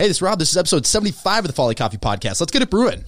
Hey, 0.00 0.08
this 0.08 0.16
is 0.16 0.22
Rob. 0.22 0.38
This 0.38 0.50
is 0.50 0.56
episode 0.56 0.86
75 0.86 1.44
of 1.44 1.48
the 1.48 1.52
Folly 1.52 1.74
Coffee 1.74 1.98
Podcast. 1.98 2.40
Let's 2.40 2.50
get 2.50 2.62
it 2.62 2.70
brewing. 2.70 3.04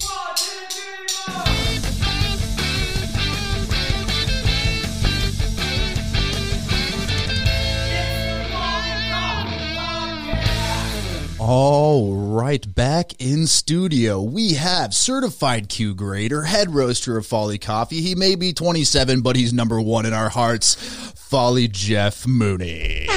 All 11.39 12.13
right, 12.13 12.75
back 12.75 13.19
in 13.19 13.47
studio, 13.47 14.21
we 14.21 14.53
have 14.53 14.93
certified 14.93 15.69
Q 15.69 15.95
grader, 15.95 16.43
head 16.43 16.75
roaster 16.75 17.17
of 17.17 17.25
Folly 17.25 17.57
Coffee. 17.57 18.01
He 18.01 18.13
may 18.13 18.35
be 18.35 18.53
27, 18.53 19.21
but 19.21 19.35
he's 19.35 19.51
number 19.51 19.81
one 19.81 20.05
in 20.05 20.13
our 20.13 20.29
hearts. 20.29 20.75
Folly 21.15 21.67
Jeff 21.67 22.27
Mooney. 22.27 23.07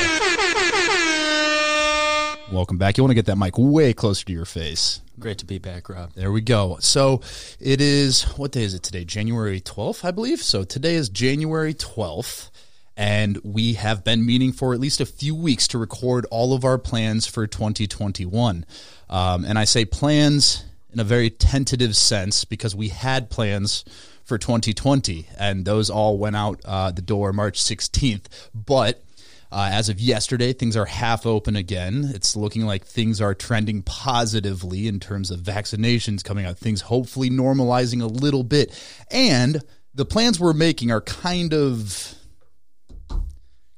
Welcome 2.52 2.78
back. 2.78 2.96
You 2.96 3.02
want 3.02 3.10
to 3.10 3.16
get 3.16 3.26
that 3.26 3.36
mic 3.36 3.58
way 3.58 3.92
closer 3.92 4.24
to 4.24 4.32
your 4.32 4.44
face. 4.44 5.00
Great 5.18 5.38
to 5.38 5.44
be 5.44 5.58
back, 5.58 5.88
Rob. 5.88 6.12
There 6.14 6.30
we 6.30 6.40
go. 6.40 6.76
So 6.78 7.20
it 7.58 7.80
is, 7.80 8.22
what 8.36 8.52
day 8.52 8.62
is 8.62 8.72
it 8.72 8.84
today? 8.84 9.04
January 9.04 9.60
12th, 9.60 10.04
I 10.04 10.12
believe. 10.12 10.40
So 10.40 10.62
today 10.62 10.94
is 10.94 11.08
January 11.08 11.74
12th 11.74 12.50
and 12.96 13.38
we 13.42 13.74
have 13.74 14.04
been 14.04 14.24
meeting 14.24 14.52
for 14.52 14.72
at 14.72 14.80
least 14.80 15.00
a 15.00 15.06
few 15.06 15.34
weeks 15.34 15.66
to 15.68 15.78
record 15.78 16.24
all 16.30 16.54
of 16.54 16.64
our 16.64 16.78
plans 16.78 17.26
for 17.26 17.48
2021. 17.48 18.64
Um, 19.10 19.44
and 19.44 19.58
I 19.58 19.64
say 19.64 19.84
plans 19.84 20.64
in 20.92 21.00
a 21.00 21.04
very 21.04 21.30
tentative 21.30 21.96
sense 21.96 22.44
because 22.44 22.76
we 22.76 22.88
had 22.88 23.28
plans 23.28 23.84
for 24.24 24.38
2020, 24.38 25.28
and 25.38 25.64
those 25.64 25.90
all 25.90 26.18
went 26.18 26.36
out 26.36 26.60
uh, 26.64 26.90
the 26.90 27.02
door 27.02 27.32
March 27.32 27.60
16th. 27.60 28.26
But 28.54 29.02
uh, 29.50 29.70
as 29.72 29.88
of 29.88 30.00
yesterday, 30.00 30.52
things 30.52 30.76
are 30.76 30.86
half 30.86 31.26
open 31.26 31.56
again. 31.56 32.10
It's 32.14 32.36
looking 32.36 32.66
like 32.66 32.84
things 32.84 33.20
are 33.20 33.34
trending 33.34 33.82
positively 33.82 34.88
in 34.88 35.00
terms 35.00 35.30
of 35.30 35.40
vaccinations 35.40 36.24
coming 36.24 36.44
out, 36.44 36.58
things 36.58 36.82
hopefully 36.82 37.30
normalizing 37.30 38.02
a 38.02 38.06
little 38.06 38.44
bit. 38.44 38.76
And 39.10 39.62
the 39.94 40.04
plans 40.04 40.38
we're 40.38 40.52
making 40.52 40.90
are 40.90 41.00
kind 41.00 41.54
of 41.54 42.14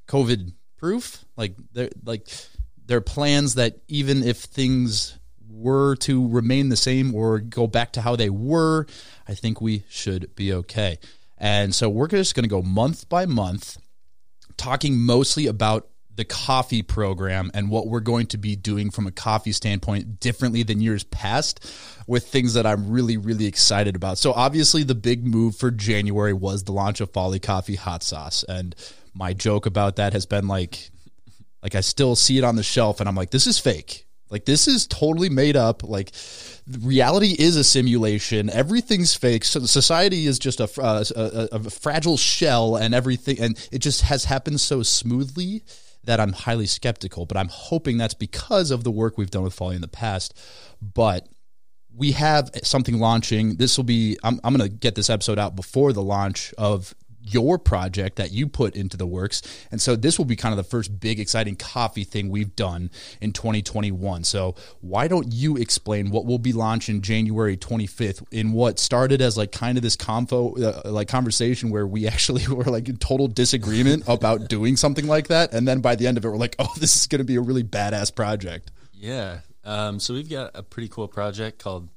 COVID 0.08 0.52
proof. 0.76 1.24
Like 1.36 1.54
they're 1.72 1.90
like 2.04 2.28
they're 2.86 3.00
plans 3.00 3.54
that 3.54 3.78
even 3.88 4.22
if 4.22 4.38
things 4.38 5.18
were 5.48 5.96
to 5.96 6.26
remain 6.28 6.68
the 6.68 6.76
same 6.76 7.14
or 7.14 7.38
go 7.40 7.66
back 7.66 7.92
to 7.92 8.00
how 8.00 8.16
they 8.16 8.30
were, 8.30 8.86
I 9.26 9.34
think 9.34 9.60
we 9.60 9.84
should 9.88 10.34
be 10.34 10.52
okay. 10.52 10.98
And 11.36 11.74
so 11.74 11.88
we're 11.88 12.08
just 12.08 12.34
going 12.34 12.44
to 12.44 12.48
go 12.48 12.62
month 12.62 13.08
by 13.08 13.26
month, 13.26 13.78
talking 14.58 14.98
mostly 14.98 15.46
about 15.46 15.88
the 16.16 16.24
coffee 16.24 16.82
program 16.82 17.48
and 17.54 17.70
what 17.70 17.86
we're 17.86 18.00
going 18.00 18.26
to 18.26 18.36
be 18.36 18.56
doing 18.56 18.90
from 18.90 19.06
a 19.06 19.12
coffee 19.12 19.52
standpoint 19.52 20.18
differently 20.18 20.64
than 20.64 20.80
years 20.80 21.04
past 21.04 21.64
with 22.08 22.26
things 22.26 22.54
that 22.54 22.66
I'm 22.66 22.90
really, 22.90 23.16
really 23.16 23.46
excited 23.46 23.94
about. 23.94 24.18
So, 24.18 24.32
obviously, 24.32 24.82
the 24.82 24.96
big 24.96 25.24
move 25.24 25.54
for 25.54 25.70
January 25.70 26.32
was 26.32 26.64
the 26.64 26.72
launch 26.72 27.00
of 27.00 27.12
Folly 27.12 27.38
Coffee 27.38 27.76
Hot 27.76 28.02
Sauce. 28.02 28.44
And 28.48 28.74
my 29.14 29.32
joke 29.32 29.66
about 29.66 29.96
that 29.96 30.12
has 30.12 30.26
been 30.26 30.48
like 30.48 30.90
like 31.62 31.74
I 31.74 31.80
still 31.80 32.16
see 32.16 32.38
it 32.38 32.44
on 32.44 32.56
the 32.56 32.62
shelf 32.62 33.00
and 33.00 33.08
I'm 33.08 33.14
like 33.14 33.30
this 33.30 33.46
is 33.46 33.58
fake. 33.58 34.07
Like 34.30 34.44
this 34.44 34.68
is 34.68 34.86
totally 34.86 35.30
made 35.30 35.56
up. 35.56 35.82
Like 35.82 36.12
reality 36.80 37.34
is 37.38 37.56
a 37.56 37.64
simulation. 37.64 38.50
Everything's 38.50 39.14
fake. 39.14 39.44
So 39.44 39.60
society 39.60 40.26
is 40.26 40.38
just 40.38 40.60
a, 40.60 40.68
uh, 40.80 41.04
a, 41.16 41.56
a 41.56 41.70
fragile 41.70 42.16
shell 42.16 42.76
and 42.76 42.94
everything 42.94 43.40
and 43.40 43.68
it 43.72 43.78
just 43.78 44.02
has 44.02 44.24
happened 44.24 44.60
so 44.60 44.82
smoothly 44.82 45.62
that 46.04 46.20
I'm 46.20 46.32
highly 46.32 46.66
skeptical, 46.66 47.26
but 47.26 47.36
I'm 47.36 47.48
hoping 47.48 47.98
that's 47.98 48.14
because 48.14 48.70
of 48.70 48.82
the 48.82 48.90
work 48.90 49.18
we've 49.18 49.30
done 49.30 49.42
with 49.42 49.52
Folly 49.52 49.76
in 49.76 49.82
the 49.82 49.88
past. 49.88 50.38
But 50.80 51.28
we 51.94 52.12
have 52.12 52.50
something 52.62 52.98
launching. 52.98 53.56
This 53.56 53.76
will 53.76 53.84
be, 53.84 54.16
I'm, 54.22 54.40
I'm 54.44 54.56
going 54.56 54.68
to 54.70 54.74
get 54.74 54.94
this 54.94 55.10
episode 55.10 55.38
out 55.38 55.56
before 55.56 55.92
the 55.92 56.02
launch 56.02 56.54
of 56.56 56.94
your 57.32 57.58
project 57.58 58.16
that 58.16 58.32
you 58.32 58.46
put 58.46 58.74
into 58.74 58.96
the 58.96 59.06
works. 59.06 59.42
And 59.70 59.80
so 59.80 59.96
this 59.96 60.18
will 60.18 60.24
be 60.24 60.36
kind 60.36 60.52
of 60.52 60.56
the 60.56 60.64
first 60.64 61.00
big 61.00 61.20
exciting 61.20 61.56
coffee 61.56 62.04
thing 62.04 62.28
we've 62.28 62.54
done 62.56 62.90
in 63.20 63.32
2021. 63.32 64.24
So 64.24 64.54
why 64.80 65.08
don't 65.08 65.32
you 65.32 65.56
explain 65.56 66.10
what 66.10 66.26
will 66.26 66.38
be 66.38 66.52
launching 66.52 67.00
January 67.00 67.56
25th 67.56 68.24
in 68.30 68.52
what 68.52 68.78
started 68.78 69.20
as 69.20 69.36
like 69.36 69.52
kind 69.52 69.78
of 69.78 69.82
this 69.82 69.96
convo 69.96 70.60
uh, 70.60 70.90
like 70.90 71.08
conversation 71.08 71.70
where 71.70 71.86
we 71.86 72.06
actually 72.08 72.46
were 72.46 72.64
like 72.64 72.88
in 72.88 72.96
total 72.96 73.28
disagreement 73.28 74.04
about 74.06 74.48
doing 74.48 74.76
something 74.76 75.06
like 75.06 75.28
that 75.28 75.52
and 75.52 75.66
then 75.66 75.80
by 75.80 75.94
the 75.94 76.06
end 76.06 76.16
of 76.16 76.24
it 76.24 76.28
we're 76.28 76.36
like, 76.36 76.56
"Oh, 76.58 76.72
this 76.78 76.96
is 76.96 77.06
going 77.06 77.20
to 77.20 77.24
be 77.24 77.36
a 77.36 77.40
really 77.40 77.64
badass 77.64 78.14
project." 78.14 78.70
Yeah. 78.92 79.40
Um, 79.64 80.00
so 80.00 80.14
we've 80.14 80.30
got 80.30 80.52
a 80.54 80.62
pretty 80.62 80.88
cool 80.88 81.08
project 81.08 81.58
called 81.58 81.88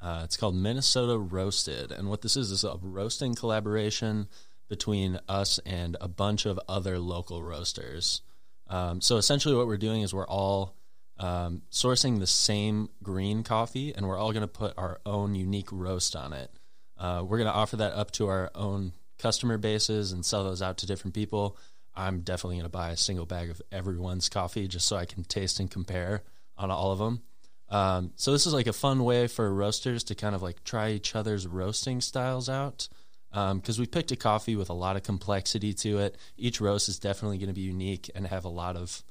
uh, 0.00 0.22
it's 0.24 0.36
called 0.36 0.54
Minnesota 0.54 1.18
Roasted, 1.18 1.90
and 1.90 2.08
what 2.08 2.22
this 2.22 2.36
is 2.36 2.50
is 2.50 2.64
a 2.64 2.76
roasting 2.80 3.34
collaboration 3.34 4.28
between 4.68 5.20
us 5.28 5.58
and 5.64 5.96
a 6.00 6.08
bunch 6.08 6.46
of 6.46 6.58
other 6.68 6.98
local 6.98 7.42
roasters. 7.42 8.22
Um, 8.68 9.00
so 9.00 9.16
essentially, 9.16 9.54
what 9.54 9.66
we're 9.66 9.76
doing 9.76 10.02
is 10.02 10.12
we're 10.12 10.26
all 10.26 10.76
um, 11.18 11.62
sourcing 11.70 12.18
the 12.18 12.26
same 12.26 12.88
green 13.02 13.42
coffee, 13.42 13.94
and 13.94 14.06
we're 14.06 14.18
all 14.18 14.32
going 14.32 14.42
to 14.42 14.48
put 14.48 14.74
our 14.76 15.00
own 15.06 15.34
unique 15.34 15.70
roast 15.70 16.16
on 16.16 16.32
it. 16.32 16.50
Uh, 16.98 17.22
we're 17.26 17.38
going 17.38 17.50
to 17.50 17.54
offer 17.54 17.76
that 17.76 17.92
up 17.92 18.10
to 18.12 18.28
our 18.28 18.50
own 18.54 18.92
customer 19.18 19.58
bases 19.58 20.12
and 20.12 20.24
sell 20.24 20.44
those 20.44 20.62
out 20.62 20.78
to 20.78 20.86
different 20.86 21.14
people. 21.14 21.56
I'm 21.94 22.20
definitely 22.20 22.56
going 22.56 22.64
to 22.64 22.70
buy 22.70 22.90
a 22.90 22.96
single 22.96 23.26
bag 23.26 23.50
of 23.50 23.62
everyone's 23.72 24.28
coffee 24.28 24.68
just 24.68 24.86
so 24.86 24.96
I 24.96 25.06
can 25.06 25.24
taste 25.24 25.60
and 25.60 25.70
compare 25.70 26.22
on 26.58 26.70
all 26.70 26.92
of 26.92 26.98
them. 26.98 27.22
Um, 27.68 28.12
so 28.16 28.32
this 28.32 28.46
is 28.46 28.52
like 28.52 28.66
a 28.66 28.72
fun 28.72 29.02
way 29.02 29.26
for 29.26 29.52
roasters 29.52 30.04
to 30.04 30.14
kind 30.14 30.34
of 30.34 30.42
like 30.42 30.62
try 30.62 30.90
each 30.90 31.16
other's 31.16 31.46
roasting 31.46 32.00
styles 32.00 32.48
out 32.48 32.88
because 33.30 33.78
um, 33.78 33.80
we 33.80 33.86
picked 33.86 34.12
a 34.12 34.16
coffee 34.16 34.56
with 34.56 34.70
a 34.70 34.74
lot 34.74 34.96
of 34.96 35.02
complexity 35.02 35.72
to 35.74 35.98
it. 35.98 36.16
Each 36.36 36.60
roast 36.60 36.88
is 36.88 36.98
definitely 36.98 37.38
going 37.38 37.48
to 37.48 37.54
be 37.54 37.60
unique 37.62 38.10
and 38.14 38.26
have 38.26 38.44
a 38.44 38.50
lot 38.50 38.76
of, 38.76 39.02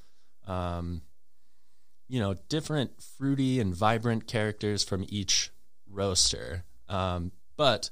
um, 0.46 1.02
you 2.08 2.20
know, 2.20 2.34
different 2.48 3.02
fruity 3.18 3.60
and 3.60 3.74
vibrant 3.74 4.26
characters 4.26 4.82
from 4.82 5.04
each 5.08 5.50
roaster. 5.88 6.64
Um, 6.88 7.32
but 7.56 7.90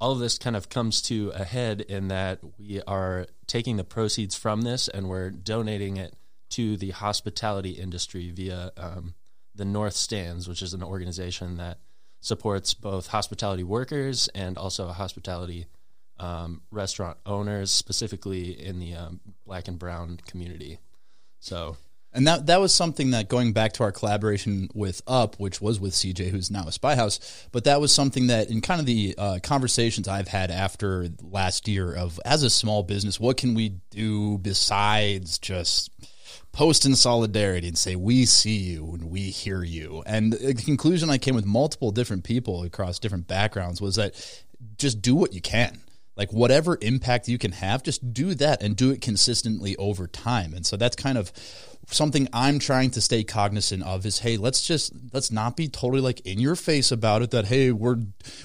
all 0.00 0.12
of 0.12 0.20
this 0.20 0.38
kind 0.38 0.56
of 0.56 0.68
comes 0.68 1.02
to 1.02 1.32
a 1.34 1.44
head 1.44 1.80
in 1.80 2.08
that 2.08 2.40
we 2.58 2.80
are 2.86 3.26
taking 3.46 3.76
the 3.76 3.84
proceeds 3.84 4.36
from 4.36 4.62
this 4.62 4.88
and 4.88 5.08
we're 5.08 5.30
donating 5.30 5.96
it 5.96 6.14
to 6.50 6.76
the 6.76 6.90
hospitality 6.90 7.72
industry 7.72 8.30
via 8.30 8.72
um, 8.76 9.14
the 9.54 9.64
North 9.64 9.94
Stands, 9.94 10.48
which 10.48 10.62
is 10.62 10.72
an 10.72 10.82
organization 10.82 11.56
that 11.56 11.78
supports 12.20 12.74
both 12.74 13.08
hospitality 13.08 13.62
workers 13.62 14.28
and 14.34 14.58
also 14.58 14.88
hospitality 14.88 15.66
um, 16.20 16.62
restaurant 16.70 17.18
owners, 17.26 17.70
specifically 17.70 18.50
in 18.50 18.80
the 18.80 18.94
um, 18.94 19.20
black 19.46 19.68
and 19.68 19.78
brown 19.78 20.18
community. 20.26 20.78
So, 21.40 21.76
and 22.12 22.26
that 22.26 22.46
that 22.46 22.60
was 22.60 22.74
something 22.74 23.12
that 23.12 23.28
going 23.28 23.52
back 23.52 23.74
to 23.74 23.84
our 23.84 23.92
collaboration 23.92 24.68
with 24.74 25.02
Up, 25.06 25.38
which 25.38 25.60
was 25.60 25.78
with 25.78 25.92
CJ, 25.92 26.30
who's 26.30 26.50
now 26.50 26.64
a 26.66 26.72
Spyhouse, 26.72 27.46
but 27.52 27.64
that 27.64 27.80
was 27.80 27.92
something 27.92 28.28
that 28.28 28.50
in 28.50 28.60
kind 28.60 28.80
of 28.80 28.86
the 28.86 29.14
uh, 29.16 29.38
conversations 29.42 30.08
I've 30.08 30.28
had 30.28 30.50
after 30.50 31.08
last 31.22 31.68
year 31.68 31.94
of 31.94 32.18
as 32.24 32.42
a 32.42 32.50
small 32.50 32.82
business, 32.82 33.20
what 33.20 33.36
can 33.36 33.54
we 33.54 33.80
do 33.90 34.38
besides 34.38 35.38
just 35.38 35.90
post 36.58 36.84
in 36.84 36.96
solidarity 36.96 37.68
and 37.68 37.78
say 37.78 37.94
we 37.94 38.24
see 38.24 38.56
you 38.56 38.90
and 38.94 39.08
we 39.08 39.30
hear 39.30 39.62
you. 39.62 40.02
And 40.06 40.32
the 40.32 40.54
conclusion 40.54 41.08
i 41.08 41.16
came 41.16 41.36
with 41.36 41.46
multiple 41.46 41.92
different 41.92 42.24
people 42.24 42.64
across 42.64 42.98
different 42.98 43.28
backgrounds 43.28 43.80
was 43.80 43.94
that 43.94 44.12
just 44.76 45.00
do 45.00 45.14
what 45.14 45.32
you 45.32 45.40
can. 45.40 45.82
Like 46.16 46.32
whatever 46.32 46.76
impact 46.82 47.28
you 47.28 47.38
can 47.38 47.52
have 47.52 47.84
just 47.84 48.12
do 48.12 48.34
that 48.34 48.60
and 48.60 48.74
do 48.74 48.90
it 48.90 49.00
consistently 49.00 49.76
over 49.76 50.08
time. 50.08 50.52
And 50.52 50.66
so 50.66 50.76
that's 50.76 50.96
kind 50.96 51.16
of 51.16 51.32
something 51.90 52.28
I'm 52.32 52.58
trying 52.58 52.90
to 52.92 53.00
stay 53.00 53.24
cognizant 53.24 53.82
of 53.82 54.04
is 54.04 54.18
hey, 54.20 54.36
let's 54.36 54.66
just 54.66 54.92
let's 55.12 55.30
not 55.30 55.56
be 55.56 55.68
totally 55.68 56.00
like 56.00 56.20
in 56.20 56.38
your 56.38 56.56
face 56.56 56.92
about 56.92 57.22
it 57.22 57.30
that 57.30 57.46
hey, 57.46 57.72
we're 57.72 57.96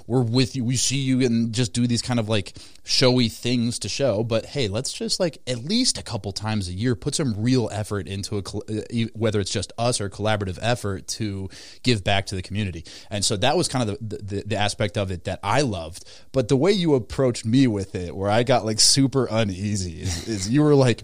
we're 0.07 0.21
with 0.21 0.55
you, 0.55 0.63
we 0.63 0.75
see 0.75 0.97
you 0.97 1.21
and 1.21 1.53
just 1.53 1.73
do 1.73 1.87
these 1.87 2.01
kind 2.01 2.19
of 2.19 2.29
like 2.29 2.53
showy 2.83 3.29
things 3.29 3.79
to 3.79 3.89
show, 3.89 4.23
but 4.23 4.45
hey, 4.45 4.67
let's 4.67 4.91
just 4.91 5.19
like 5.19 5.39
at 5.47 5.63
least 5.63 5.97
a 5.97 6.03
couple 6.03 6.31
times 6.31 6.67
a 6.67 6.73
year 6.73 6.95
put 6.95 7.15
some 7.15 7.41
real 7.41 7.69
effort 7.71 8.07
into 8.07 8.37
a 8.37 8.41
uh, 8.41 9.07
whether 9.13 9.39
it's 9.39 9.51
just 9.51 9.73
us 9.77 9.99
or 9.99 10.09
collaborative 10.09 10.59
effort 10.61 11.07
to 11.07 11.49
give 11.83 12.03
back 12.03 12.25
to 12.27 12.35
the 12.35 12.41
community. 12.41 12.85
And 13.09 13.23
so 13.23 13.37
that 13.37 13.57
was 13.57 13.67
kind 13.67 13.89
of 13.89 13.97
the, 13.99 14.17
the, 14.17 14.43
the 14.45 14.55
aspect 14.55 14.97
of 14.97 15.11
it 15.11 15.25
that 15.25 15.39
I 15.43 15.61
loved, 15.61 16.05
but 16.31 16.47
the 16.47 16.57
way 16.57 16.71
you 16.71 16.95
approached 16.95 17.45
me 17.45 17.67
with 17.67 17.95
it 17.95 18.15
where 18.15 18.29
I 18.29 18.43
got 18.43 18.65
like 18.65 18.79
super 18.79 19.27
uneasy 19.29 20.01
is, 20.01 20.27
is 20.27 20.49
you 20.49 20.61
were 20.61 20.75
like 20.75 21.03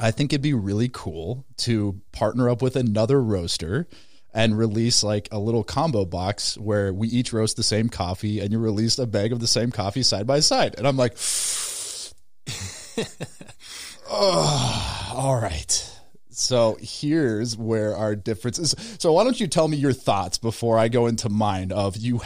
I 0.00 0.10
think 0.10 0.32
it'd 0.32 0.42
be 0.42 0.54
really 0.54 0.88
cool 0.92 1.44
to 1.58 2.00
partner 2.12 2.48
up 2.48 2.62
with 2.62 2.76
another 2.76 3.20
roaster 3.22 3.88
and 4.32 4.56
release 4.56 5.02
like 5.02 5.28
a 5.32 5.38
little 5.38 5.64
combo 5.64 6.04
box 6.04 6.56
where 6.58 6.92
we 6.92 7.08
each 7.08 7.32
roast 7.32 7.56
the 7.56 7.62
same 7.62 7.88
coffee 7.88 8.40
and 8.40 8.52
you 8.52 8.58
release 8.58 8.98
a 8.98 9.06
bag 9.06 9.32
of 9.32 9.40
the 9.40 9.46
same 9.46 9.70
coffee 9.70 10.02
side 10.02 10.26
by 10.26 10.40
side. 10.40 10.74
And 10.78 10.86
I'm 10.86 10.96
like, 10.96 11.16
oh, 14.10 15.12
all 15.14 15.40
right. 15.40 15.84
So 16.30 16.78
here's 16.80 17.56
where 17.56 17.96
our 17.96 18.14
difference 18.14 18.60
is. 18.60 18.76
So 19.00 19.12
why 19.12 19.24
don't 19.24 19.40
you 19.40 19.48
tell 19.48 19.66
me 19.66 19.76
your 19.76 19.92
thoughts 19.92 20.38
before 20.38 20.78
I 20.78 20.86
go 20.86 21.08
into 21.08 21.28
mine 21.28 21.72
of 21.72 21.96
you 21.96 22.20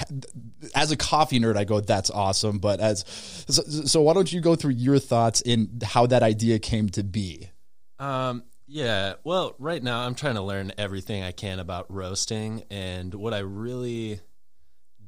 as 0.75 0.91
a 0.91 0.99
coffee 0.99 1.41
nerd 1.41 1.57
I 1.57 1.65
go 1.65 1.81
that's 1.81 2.11
awesome 2.11 2.59
but 2.59 2.79
as 2.79 3.07
so, 3.49 3.63
so 3.63 4.03
why 4.03 4.13
don't 4.13 4.31
you 4.31 4.43
go 4.43 4.55
through 4.55 4.73
your 4.73 4.99
thoughts 4.99 5.41
in 5.41 5.81
how 5.83 6.05
that 6.07 6.23
idea 6.23 6.59
came 6.59 6.91
to 6.91 7.03
be? 7.03 7.49
Um 8.03 8.43
yeah, 8.67 9.15
well, 9.23 9.55
right 9.59 9.83
now 9.83 10.01
I'm 10.01 10.15
trying 10.15 10.37
to 10.37 10.43
learn 10.43 10.73
everything 10.79 11.23
I 11.23 11.33
can 11.33 11.59
about 11.59 11.93
roasting 11.93 12.65
and 12.71 13.13
what 13.13 13.35
I 13.35 13.41
really 13.41 14.21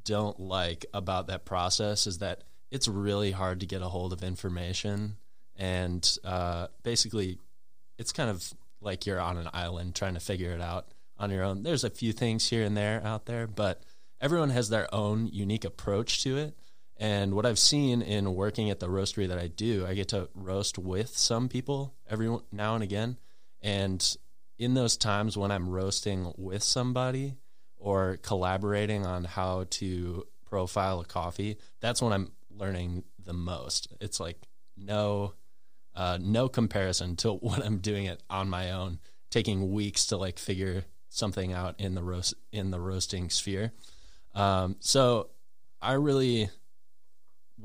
don't 0.05 0.39
like 0.39 0.87
about 0.93 1.29
that 1.29 1.45
process 1.45 2.07
is 2.07 2.19
that 2.19 2.43
it's 2.71 2.87
really 2.87 3.31
hard 3.31 3.61
to 3.61 3.67
get 3.67 3.81
a 3.81 3.89
hold 3.89 4.13
of 4.13 4.23
information 4.23 5.17
and 5.57 6.19
uh, 6.25 6.67
basically 6.83 7.39
it's 7.99 8.13
kind 8.13 8.31
of 8.31 8.53
like 8.81 9.07
you're 9.07 9.21
on 9.21 9.39
an 9.39 9.49
island 9.53 9.95
trying 9.95 10.15
to 10.15 10.21
figure 10.21 10.53
it 10.53 10.61
out 10.61 10.89
on 11.19 11.31
your 11.31 11.43
own. 11.43 11.63
There's 11.63 11.85
a 11.85 11.91
few 11.91 12.13
things 12.13 12.49
here 12.49 12.65
and 12.65 12.77
there 12.77 13.03
out 13.05 13.27
there, 13.27 13.47
but 13.47 13.83
everyone 14.21 14.51
has 14.51 14.69
their 14.69 14.93
own 14.95 15.29
unique 15.33 15.65
approach 15.65 16.23
to 16.25 16.37
it. 16.37 16.59
And 16.97 17.35
what 17.35 17.45
I've 17.45 17.59
seen 17.59 18.03
in 18.03 18.35
working 18.35 18.71
at 18.71 18.81
the 18.81 18.89
roastery 18.89 19.29
that 19.29 19.39
I 19.39 19.49
do, 19.49 19.85
I 19.87 19.95
get 19.95 20.09
to 20.09 20.29
roast 20.35 20.79
with 20.79 21.17
some 21.17 21.49
people 21.49 21.95
every 22.09 22.35
now 22.53 22.75
and 22.75 22.85
again. 22.85 23.19
And 23.63 24.17
in 24.59 24.75
those 24.75 24.97
times 24.97 25.37
when 25.37 25.51
I'm 25.51 25.69
roasting 25.69 26.33
with 26.37 26.63
somebody 26.63 27.35
or 27.77 28.19
collaborating 28.23 29.05
on 29.05 29.25
how 29.25 29.67
to 29.71 30.27
profile 30.45 31.01
a 31.01 31.05
coffee, 31.05 31.59
that's 31.81 32.01
when 32.01 32.13
I'm 32.13 32.31
learning 32.51 33.05
the 33.25 33.33
most. 33.33 33.89
It's 34.01 34.21
like 34.21 34.39
no 34.77 35.35
uh, 35.97 36.19
no 36.21 36.49
comparison 36.49 37.17
to 37.17 37.33
when 37.35 37.63
I'm 37.63 37.79
doing 37.79 38.07
it 38.07 38.23
on 38.31 38.49
my 38.49 38.73
own, 38.73 38.99
taking 39.31 39.73
weeks 39.73 40.07
to 40.07 40.17
like 40.17 40.39
figure 40.39 40.85
something 41.09 41.53
out 41.53 41.81
in 41.81 41.95
the 41.95 42.03
roast 42.03 42.35
in 42.53 42.71
the 42.71 42.81
roasting 42.81 43.31
sphere. 43.31 43.73
Um, 44.35 44.77
so 44.81 45.31
I 45.81 45.93
really 45.93 46.51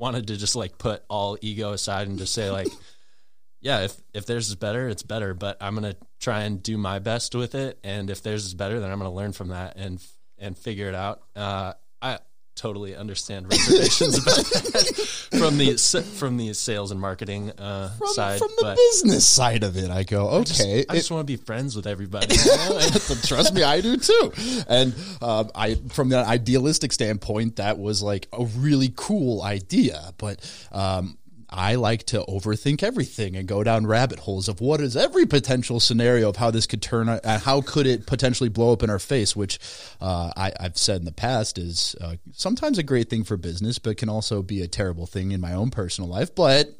wanted 0.00 0.26
to 0.28 0.36
just 0.36 0.56
like 0.56 0.78
put 0.78 1.04
all 1.08 1.38
ego 1.40 1.72
aside 1.72 2.08
and 2.08 2.18
just 2.18 2.32
say 2.32 2.50
like, 2.50 2.68
yeah, 3.60 3.80
if 3.82 3.96
if 4.14 4.26
theirs 4.26 4.48
is 4.48 4.56
better, 4.56 4.88
it's 4.88 5.02
better. 5.02 5.34
But 5.34 5.58
I'm 5.60 5.74
gonna 5.74 5.96
try 6.18 6.42
and 6.42 6.62
do 6.62 6.76
my 6.78 6.98
best 6.98 7.34
with 7.34 7.54
it, 7.54 7.78
and 7.84 8.10
if 8.10 8.22
theirs 8.22 8.46
is 8.46 8.54
better, 8.54 8.80
then 8.80 8.90
I'm 8.90 8.98
gonna 8.98 9.12
learn 9.12 9.32
from 9.32 9.48
that 9.48 9.76
and 9.76 10.02
and 10.38 10.56
figure 10.56 10.88
it 10.88 10.94
out. 10.94 11.22
Uh, 11.36 11.74
I 12.00 12.18
totally 12.60 12.94
understand 12.94 13.50
reservations 13.50 14.18
about 14.18 14.44
from 15.40 15.56
the 15.56 15.76
from 16.16 16.36
the 16.36 16.52
sales 16.52 16.90
and 16.90 17.00
marketing 17.00 17.50
uh, 17.58 17.88
from, 17.96 18.08
side. 18.08 18.38
From 18.38 18.50
the 18.58 18.76
business 18.76 19.26
side 19.26 19.62
of 19.64 19.78
it, 19.78 19.90
I 19.90 20.02
go 20.02 20.28
okay. 20.28 20.40
I 20.40 20.44
just, 20.44 20.90
I 20.90 20.94
just 20.96 21.10
want 21.10 21.26
to 21.26 21.32
be 21.32 21.42
friends 21.42 21.74
with 21.74 21.86
everybody. 21.86 22.36
Trust 23.24 23.54
me, 23.54 23.62
I 23.62 23.80
do 23.80 23.96
too. 23.96 24.32
And 24.68 24.94
um, 25.22 25.50
I, 25.54 25.76
from 25.88 26.10
the 26.10 26.18
idealistic 26.18 26.92
standpoint, 26.92 27.56
that 27.56 27.78
was 27.78 28.02
like 28.02 28.28
a 28.32 28.44
really 28.44 28.92
cool 28.94 29.42
idea. 29.42 30.12
But 30.18 30.38
um, 30.70 31.16
I 31.50 31.74
like 31.74 32.04
to 32.06 32.24
overthink 32.28 32.82
everything 32.82 33.36
and 33.36 33.46
go 33.46 33.64
down 33.64 33.86
rabbit 33.86 34.20
holes 34.20 34.48
of 34.48 34.60
what 34.60 34.80
is 34.80 34.96
every 34.96 35.26
potential 35.26 35.80
scenario 35.80 36.28
of 36.28 36.36
how 36.36 36.50
this 36.50 36.66
could 36.66 36.80
turn 36.80 37.08
out 37.08 37.20
and 37.24 37.42
how 37.42 37.60
could 37.60 37.86
it 37.86 38.06
potentially 38.06 38.48
blow 38.48 38.72
up 38.72 38.82
in 38.82 38.90
our 38.90 39.00
face, 39.00 39.34
which 39.34 39.58
uh, 40.00 40.32
I, 40.36 40.52
have 40.60 40.78
said 40.78 41.00
in 41.00 41.04
the 41.04 41.12
past 41.12 41.58
is 41.58 41.96
uh, 42.00 42.16
sometimes 42.32 42.78
a 42.78 42.82
great 42.82 43.10
thing 43.10 43.24
for 43.24 43.36
business, 43.36 43.78
but 43.78 43.96
can 43.96 44.08
also 44.08 44.42
be 44.42 44.62
a 44.62 44.68
terrible 44.68 45.06
thing 45.06 45.32
in 45.32 45.40
my 45.40 45.52
own 45.52 45.70
personal 45.70 46.08
life. 46.08 46.34
But 46.34 46.72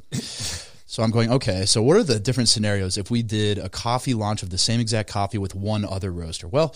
so 0.85 1.03
I'm 1.03 1.11
going, 1.11 1.31
okay, 1.33 1.65
so 1.65 1.83
what 1.83 1.97
are 1.97 2.03
the 2.03 2.19
different 2.19 2.49
scenarios 2.49 2.97
if 2.97 3.11
we 3.11 3.23
did 3.23 3.57
a 3.57 3.69
coffee 3.69 4.13
launch 4.13 4.41
of 4.43 4.49
the 4.49 4.57
same 4.57 4.79
exact 4.79 5.09
coffee 5.09 5.37
with 5.37 5.53
one 5.53 5.83
other 5.83 6.11
roaster? 6.11 6.47
Well, 6.47 6.73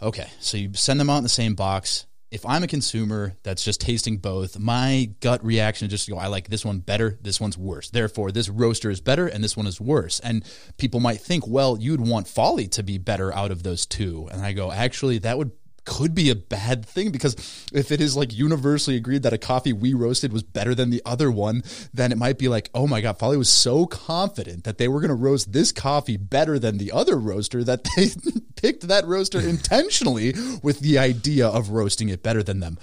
okay, 0.00 0.28
so 0.40 0.56
you 0.56 0.72
send 0.74 0.98
them 0.98 1.10
out 1.10 1.18
in 1.18 1.22
the 1.22 1.28
same 1.28 1.54
box 1.54 2.06
if 2.34 2.44
I'm 2.44 2.64
a 2.64 2.66
consumer 2.66 3.36
that's 3.44 3.62
just 3.62 3.80
tasting 3.80 4.16
both, 4.16 4.58
my 4.58 5.08
gut 5.20 5.44
reaction 5.44 5.86
is 5.86 5.92
just 5.92 6.06
to 6.06 6.10
go, 6.10 6.18
I 6.18 6.26
like 6.26 6.48
this 6.48 6.64
one 6.64 6.80
better, 6.80 7.16
this 7.22 7.40
one's 7.40 7.56
worse. 7.56 7.90
Therefore, 7.90 8.32
this 8.32 8.48
roaster 8.48 8.90
is 8.90 9.00
better 9.00 9.28
and 9.28 9.42
this 9.42 9.56
one 9.56 9.68
is 9.68 9.80
worse. 9.80 10.18
And 10.18 10.44
people 10.76 10.98
might 10.98 11.20
think, 11.20 11.46
well, 11.46 11.78
you'd 11.78 12.00
want 12.00 12.26
Folly 12.26 12.66
to 12.66 12.82
be 12.82 12.98
better 12.98 13.32
out 13.32 13.52
of 13.52 13.62
those 13.62 13.86
two. 13.86 14.28
And 14.32 14.44
I 14.44 14.52
go, 14.52 14.72
actually, 14.72 15.18
that 15.18 15.38
would 15.38 15.52
could 15.84 16.14
be 16.14 16.30
a 16.30 16.34
bad 16.34 16.84
thing 16.84 17.10
because 17.10 17.34
if 17.72 17.92
it 17.92 18.00
is 18.00 18.16
like 18.16 18.32
universally 18.32 18.96
agreed 18.96 19.22
that 19.22 19.32
a 19.32 19.38
coffee 19.38 19.72
we 19.72 19.94
roasted 19.94 20.32
was 20.32 20.42
better 20.42 20.74
than 20.74 20.90
the 20.90 21.02
other 21.04 21.30
one, 21.30 21.62
then 21.92 22.12
it 22.12 22.18
might 22.18 22.38
be 22.38 22.48
like, 22.48 22.70
oh 22.74 22.86
my 22.86 23.00
God, 23.00 23.18
Folly 23.18 23.36
was 23.36 23.48
so 23.48 23.86
confident 23.86 24.64
that 24.64 24.78
they 24.78 24.88
were 24.88 25.00
going 25.00 25.10
to 25.10 25.14
roast 25.14 25.52
this 25.52 25.72
coffee 25.72 26.16
better 26.16 26.58
than 26.58 26.78
the 26.78 26.92
other 26.92 27.16
roaster 27.16 27.62
that 27.64 27.84
they 27.96 28.08
picked 28.56 28.88
that 28.88 29.06
roaster 29.06 29.40
intentionally 29.40 30.34
with 30.62 30.80
the 30.80 30.98
idea 30.98 31.46
of 31.46 31.70
roasting 31.70 32.08
it 32.08 32.22
better 32.22 32.42
than 32.42 32.60
them. 32.60 32.78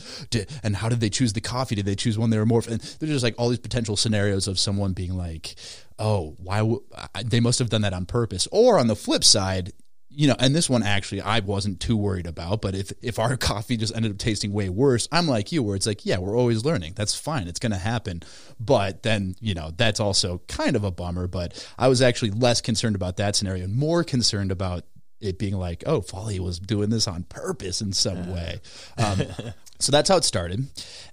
And 0.63 0.75
how 0.75 0.89
did 0.89 0.99
they 0.99 1.09
choose 1.09 1.33
the 1.33 1.41
coffee? 1.41 1.75
Did 1.75 1.85
they 1.85 1.95
choose 1.95 2.17
one 2.17 2.29
they 2.29 2.37
were 2.37 2.45
more? 2.45 2.61
And 2.69 2.79
there's 2.81 3.11
just 3.11 3.23
like 3.23 3.35
all 3.37 3.49
these 3.49 3.59
potential 3.59 3.95
scenarios 3.97 4.47
of 4.47 4.59
someone 4.59 4.93
being 4.93 5.17
like, 5.17 5.55
oh, 5.97 6.35
why? 6.37 6.57
W- 6.57 6.83
they 7.23 7.39
must 7.39 7.59
have 7.59 7.69
done 7.69 7.81
that 7.81 7.93
on 7.93 8.05
purpose. 8.05 8.47
Or 8.51 8.77
on 8.77 8.87
the 8.87 8.95
flip 8.95 9.23
side, 9.23 9.73
you 10.13 10.27
know, 10.27 10.35
and 10.39 10.55
this 10.55 10.69
one 10.69 10.83
actually 10.83 11.21
I 11.21 11.39
wasn't 11.39 11.79
too 11.79 11.95
worried 11.95 12.27
about, 12.27 12.61
but 12.61 12.75
if 12.75 12.91
if 13.01 13.19
our 13.19 13.37
coffee 13.51 13.77
just 13.77 13.95
ended 13.95 14.11
up 14.11 14.17
tasting 14.17 14.51
way 14.53 14.69
worse, 14.69 15.07
I'm 15.11 15.27
like 15.27 15.51
you, 15.51 15.63
where 15.63 15.75
it's 15.75 15.87
like, 15.87 16.05
yeah, 16.05 16.17
we're 16.17 16.37
always 16.37 16.65
learning. 16.65 16.93
That's 16.95 17.15
fine. 17.15 17.47
It's 17.47 17.59
going 17.59 17.71
to 17.71 17.77
happen. 17.77 18.23
But 18.59 19.03
then, 19.03 19.35
you 19.39 19.53
know, 19.53 19.71
that's 19.75 19.99
also 19.99 20.41
kind 20.47 20.75
of 20.75 20.83
a 20.83 20.91
bummer. 20.91 21.27
But 21.27 21.65
I 21.77 21.87
was 21.87 22.01
actually 22.01 22.31
less 22.31 22.61
concerned 22.61 22.95
about 22.95 23.17
that 23.17 23.35
scenario 23.35 23.63
and 23.63 23.75
more 23.75 24.03
concerned 24.03 24.51
about 24.51 24.83
it 25.19 25.37
being 25.37 25.55
like, 25.55 25.83
oh, 25.85 26.01
Folly 26.01 26.39
was 26.39 26.59
doing 26.59 26.89
this 26.89 27.07
on 27.07 27.23
purpose 27.23 27.81
in 27.81 27.93
some 27.93 28.31
way. 28.31 28.59
Um, 28.97 29.21
so 29.83 29.91
that's 29.91 30.09
how 30.09 30.17
it 30.17 30.23
started. 30.23 30.67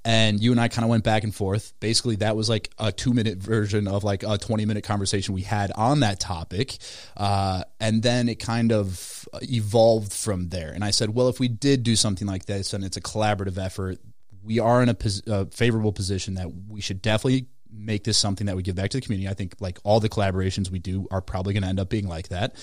And 0.05 0.41
you 0.41 0.53
and 0.53 0.61
I 0.61 0.69
kind 0.69 0.85
of 0.85 0.91
went 0.91 1.05
back 1.05 1.25
and 1.25 1.35
forth. 1.35 1.73
Basically, 1.81 2.17
that 2.17 2.37
was 2.37 2.49
like 2.49 2.70
a 2.79 2.93
two 2.93 3.12
minute 3.12 3.38
version 3.38 3.88
of 3.88 4.05
like 4.05 4.23
a 4.23 4.38
20 4.38 4.65
minute 4.65 4.85
conversation 4.85 5.35
we 5.35 5.43
had 5.43 5.73
on 5.73 6.00
that 6.00 6.20
topic. 6.20 6.79
Uh, 7.17 7.62
and 7.81 8.03
then 8.03 8.29
it 8.29 8.37
kind 8.37 8.73
of 8.73 9.29
evolved 9.43 10.12
from 10.12 10.49
there. 10.49 10.70
And 10.70 10.85
I 10.85 10.91
said, 10.91 11.11
well, 11.11 11.29
if 11.29 11.41
we 11.41 11.49
did 11.49 11.82
do 11.82 11.97
something 11.97 12.26
like 12.26 12.47
this 12.47 12.73
and 12.73 12.85
it's 12.85 12.97
a 12.97 13.00
collaborative 13.00 13.59
effort, 13.59 13.99
we 14.43 14.59
are 14.59 14.82
in 14.82 14.88
a, 14.88 14.94
pos- 14.94 15.23
a 15.26 15.47
favorable 15.47 15.93
position 15.93 16.35
that 16.35 16.50
we 16.69 16.81
should 16.81 17.03
definitely 17.03 17.49
make 17.70 18.05
this 18.05 18.17
something 18.17 18.47
that 18.47 18.56
we 18.56 18.62
give 18.62 18.76
back 18.76 18.91
to 18.91 18.97
the 18.97 19.03
community. 19.03 19.29
I 19.29 19.35
think 19.35 19.55
like 19.61 19.79
all 19.85 20.00
the 20.00 20.09
collaborations 20.09 20.70
we 20.70 20.79
do 20.79 21.06
are 21.11 21.20
probably 21.20 21.53
going 21.53 21.62
to 21.62 21.69
end 21.69 21.81
up 21.81 21.88
being 21.88 22.09
like 22.09 22.29
that. 22.29 22.55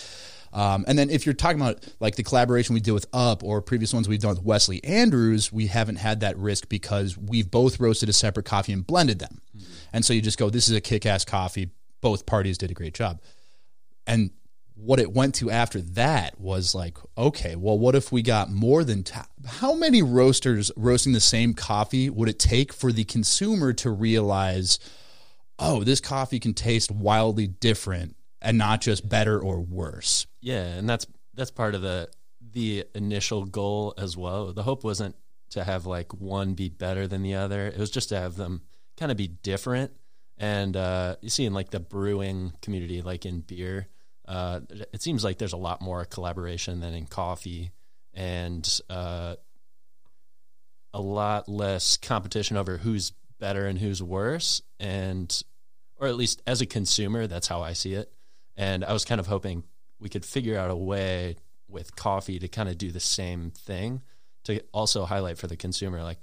Um, 0.55 0.85
and 0.87 0.97
then 0.97 1.09
if 1.09 1.25
you're 1.25 1.35
talking 1.35 1.59
about 1.59 1.85
like 1.99 2.15
the 2.15 2.23
collaboration 2.23 2.73
we 2.73 2.79
did 2.79 2.93
with 2.93 3.07
Up 3.11 3.43
or 3.43 3.61
previous 3.61 3.93
ones 3.93 4.07
we've 4.07 4.21
done 4.21 4.35
with 4.35 4.43
Wesley 4.43 4.81
Andrews, 4.85 5.51
we 5.51 5.67
haven't 5.67 5.97
had 5.97 6.21
that 6.21 6.37
risk 6.37 6.69
because 6.69 7.17
we've 7.17 7.51
both 7.51 7.77
roasted 7.77 8.07
a 8.07 8.13
separate 8.13 8.45
coffee 8.45 8.71
and 8.71 8.87
blended 8.87 9.19
them. 9.19 9.41
Mm-hmm. 9.55 9.65
And 9.91 10.05
so 10.05 10.13
you 10.13 10.21
just 10.21 10.39
go, 10.39 10.49
this 10.49 10.69
is 10.69 10.75
a 10.75 10.79
kick 10.79 11.05
ass 11.05 11.25
coffee. 11.25 11.71
Both 11.99 12.25
parties 12.25 12.57
did 12.57 12.71
a 12.71 12.73
great 12.73 12.93
job. 12.93 13.19
And 14.07 14.31
what 14.75 15.01
it 15.01 15.11
went 15.11 15.35
to 15.35 15.51
after 15.51 15.81
that 15.81 16.39
was 16.39 16.73
like, 16.73 16.97
okay, 17.17 17.57
well, 17.57 17.77
what 17.77 17.95
if 17.95 18.13
we 18.13 18.21
got 18.21 18.49
more 18.49 18.85
than 18.85 19.03
t- 19.03 19.19
how 19.45 19.73
many 19.73 20.01
roasters 20.01 20.71
roasting 20.77 21.11
the 21.11 21.19
same 21.19 21.53
coffee 21.53 22.09
would 22.09 22.29
it 22.29 22.39
take 22.39 22.71
for 22.71 22.93
the 22.93 23.03
consumer 23.03 23.73
to 23.73 23.89
realize, 23.89 24.79
oh, 25.59 25.83
this 25.83 25.99
coffee 25.99 26.39
can 26.39 26.53
taste 26.53 26.91
wildly 26.91 27.47
different 27.47 28.15
and 28.45 28.57
not 28.59 28.79
just 28.79 29.09
better 29.09 29.39
or 29.39 29.59
worse. 29.59 30.27
Yeah, 30.39 30.63
and 30.63 30.87
that's 30.87 31.07
that's 31.33 31.51
part 31.51 31.75
of 31.75 31.81
the 31.81 32.09
the 32.39 32.85
initial 32.93 33.43
goal 33.43 33.93
as 33.97 34.15
well. 34.15 34.53
The 34.53 34.63
hope 34.63 34.83
wasn't 34.83 35.15
to 35.49 35.63
have 35.63 35.85
like 35.85 36.13
one 36.13 36.53
be 36.53 36.69
better 36.69 37.07
than 37.07 37.23
the 37.23 37.35
other. 37.35 37.67
It 37.67 37.77
was 37.77 37.89
just 37.89 38.09
to 38.09 38.17
have 38.17 38.35
them 38.35 38.61
kind 38.97 39.11
of 39.11 39.17
be 39.17 39.27
different. 39.27 39.91
And 40.37 40.77
uh, 40.77 41.15
you 41.21 41.29
see 41.29 41.45
in 41.45 41.53
like 41.53 41.71
the 41.71 41.79
brewing 41.79 42.53
community, 42.61 43.01
like 43.01 43.25
in 43.25 43.39
beer, 43.41 43.87
uh, 44.27 44.61
it 44.93 45.01
seems 45.01 45.23
like 45.23 45.37
there's 45.37 45.53
a 45.53 45.57
lot 45.57 45.81
more 45.81 46.05
collaboration 46.05 46.79
than 46.81 46.93
in 46.93 47.05
coffee, 47.05 47.71
and 48.13 48.79
uh, 48.89 49.35
a 50.93 51.01
lot 51.01 51.49
less 51.49 51.97
competition 51.97 52.57
over 52.57 52.77
who's 52.77 53.11
better 53.39 53.65
and 53.65 53.79
who's 53.79 54.03
worse. 54.03 54.61
And 54.79 55.41
or 55.97 56.07
at 56.07 56.15
least 56.15 56.41
as 56.45 56.61
a 56.61 56.65
consumer, 56.65 57.27
that's 57.27 57.47
how 57.47 57.61
I 57.61 57.73
see 57.73 57.93
it. 57.93 58.11
And 58.57 58.85
I 58.85 58.93
was 58.93 59.05
kind 59.05 59.19
of 59.19 59.27
hoping 59.27 59.63
we 59.99 60.09
could 60.09 60.25
figure 60.25 60.57
out 60.57 60.69
a 60.69 60.75
way 60.75 61.37
with 61.67 61.95
coffee 61.95 62.39
to 62.39 62.47
kind 62.47 62.69
of 62.69 62.77
do 62.77 62.91
the 62.91 62.99
same 62.99 63.51
thing 63.51 64.01
to 64.45 64.61
also 64.71 65.05
highlight 65.05 65.37
for 65.37 65.47
the 65.47 65.57
consumer 65.57 66.03
like, 66.03 66.19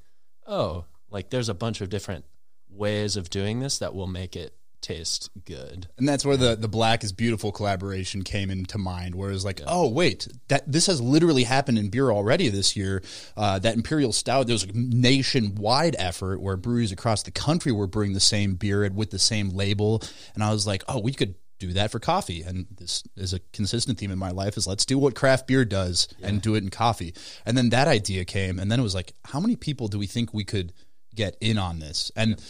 oh, 0.46 0.84
like 1.10 1.30
there's 1.30 1.48
a 1.48 1.54
bunch 1.54 1.80
of 1.80 1.90
different 1.90 2.24
ways 2.70 3.16
of 3.16 3.28
doing 3.28 3.60
this 3.60 3.78
that 3.78 3.94
will 3.94 4.06
make 4.06 4.34
it 4.36 4.54
taste 4.82 5.30
good. 5.44 5.86
And 5.96 6.08
that's 6.08 6.24
where 6.24 6.36
the 6.36 6.56
the 6.56 6.68
black 6.68 7.04
is 7.04 7.12
beautiful 7.12 7.52
collaboration 7.52 8.22
came 8.22 8.50
into 8.50 8.76
mind. 8.76 9.14
Where 9.14 9.30
it's 9.30 9.44
like, 9.44 9.60
yeah. 9.60 9.66
oh 9.68 9.88
wait, 9.88 10.28
that 10.48 10.70
this 10.70 10.86
has 10.86 11.00
literally 11.00 11.44
happened 11.44 11.78
in 11.78 11.88
beer 11.88 12.10
already 12.10 12.48
this 12.48 12.76
year. 12.76 13.02
Uh, 13.36 13.58
that 13.60 13.76
imperial 13.76 14.12
stout, 14.12 14.46
there 14.46 14.54
was 14.54 14.64
a 14.64 14.72
nationwide 14.74 15.96
effort 15.98 16.40
where 16.40 16.56
breweries 16.56 16.92
across 16.92 17.22
the 17.22 17.30
country 17.30 17.72
were 17.72 17.86
brewing 17.86 18.12
the 18.12 18.20
same 18.20 18.54
beer 18.54 18.90
with 18.92 19.10
the 19.10 19.18
same 19.18 19.50
label, 19.50 20.02
and 20.34 20.42
I 20.42 20.50
was 20.50 20.66
like, 20.66 20.82
oh, 20.88 21.00
we 21.00 21.12
could 21.12 21.36
do 21.66 21.72
that 21.74 21.90
for 21.90 21.98
coffee. 21.98 22.42
And 22.42 22.66
this 22.76 23.02
is 23.16 23.32
a 23.32 23.40
consistent 23.52 23.98
theme 23.98 24.10
in 24.10 24.18
my 24.18 24.30
life 24.30 24.56
is 24.56 24.66
let's 24.66 24.84
do 24.84 24.98
what 24.98 25.14
craft 25.14 25.46
beer 25.46 25.64
does 25.64 26.08
and 26.22 26.42
do 26.42 26.54
it 26.54 26.62
in 26.62 26.70
coffee. 26.70 27.14
And 27.46 27.56
then 27.56 27.70
that 27.70 27.88
idea 27.88 28.24
came 28.24 28.58
and 28.58 28.70
then 28.70 28.80
it 28.80 28.82
was 28.82 28.94
like, 28.94 29.14
how 29.26 29.40
many 29.40 29.56
people 29.56 29.88
do 29.88 29.98
we 29.98 30.06
think 30.06 30.34
we 30.34 30.44
could 30.44 30.72
get 31.14 31.36
in 31.40 31.58
on 31.58 31.78
this? 31.78 32.10
And 32.16 32.42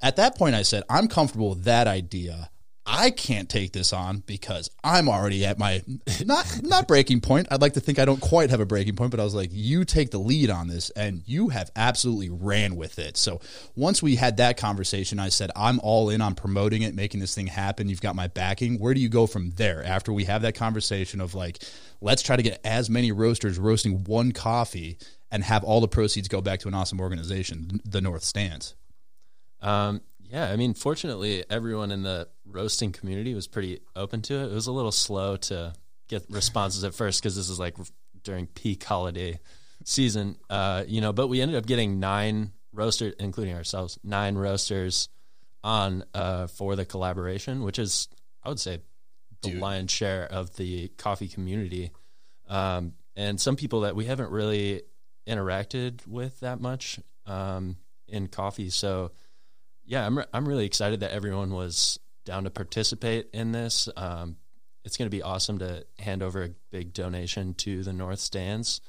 at 0.00 0.16
that 0.16 0.36
point 0.36 0.54
I 0.54 0.62
said, 0.62 0.84
I'm 0.88 1.08
comfortable 1.08 1.50
with 1.50 1.64
that 1.64 1.86
idea. 1.86 2.50
I 2.88 3.10
can't 3.10 3.48
take 3.48 3.72
this 3.72 3.92
on 3.92 4.22
because 4.26 4.70
I'm 4.84 5.08
already 5.08 5.44
at 5.44 5.58
my 5.58 5.82
not 6.24 6.60
not 6.62 6.86
breaking 6.86 7.20
point. 7.20 7.48
I'd 7.50 7.60
like 7.60 7.72
to 7.72 7.80
think 7.80 7.98
I 7.98 8.04
don't 8.04 8.20
quite 8.20 8.50
have 8.50 8.60
a 8.60 8.66
breaking 8.66 8.94
point, 8.94 9.10
but 9.10 9.18
I 9.18 9.24
was 9.24 9.34
like, 9.34 9.50
you 9.52 9.84
take 9.84 10.12
the 10.12 10.18
lead 10.18 10.50
on 10.50 10.68
this 10.68 10.90
and 10.90 11.22
you 11.26 11.48
have 11.48 11.70
absolutely 11.74 12.30
ran 12.30 12.76
with 12.76 13.00
it. 13.00 13.16
So 13.16 13.40
once 13.74 14.02
we 14.02 14.14
had 14.14 14.36
that 14.36 14.56
conversation, 14.56 15.18
I 15.18 15.30
said, 15.30 15.50
I'm 15.56 15.80
all 15.80 16.10
in 16.10 16.20
on 16.20 16.36
promoting 16.36 16.82
it, 16.82 16.94
making 16.94 17.18
this 17.18 17.34
thing 17.34 17.48
happen. 17.48 17.88
You've 17.88 18.00
got 18.00 18.14
my 18.14 18.28
backing. 18.28 18.78
Where 18.78 18.94
do 18.94 19.00
you 19.00 19.08
go 19.08 19.26
from 19.26 19.50
there 19.50 19.84
after 19.84 20.12
we 20.12 20.24
have 20.24 20.42
that 20.42 20.54
conversation 20.54 21.20
of 21.20 21.34
like, 21.34 21.58
let's 22.00 22.22
try 22.22 22.36
to 22.36 22.42
get 22.42 22.60
as 22.64 22.88
many 22.88 23.10
roasters 23.10 23.58
roasting 23.58 24.04
one 24.04 24.30
coffee 24.30 24.98
and 25.32 25.42
have 25.42 25.64
all 25.64 25.80
the 25.80 25.88
proceeds 25.88 26.28
go 26.28 26.40
back 26.40 26.60
to 26.60 26.68
an 26.68 26.74
awesome 26.74 27.00
organization, 27.00 27.80
the 27.84 28.00
North 28.00 28.22
Stands? 28.22 28.76
Um, 29.60 30.02
yeah, 30.30 30.50
I 30.50 30.56
mean, 30.56 30.74
fortunately, 30.74 31.44
everyone 31.48 31.90
in 31.90 32.02
the 32.02 32.28
roasting 32.44 32.92
community 32.92 33.34
was 33.34 33.46
pretty 33.46 33.80
open 33.94 34.22
to 34.22 34.34
it. 34.34 34.50
It 34.50 34.54
was 34.54 34.66
a 34.66 34.72
little 34.72 34.92
slow 34.92 35.36
to 35.36 35.74
get 36.08 36.24
responses 36.30 36.84
at 36.84 36.94
first 36.94 37.22
because 37.22 37.36
this 37.36 37.48
is 37.48 37.58
like 37.58 37.76
during 38.22 38.46
peak 38.46 38.82
holiday 38.84 39.38
season, 39.84 40.36
uh, 40.50 40.84
you 40.86 41.00
know. 41.00 41.12
But 41.12 41.28
we 41.28 41.40
ended 41.40 41.56
up 41.56 41.66
getting 41.66 42.00
nine 42.00 42.52
roasters, 42.72 43.14
including 43.18 43.54
ourselves, 43.54 43.98
nine 44.02 44.36
roasters 44.36 45.08
on 45.64 46.04
uh, 46.14 46.46
for 46.46 46.76
the 46.76 46.84
collaboration, 46.84 47.62
which 47.62 47.78
is, 47.78 48.08
I 48.42 48.48
would 48.48 48.60
say, 48.60 48.80
the 49.42 49.50
Dude. 49.50 49.60
lion's 49.60 49.90
share 49.90 50.24
of 50.24 50.56
the 50.56 50.88
coffee 50.96 51.28
community, 51.28 51.92
um, 52.48 52.94
and 53.14 53.40
some 53.40 53.56
people 53.56 53.82
that 53.82 53.96
we 53.96 54.06
haven't 54.06 54.30
really 54.30 54.82
interacted 55.26 56.06
with 56.06 56.40
that 56.40 56.60
much 56.60 57.00
um, 57.26 57.76
in 58.08 58.28
coffee. 58.28 58.70
So 58.70 59.12
yeah, 59.86 60.04
I'm 60.04 60.18
re- 60.18 60.26
I'm 60.32 60.48
really 60.48 60.66
excited 60.66 61.00
that 61.00 61.12
everyone 61.12 61.52
was 61.52 61.98
down 62.24 62.44
to 62.44 62.50
participate 62.50 63.28
in 63.32 63.52
this. 63.52 63.88
Um, 63.96 64.36
it's 64.84 64.96
going 64.96 65.06
to 65.10 65.16
be 65.16 65.22
awesome 65.22 65.58
to 65.58 65.84
hand 65.98 66.22
over 66.22 66.44
a 66.44 66.50
big 66.70 66.92
donation 66.92 67.54
to 67.54 67.82
the 67.82 67.92
North 67.92 68.20
Stands, 68.20 68.80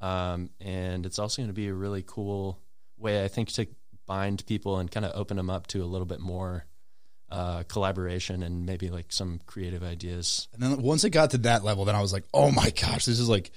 um, 0.00 0.50
and 0.60 1.06
it's 1.06 1.18
also 1.18 1.42
going 1.42 1.48
to 1.48 1.54
be 1.54 1.68
a 1.68 1.74
really 1.74 2.02
cool 2.06 2.60
way, 2.96 3.24
I 3.24 3.28
think, 3.28 3.50
to 3.52 3.66
bind 4.06 4.46
people 4.46 4.78
and 4.78 4.90
kind 4.90 5.06
of 5.06 5.12
open 5.14 5.36
them 5.36 5.50
up 5.50 5.66
to 5.68 5.82
a 5.82 5.86
little 5.86 6.06
bit 6.06 6.20
more 6.20 6.66
uh, 7.30 7.64
collaboration 7.64 8.42
and 8.42 8.66
maybe 8.66 8.90
like 8.90 9.06
some 9.12 9.40
creative 9.46 9.82
ideas. 9.82 10.48
And 10.52 10.62
then 10.62 10.82
once 10.82 11.04
it 11.04 11.10
got 11.10 11.30
to 11.30 11.38
that 11.38 11.64
level, 11.64 11.84
then 11.84 11.94
I 11.94 12.00
was 12.00 12.12
like, 12.12 12.24
oh 12.32 12.50
my 12.50 12.70
gosh, 12.70 13.06
this 13.06 13.18
is 13.18 13.28
like 13.28 13.50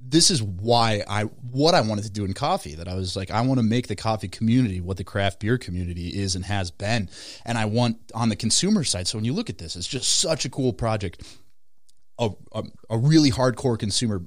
this 0.00 0.30
is 0.30 0.42
why 0.42 1.02
I 1.08 1.24
what 1.24 1.74
I 1.74 1.80
wanted 1.80 2.04
to 2.04 2.10
do 2.10 2.24
in 2.24 2.32
coffee. 2.32 2.74
That 2.74 2.88
I 2.88 2.94
was 2.94 3.16
like, 3.16 3.30
I 3.30 3.40
want 3.42 3.58
to 3.58 3.64
make 3.64 3.88
the 3.88 3.96
coffee 3.96 4.28
community 4.28 4.80
what 4.80 4.96
the 4.96 5.04
craft 5.04 5.40
beer 5.40 5.58
community 5.58 6.08
is 6.08 6.34
and 6.34 6.44
has 6.44 6.70
been, 6.70 7.10
and 7.44 7.58
I 7.58 7.66
want 7.66 7.98
on 8.14 8.28
the 8.28 8.36
consumer 8.36 8.84
side. 8.84 9.06
So 9.06 9.18
when 9.18 9.24
you 9.24 9.32
look 9.32 9.50
at 9.50 9.58
this, 9.58 9.76
it's 9.76 9.86
just 9.86 10.20
such 10.20 10.44
a 10.44 10.50
cool 10.50 10.72
project. 10.72 11.22
A, 12.20 12.30
a, 12.52 12.64
a 12.90 12.98
really 12.98 13.30
hardcore 13.30 13.78
consumer 13.78 14.20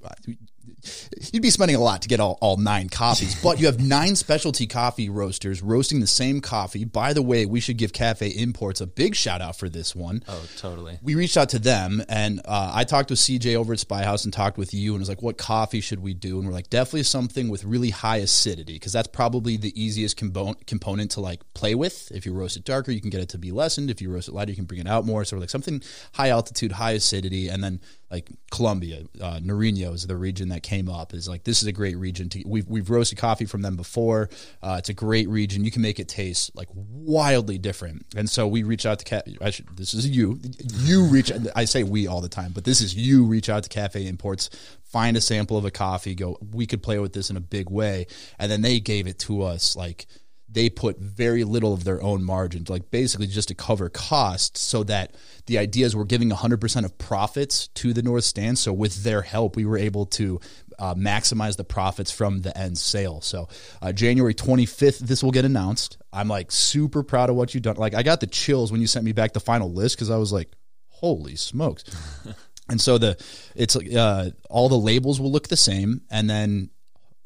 you'd 1.31 1.41
be 1.41 1.49
spending 1.49 1.75
a 1.75 1.79
lot 1.79 2.01
to 2.03 2.07
get 2.07 2.19
all, 2.19 2.37
all 2.41 2.57
nine 2.57 2.89
coffees, 2.89 3.41
but 3.41 3.59
you 3.59 3.65
have 3.65 3.79
nine 3.85 4.15
specialty 4.15 4.67
coffee 4.67 5.09
roasters 5.09 5.61
roasting 5.61 5.99
the 5.99 6.07
same 6.07 6.41
coffee. 6.41 6.85
By 6.85 7.13
the 7.13 7.21
way, 7.21 7.45
we 7.45 7.59
should 7.59 7.77
give 7.77 7.93
Cafe 7.93 8.27
Imports 8.27 8.81
a 8.81 8.87
big 8.87 9.15
shout 9.15 9.41
out 9.41 9.57
for 9.57 9.69
this 9.69 9.95
one. 9.95 10.23
Oh, 10.27 10.43
totally. 10.57 10.99
We 11.01 11.15
reached 11.15 11.37
out 11.37 11.49
to 11.49 11.59
them, 11.59 12.03
and 12.09 12.41
uh, 12.45 12.71
I 12.73 12.83
talked 12.83 13.09
with 13.09 13.19
CJ 13.19 13.55
over 13.55 13.73
at 13.73 13.79
Spyhouse 13.79 14.23
and 14.23 14.33
talked 14.33 14.57
with 14.57 14.73
you, 14.73 14.93
and 14.93 14.99
was 14.99 15.09
like, 15.09 15.21
"What 15.21 15.37
coffee 15.37 15.81
should 15.81 15.99
we 15.99 16.13
do?" 16.13 16.37
And 16.37 16.47
we're 16.47 16.53
like, 16.53 16.69
"Definitely 16.69 17.03
something 17.03 17.49
with 17.49 17.63
really 17.63 17.89
high 17.89 18.17
acidity, 18.17 18.73
because 18.73 18.93
that's 18.93 19.07
probably 19.07 19.57
the 19.57 19.81
easiest 19.81 20.17
component 20.17 20.65
component 20.67 21.11
to 21.11 21.21
like 21.21 21.41
play 21.53 21.75
with. 21.75 22.11
If 22.11 22.25
you 22.25 22.33
roast 22.33 22.57
it 22.57 22.65
darker, 22.65 22.91
you 22.91 23.01
can 23.01 23.09
get 23.09 23.21
it 23.21 23.29
to 23.29 23.37
be 23.37 23.51
lessened. 23.51 23.89
If 23.89 24.01
you 24.01 24.11
roast 24.11 24.27
it 24.27 24.33
lighter, 24.33 24.51
you 24.51 24.55
can 24.55 24.65
bring 24.65 24.79
it 24.79 24.87
out 24.87 25.05
more. 25.05 25.23
So 25.25 25.35
we're 25.35 25.41
like 25.41 25.49
something 25.49 25.81
high 26.13 26.29
altitude, 26.29 26.71
high 26.73 26.91
acidity, 26.91 27.47
and 27.47 27.63
then 27.63 27.81
like 28.11 28.29
Colombia, 28.51 29.03
uh, 29.21 29.39
Nariño 29.39 29.93
is 29.93 30.05
the 30.05 30.17
region 30.17 30.49
that 30.49 30.63
came 30.71 30.87
up. 30.87 31.13
Is 31.13 31.27
like 31.27 31.43
this 31.43 31.61
is 31.61 31.67
a 31.67 31.73
great 31.73 31.97
region 31.97 32.29
to. 32.29 32.43
We've 32.45 32.67
we've 32.67 32.89
roasted 32.89 33.17
coffee 33.17 33.45
from 33.45 33.61
them 33.61 33.75
before. 33.75 34.29
Uh, 34.63 34.77
it's 34.79 34.87
a 34.87 34.93
great 34.93 35.27
region. 35.27 35.65
You 35.65 35.71
can 35.71 35.81
make 35.81 35.99
it 35.99 36.07
taste 36.07 36.55
like 36.55 36.69
wildly 36.73 37.57
different. 37.57 38.05
And 38.15 38.29
so 38.29 38.47
we 38.47 38.63
reach 38.63 38.85
out 38.85 38.99
to 38.99 39.05
Cat. 39.05 39.27
Should, 39.53 39.67
this 39.75 39.93
is 39.93 40.07
you. 40.07 40.39
You 40.79 41.03
reach. 41.03 41.29
I 41.55 41.65
say 41.65 41.83
we 41.83 42.07
all 42.07 42.21
the 42.21 42.29
time, 42.29 42.53
but 42.53 42.63
this 42.63 42.79
is 42.79 42.95
you. 42.95 43.25
Reach 43.25 43.49
out 43.49 43.63
to 43.63 43.69
Cafe 43.69 44.07
Imports. 44.07 44.49
Find 44.83 45.17
a 45.17 45.21
sample 45.21 45.57
of 45.57 45.65
a 45.65 45.71
coffee. 45.71 46.15
Go. 46.15 46.37
We 46.53 46.65
could 46.65 46.81
play 46.81 46.99
with 46.99 47.11
this 47.11 47.29
in 47.29 47.35
a 47.35 47.41
big 47.41 47.69
way, 47.69 48.07
and 48.39 48.49
then 48.49 48.61
they 48.61 48.79
gave 48.79 49.07
it 49.07 49.19
to 49.19 49.43
us 49.43 49.75
like 49.75 50.07
they 50.53 50.69
put 50.69 50.99
very 50.99 51.43
little 51.43 51.73
of 51.73 51.83
their 51.83 52.01
own 52.01 52.23
margins, 52.23 52.69
like 52.69 52.91
basically 52.91 53.27
just 53.27 53.47
to 53.47 53.55
cover 53.55 53.89
costs, 53.89 54.59
so 54.59 54.83
that 54.83 55.15
the 55.45 55.57
ideas 55.57 55.95
were 55.95 56.05
giving 56.05 56.29
100% 56.29 56.85
of 56.85 56.97
profits 56.97 57.67
to 57.69 57.93
the 57.93 58.03
North 58.03 58.25
Stand. 58.25 58.59
So 58.59 58.73
with 58.73 59.03
their 59.03 59.21
help, 59.21 59.55
we 59.55 59.65
were 59.65 59.77
able 59.77 60.05
to 60.07 60.39
uh, 60.81 60.95
maximize 60.95 61.57
the 61.57 61.63
profits 61.63 62.09
from 62.09 62.41
the 62.41 62.57
end 62.57 62.75
sale. 62.75 63.21
So 63.21 63.47
uh, 63.83 63.91
January 63.91 64.33
25th, 64.33 64.97
this 64.97 65.23
will 65.23 65.31
get 65.31 65.45
announced. 65.45 65.99
I'm 66.11 66.27
like 66.27 66.51
super 66.51 67.03
proud 67.03 67.29
of 67.29 67.35
what 67.35 67.53
you've 67.53 67.61
done. 67.61 67.75
Like 67.75 67.93
I 67.93 68.01
got 68.01 68.19
the 68.19 68.27
chills 68.27 68.71
when 68.71 68.81
you 68.81 68.87
sent 68.87 69.05
me 69.05 69.11
back 69.11 69.33
the 69.33 69.39
final 69.39 69.71
list 69.71 69.95
because 69.95 70.09
I 70.09 70.17
was 70.17 70.33
like, 70.33 70.51
holy 70.87 71.35
smokes. 71.35 71.83
and 72.69 72.81
so 72.81 72.97
the 72.97 73.23
it's 73.55 73.75
uh, 73.75 74.31
all 74.49 74.69
the 74.69 74.77
labels 74.77 75.21
will 75.21 75.31
look 75.31 75.49
the 75.49 75.55
same, 75.55 76.01
and 76.09 76.27
then 76.27 76.71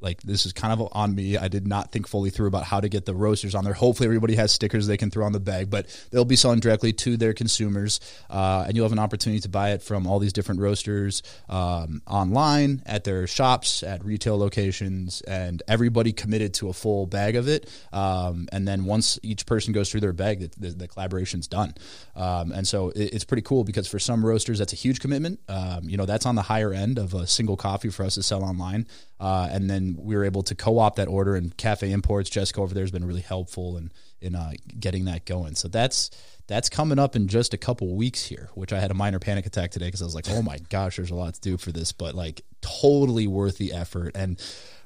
like 0.06 0.22
this 0.22 0.46
is 0.46 0.54
kind 0.54 0.72
of 0.72 0.88
on 0.92 1.16
me. 1.16 1.36
I 1.36 1.50
did 1.50 1.68
not 1.68 1.92
think 1.92 2.08
fully 2.08 2.30
through 2.30 2.48
about 2.48 2.64
how 2.64 2.80
to 2.80 2.88
get 2.88 3.06
the 3.06 3.16
roasters 3.16 3.56
on 3.56 3.64
there. 3.64 3.74
Hopefully, 3.74 4.06
everybody 4.06 4.36
has 4.36 4.52
stickers 4.52 4.86
they 4.88 4.98
can 4.98 5.10
throw 5.10 5.26
on 5.26 5.34
the 5.34 5.40
bag, 5.40 5.70
but 5.70 5.88
they'll 6.12 6.24
be 6.24 6.36
selling 6.36 6.60
directly 6.60 6.94
to 6.94 7.18
their 7.18 7.34
consumers, 7.34 8.00
uh, 8.30 8.64
and 8.68 8.76
you'll 8.76 8.86
have 8.86 8.94
an 8.94 9.00
opportunity 9.00 9.42
to 9.42 9.50
buy 9.50 9.72
it 9.72 9.82
from 9.82 10.08
all 10.08 10.20
these 10.20 10.32
different 10.32 10.62
roasters 10.62 11.24
um, 11.50 12.04
online 12.08 12.84
at 12.86 13.04
their 13.04 13.26
shops, 13.26 13.82
at 13.82 14.06
retail 14.06 14.38
locations, 14.38 15.22
and 15.22 15.64
everybody 15.68 16.14
committed 16.14 16.54
to 16.54 16.70
a 16.70 16.74
full 16.74 17.08
bag 17.08 17.36
of 17.36 17.48
it. 17.50 17.68
Um, 17.92 18.48
and 18.52 18.68
then 18.68 18.86
once 18.86 19.20
each 19.24 19.46
person 19.48 19.74
goes 19.74 19.90
through 19.92 20.02
their 20.02 20.14
bag, 20.14 20.40
the, 20.40 20.52
the, 20.58 20.76
the 20.76 20.88
collaboration's 20.88 21.48
done. 21.48 21.74
Um, 22.16 22.52
and 22.52 22.68
so 22.68 22.90
it, 22.90 23.14
it's 23.16 23.26
pretty 23.26 23.42
cool 23.42 23.64
because 23.64 23.88
for 23.88 23.98
some 23.98 24.24
roasters, 24.24 24.60
that's 24.60 24.74
a 24.74 24.76
huge 24.76 25.00
commitment. 25.00 25.40
Um, 25.50 25.90
you 25.90 25.98
know, 25.98 26.06
that's 26.06 26.28
on 26.28 26.36
the 26.36 26.44
higher 26.44 26.72
end 26.72 27.00
of 27.00 27.16
a 27.16 27.26
single 27.26 27.58
coffee 27.58 27.90
for 27.90 28.04
us 28.04 28.14
to 28.16 28.24
sell 28.24 28.44
online. 28.44 28.86
Uh, 29.20 29.48
and 29.50 29.70
then 29.70 29.96
we 29.98 30.16
were 30.16 30.26
able 30.26 30.44
to 30.44 30.56
co-opt 30.56 30.98
that 30.98 31.08
order. 31.08 31.36
And 31.36 31.56
Cafe 31.56 31.90
Imports, 31.90 32.30
Jessica 32.30 32.62
over 32.62 32.74
there 32.74 32.84
has 32.84 32.92
been 32.92 33.06
really 33.06 33.22
helpful 33.22 33.78
in 33.78 33.92
in 34.22 34.36
uh, 34.36 34.54
getting 34.80 35.06
that 35.06 35.26
going. 35.26 35.56
So 35.56 35.68
that's 35.68 36.10
that's 36.48 36.70
coming 36.70 37.00
up 37.00 37.16
in 37.16 37.28
just 37.28 37.54
a 37.54 37.58
couple 37.58 37.96
weeks 37.96 38.26
here. 38.26 38.50
Which 38.56 38.74
I 38.74 38.80
had 38.80 38.92
a 38.92 38.96
minor 38.96 39.20
panic 39.20 39.46
attack 39.46 39.72
today 39.72 39.86
because 39.86 40.02
I 40.02 40.06
was 40.06 40.16
like, 40.16 40.30
oh 40.30 40.42
my 40.42 40.58
gosh, 40.70 40.98
there's 40.98 41.12
a 41.12 41.16
lot 41.16 41.34
to 41.34 41.42
do 41.42 41.58
for 41.58 41.72
this, 41.72 41.92
but 41.92 42.16
like 42.16 42.42
totally 42.62 43.28
worth 43.28 43.58
the 43.58 43.74
effort, 43.74 44.16
and 44.16 44.42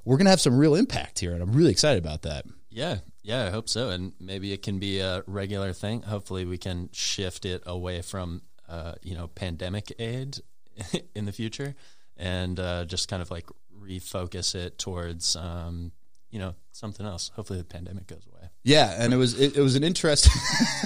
we're 0.06 0.18
gonna 0.18 0.30
have 0.30 0.42
some 0.42 0.58
real 0.58 0.76
impact 0.76 1.20
here, 1.20 1.34
and 1.34 1.42
I'm 1.42 1.54
really 1.54 1.72
excited 1.72 2.04
about 2.04 2.24
that. 2.24 2.46
Yeah, 2.70 2.98
yeah, 3.24 3.46
I 3.46 3.50
hope 3.50 3.68
so, 3.68 3.90
and 3.90 4.14
maybe 4.20 4.54
it 4.54 4.62
can 4.62 4.80
be 4.80 5.00
a 5.00 5.24
regular 5.28 5.74
thing. 5.74 6.04
Hopefully, 6.04 6.46
we 6.46 6.58
can 6.58 6.90
shift 6.92 7.46
it 7.46 7.64
away 7.66 8.02
from 8.02 8.42
uh, 8.68 8.94
you 9.02 9.16
know 9.16 9.28
pandemic 9.28 9.94
aid 10.00 10.38
in 11.16 11.26
the 11.26 11.32
future, 11.32 11.76
and 12.18 12.60
uh, 12.60 12.86
just 12.86 13.08
kind 13.08 13.22
of 13.22 13.32
like 13.32 13.48
refocus 13.80 14.56
it 14.56 14.78
towards 14.78 15.36
um, 15.36 15.92
you 16.32 16.40
know 16.40 16.56
something 16.72 17.06
else. 17.06 17.32
Hopefully, 17.36 17.60
the 17.60 17.66
pandemic 17.66 18.08
goes 18.08 18.26
away. 18.32 18.50
Yeah, 18.64 18.94
and 18.98 19.14
it 19.14 19.18
was 19.18 19.40
it, 19.40 19.58
it 19.58 19.62
was 19.62 19.76
an 19.76 19.84
interesting. 19.84 20.34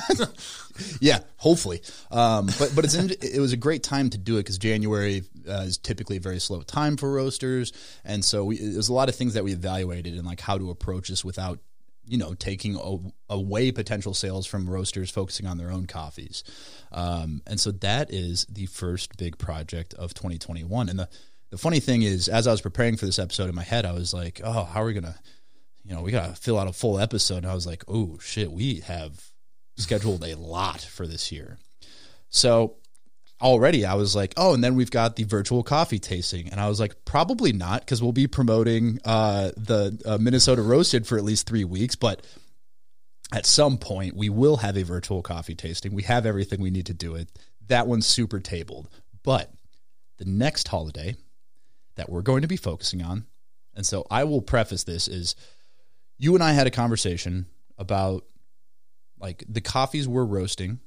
yeah, 1.01 1.19
hopefully, 1.37 1.81
um, 2.11 2.47
but 2.59 2.71
but 2.75 2.85
it's 2.85 2.95
it 2.95 3.39
was 3.39 3.51
a 3.53 3.57
great 3.57 3.83
time 3.83 4.09
to 4.11 4.17
do 4.17 4.37
it 4.37 4.41
because 4.41 4.57
January 4.57 5.23
uh, 5.47 5.63
is 5.65 5.77
typically 5.77 6.17
a 6.17 6.19
very 6.19 6.39
slow 6.39 6.61
time 6.61 6.97
for 6.97 7.11
roasters, 7.11 7.73
and 8.05 8.23
so 8.23 8.45
we, 8.45 8.57
there's 8.57 8.89
a 8.89 8.93
lot 8.93 9.09
of 9.09 9.15
things 9.15 9.33
that 9.33 9.43
we 9.43 9.53
evaluated 9.53 10.13
and 10.13 10.25
like 10.25 10.39
how 10.39 10.57
to 10.57 10.69
approach 10.69 11.09
this 11.09 11.25
without 11.25 11.59
you 12.05 12.17
know 12.17 12.33
taking 12.33 12.77
away 13.29 13.71
potential 13.71 14.13
sales 14.13 14.45
from 14.45 14.69
roasters 14.69 15.09
focusing 15.09 15.47
on 15.47 15.57
their 15.57 15.71
own 15.71 15.87
coffees, 15.87 16.43
um, 16.91 17.41
and 17.47 17.59
so 17.59 17.71
that 17.71 18.11
is 18.13 18.45
the 18.49 18.67
first 18.67 19.17
big 19.17 19.37
project 19.37 19.93
of 19.95 20.13
2021, 20.13 20.89
and 20.89 20.99
the 20.99 21.09
the 21.53 21.59
funny 21.59 21.79
thing 21.79 22.01
is, 22.01 22.29
as 22.29 22.47
I 22.47 22.51
was 22.51 22.61
preparing 22.61 22.97
for 22.97 23.05
this 23.05 23.19
episode 23.19 23.47
in 23.47 23.53
my 23.53 23.61
head, 23.61 23.85
I 23.85 23.91
was 23.91 24.11
like, 24.11 24.41
oh, 24.43 24.63
how 24.63 24.81
are 24.81 24.85
we 24.87 24.93
gonna, 24.93 25.15
you 25.85 25.93
know, 25.93 26.01
we 26.01 26.11
gotta 26.11 26.33
fill 26.33 26.57
out 26.57 26.67
a 26.67 26.73
full 26.73 26.99
episode. 26.99 27.37
And 27.37 27.45
I 27.45 27.53
was 27.53 27.67
like, 27.67 27.83
oh 27.87 28.17
shit, 28.19 28.51
we 28.51 28.79
have 28.79 29.23
scheduled 29.77 30.25
a 30.25 30.33
lot 30.33 30.81
for 30.81 31.05
this 31.05 31.31
year. 31.31 31.59
So 32.29 32.77
already 33.39 33.85
I 33.85 33.93
was 33.93 34.15
like, 34.15 34.33
oh, 34.35 34.55
and 34.55 34.63
then 34.63 34.73
we've 34.73 34.89
got 34.89 35.15
the 35.15 35.25
virtual 35.25 35.61
coffee 35.61 35.99
tasting, 35.99 36.49
and 36.49 36.59
I 36.59 36.67
was 36.67 36.79
like, 36.79 37.05
probably 37.05 37.53
not 37.53 37.81
because 37.81 38.01
we'll 38.01 38.13
be 38.13 38.25
promoting 38.25 38.97
uh, 39.05 39.51
the 39.55 40.01
uh, 40.07 40.17
Minnesota 40.17 40.63
roasted 40.63 41.05
for 41.05 41.19
at 41.19 41.23
least 41.23 41.45
three 41.45 41.65
weeks, 41.65 41.95
but 41.95 42.25
at 43.31 43.45
some 43.45 43.77
point 43.77 44.15
we 44.15 44.27
will 44.27 44.57
have 44.57 44.75
a 44.75 44.83
virtual 44.83 45.21
coffee 45.21 45.53
tasting. 45.53 45.93
We 45.93 46.01
have 46.01 46.25
everything 46.25 46.61
we 46.61 46.71
need 46.71 46.87
to 46.87 46.95
do 46.95 47.13
it. 47.13 47.29
That 47.67 47.85
one's 47.85 48.07
super 48.07 48.39
tabled. 48.39 48.89
But 49.21 49.51
the 50.17 50.25
next 50.25 50.67
holiday 50.67 51.15
that 51.95 52.09
we're 52.09 52.21
going 52.21 52.41
to 52.41 52.47
be 52.47 52.57
focusing 52.57 53.01
on, 53.01 53.25
and 53.75 53.85
so 53.85 54.05
I 54.09 54.23
will 54.23 54.41
preface 54.41 54.83
this 54.83 55.07
is 55.07 55.35
you 56.17 56.35
and 56.35 56.43
I 56.43 56.53
had 56.53 56.67
a 56.67 56.71
conversation 56.71 57.47
about 57.77 58.25
like 59.19 59.43
the 59.47 59.61
coffees 59.61 60.07
we're 60.07 60.25
roasting 60.25 60.79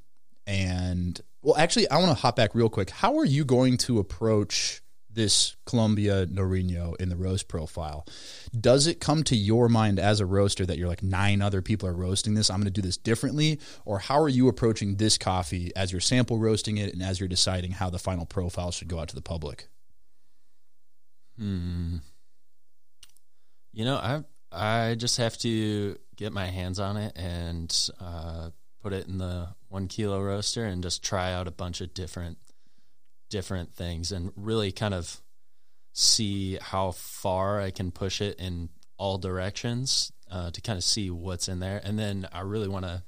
and 0.47 1.21
well 1.43 1.57
actually 1.57 1.89
I 1.91 1.97
want 1.97 2.09
to 2.09 2.15
hop 2.15 2.37
back 2.37 2.55
real 2.55 2.69
quick. 2.69 2.91
How 2.91 3.19
are 3.19 3.25
you 3.25 3.45
going 3.45 3.77
to 3.79 3.99
approach 3.99 4.83
this 5.17 5.57
Colombia 5.65 6.27
Nariño 6.27 6.95
in 7.01 7.09
the 7.09 7.17
roast 7.17 7.49
profile. 7.49 8.07
Does 8.59 8.87
it 8.87 9.01
come 9.01 9.25
to 9.25 9.35
your 9.35 9.69
mind 9.69 9.99
as 9.99 10.21
a 10.21 10.27
roaster 10.27 10.65
that 10.67 10.79
you're 10.79 10.87
like 10.87 11.03
nine 11.03 11.43
other 11.43 11.63
people 11.63 11.89
are 11.89 11.95
roasting 11.95 12.35
this? 12.35 12.51
I'm 12.51 12.59
going 12.59 12.67
to 12.67 12.71
do 12.71 12.83
this 12.83 12.99
differently, 12.99 13.59
or 13.85 13.99
how 13.99 14.21
are 14.21 14.29
you 14.29 14.47
approaching 14.47 14.97
this 14.97 15.19
coffee 15.19 15.73
as 15.75 15.91
you're 15.91 16.03
sample 16.03 16.39
roasting 16.39 16.77
it 16.77 16.93
and 16.93 17.03
as 17.03 17.19
you're 17.19 17.29
deciding 17.29 17.73
how 17.73 17.91
the 17.91 17.99
final 17.99 18.27
profile 18.27 18.71
should 18.71 18.89
go 18.89 19.01
out 19.01 19.09
to 19.09 19.15
the 19.15 19.23
public? 19.23 19.69
Hmm. 21.39 21.97
You 23.73 23.85
know, 23.85 23.97
I 23.97 24.25
I 24.51 24.95
just 24.95 25.19
have 25.19 25.37
to 25.39 25.97
get 26.17 26.33
my 26.33 26.47
hands 26.47 26.81
on 26.81 26.97
it 26.97 27.13
and 27.17 27.91
uh, 28.01 28.51
put 28.83 28.93
it 28.93 29.07
in 29.07 29.19
the 29.19 29.49
one 29.69 29.89
kilo 29.89 30.21
roaster 30.21 30.65
and 30.65 30.83
just 30.83 31.05
try 31.05 31.33
out 31.33 31.49
a 31.49 31.53
bunch 31.53 31.81
of 31.81 31.93
different 31.93 32.39
different 33.29 33.75
things 33.75 34.13
and 34.13 34.33
really 34.37 34.73
kind 34.73 34.95
of 34.95 35.21
see 35.93 36.59
how 36.61 36.93
far 36.93 37.61
I 37.61 37.71
can 37.71 37.91
push 37.91 38.21
it 38.21 38.39
in 38.39 38.69
all 38.99 39.19
directions 39.19 40.13
uh, 40.31 40.51
to 40.51 40.61
kind 40.61 40.77
of 40.77 40.85
see 40.85 41.11
what's 41.11 41.49
in 41.49 41.61
there. 41.61 41.81
And 41.83 41.99
then 41.99 42.29
I 42.33 42.41
really 42.41 42.69
want 42.69 42.85
to 42.85 43.03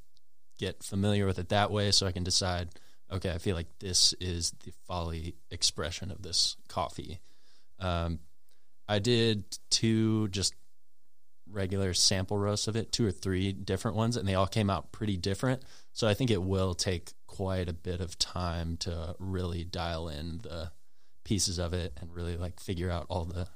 get 0.58 0.82
familiar 0.82 1.26
with 1.26 1.38
it 1.38 1.50
that 1.50 1.70
way 1.70 1.90
so 1.90 2.06
I 2.06 2.12
can 2.12 2.24
decide, 2.24 2.70
okay, 3.10 3.30
I 3.30 3.38
feel 3.38 3.56
like 3.56 3.78
this 3.78 4.14
is 4.20 4.52
the 4.64 4.72
folly 4.86 5.36
expression 5.50 6.10
of 6.10 6.22
this 6.22 6.56
coffee. 6.68 7.20
Um, 7.80 8.20
I 8.88 8.98
did 8.98 9.44
two 9.70 10.28
just 10.28 10.54
regular 11.50 11.94
sample 11.94 12.38
roasts 12.38 12.68
of 12.68 12.76
it, 12.76 12.92
two 12.92 13.06
or 13.06 13.10
three 13.10 13.52
different 13.52 13.96
ones, 13.96 14.16
and 14.16 14.26
they 14.28 14.34
all 14.34 14.46
came 14.46 14.70
out 14.70 14.92
pretty 14.92 15.16
different. 15.16 15.62
So 15.92 16.06
I 16.06 16.14
think 16.14 16.30
it 16.30 16.42
will 16.42 16.74
take 16.74 17.12
quite 17.26 17.68
a 17.68 17.72
bit 17.72 18.00
of 18.00 18.18
time 18.18 18.76
to 18.78 19.14
really 19.18 19.64
dial 19.64 20.08
in 20.08 20.38
the 20.38 20.72
pieces 21.24 21.58
of 21.58 21.74
it 21.74 21.92
and 22.00 22.14
really 22.14 22.36
like 22.36 22.60
figure 22.60 22.90
out 22.90 23.06
all 23.08 23.24
the 23.24 23.48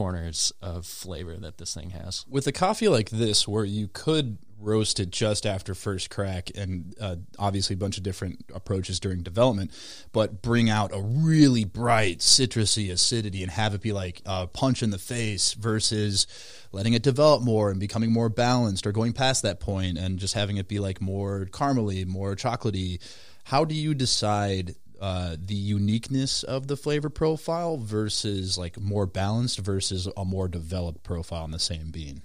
corners 0.00 0.50
of 0.62 0.86
flavor 0.86 1.36
that 1.36 1.58
this 1.58 1.74
thing 1.74 1.90
has. 1.90 2.24
With 2.26 2.46
a 2.46 2.52
coffee 2.52 2.88
like 2.88 3.10
this, 3.10 3.46
where 3.46 3.66
you 3.66 3.86
could 3.92 4.38
roast 4.58 4.98
it 4.98 5.10
just 5.10 5.44
after 5.44 5.74
first 5.74 6.08
crack, 6.08 6.50
and 6.54 6.94
uh, 6.98 7.16
obviously 7.38 7.74
a 7.74 7.76
bunch 7.76 7.98
of 7.98 8.02
different 8.02 8.42
approaches 8.54 8.98
during 8.98 9.22
development, 9.22 9.70
but 10.12 10.40
bring 10.40 10.70
out 10.70 10.90
a 10.94 11.02
really 11.02 11.64
bright 11.64 12.20
citrusy 12.20 12.90
acidity 12.90 13.42
and 13.42 13.52
have 13.52 13.74
it 13.74 13.82
be 13.82 13.92
like 13.92 14.22
a 14.24 14.46
punch 14.46 14.82
in 14.82 14.88
the 14.88 14.96
face 14.96 15.52
versus 15.52 16.26
letting 16.72 16.94
it 16.94 17.02
develop 17.02 17.42
more 17.42 17.70
and 17.70 17.78
becoming 17.78 18.10
more 18.10 18.30
balanced, 18.30 18.86
or 18.86 18.92
going 18.92 19.12
past 19.12 19.42
that 19.42 19.60
point 19.60 19.98
and 19.98 20.18
just 20.18 20.32
having 20.32 20.56
it 20.56 20.66
be 20.66 20.78
like 20.78 21.02
more 21.02 21.46
caramely, 21.50 22.06
more 22.06 22.34
chocolatey. 22.34 22.98
How 23.44 23.66
do 23.66 23.74
you 23.74 23.92
decide 23.92 24.76
uh, 25.00 25.36
the 25.38 25.54
uniqueness 25.54 26.42
of 26.42 26.66
the 26.66 26.76
flavor 26.76 27.08
profile 27.08 27.76
versus 27.78 28.58
like 28.58 28.78
more 28.78 29.06
balanced 29.06 29.58
versus 29.58 30.08
a 30.16 30.24
more 30.24 30.48
developed 30.48 31.02
profile 31.02 31.44
in 31.44 31.50
the 31.50 31.58
same 31.58 31.90
bean? 31.90 32.22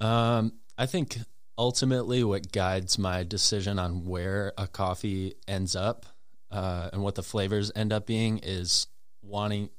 Um, 0.00 0.54
I 0.76 0.86
think 0.86 1.18
ultimately 1.56 2.22
what 2.22 2.52
guides 2.52 2.98
my 2.98 3.24
decision 3.24 3.78
on 3.78 4.04
where 4.04 4.52
a 4.58 4.66
coffee 4.66 5.34
ends 5.46 5.74
up 5.74 6.06
uh, 6.50 6.90
and 6.92 7.02
what 7.02 7.14
the 7.14 7.22
flavors 7.22 7.72
end 7.74 7.92
up 7.92 8.06
being 8.06 8.38
is 8.42 8.86
wanting. 9.22 9.70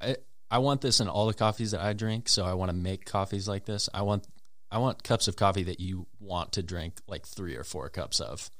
I, 0.00 0.16
I 0.50 0.58
want 0.58 0.80
this 0.80 1.00
in 1.00 1.08
all 1.08 1.26
the 1.26 1.34
coffees 1.34 1.72
that 1.72 1.80
I 1.80 1.92
drink, 1.92 2.28
so 2.28 2.44
I 2.44 2.54
want 2.54 2.70
to 2.70 2.76
make 2.76 3.04
coffees 3.04 3.48
like 3.48 3.64
this. 3.64 3.88
I 3.92 4.02
want 4.02 4.26
I 4.70 4.78
want 4.78 5.02
cups 5.02 5.28
of 5.28 5.36
coffee 5.36 5.64
that 5.64 5.80
you 5.80 6.06
want 6.20 6.52
to 6.52 6.62
drink 6.62 7.00
like 7.06 7.26
three 7.26 7.56
or 7.56 7.64
four 7.64 7.88
cups 7.88 8.20
of. 8.20 8.50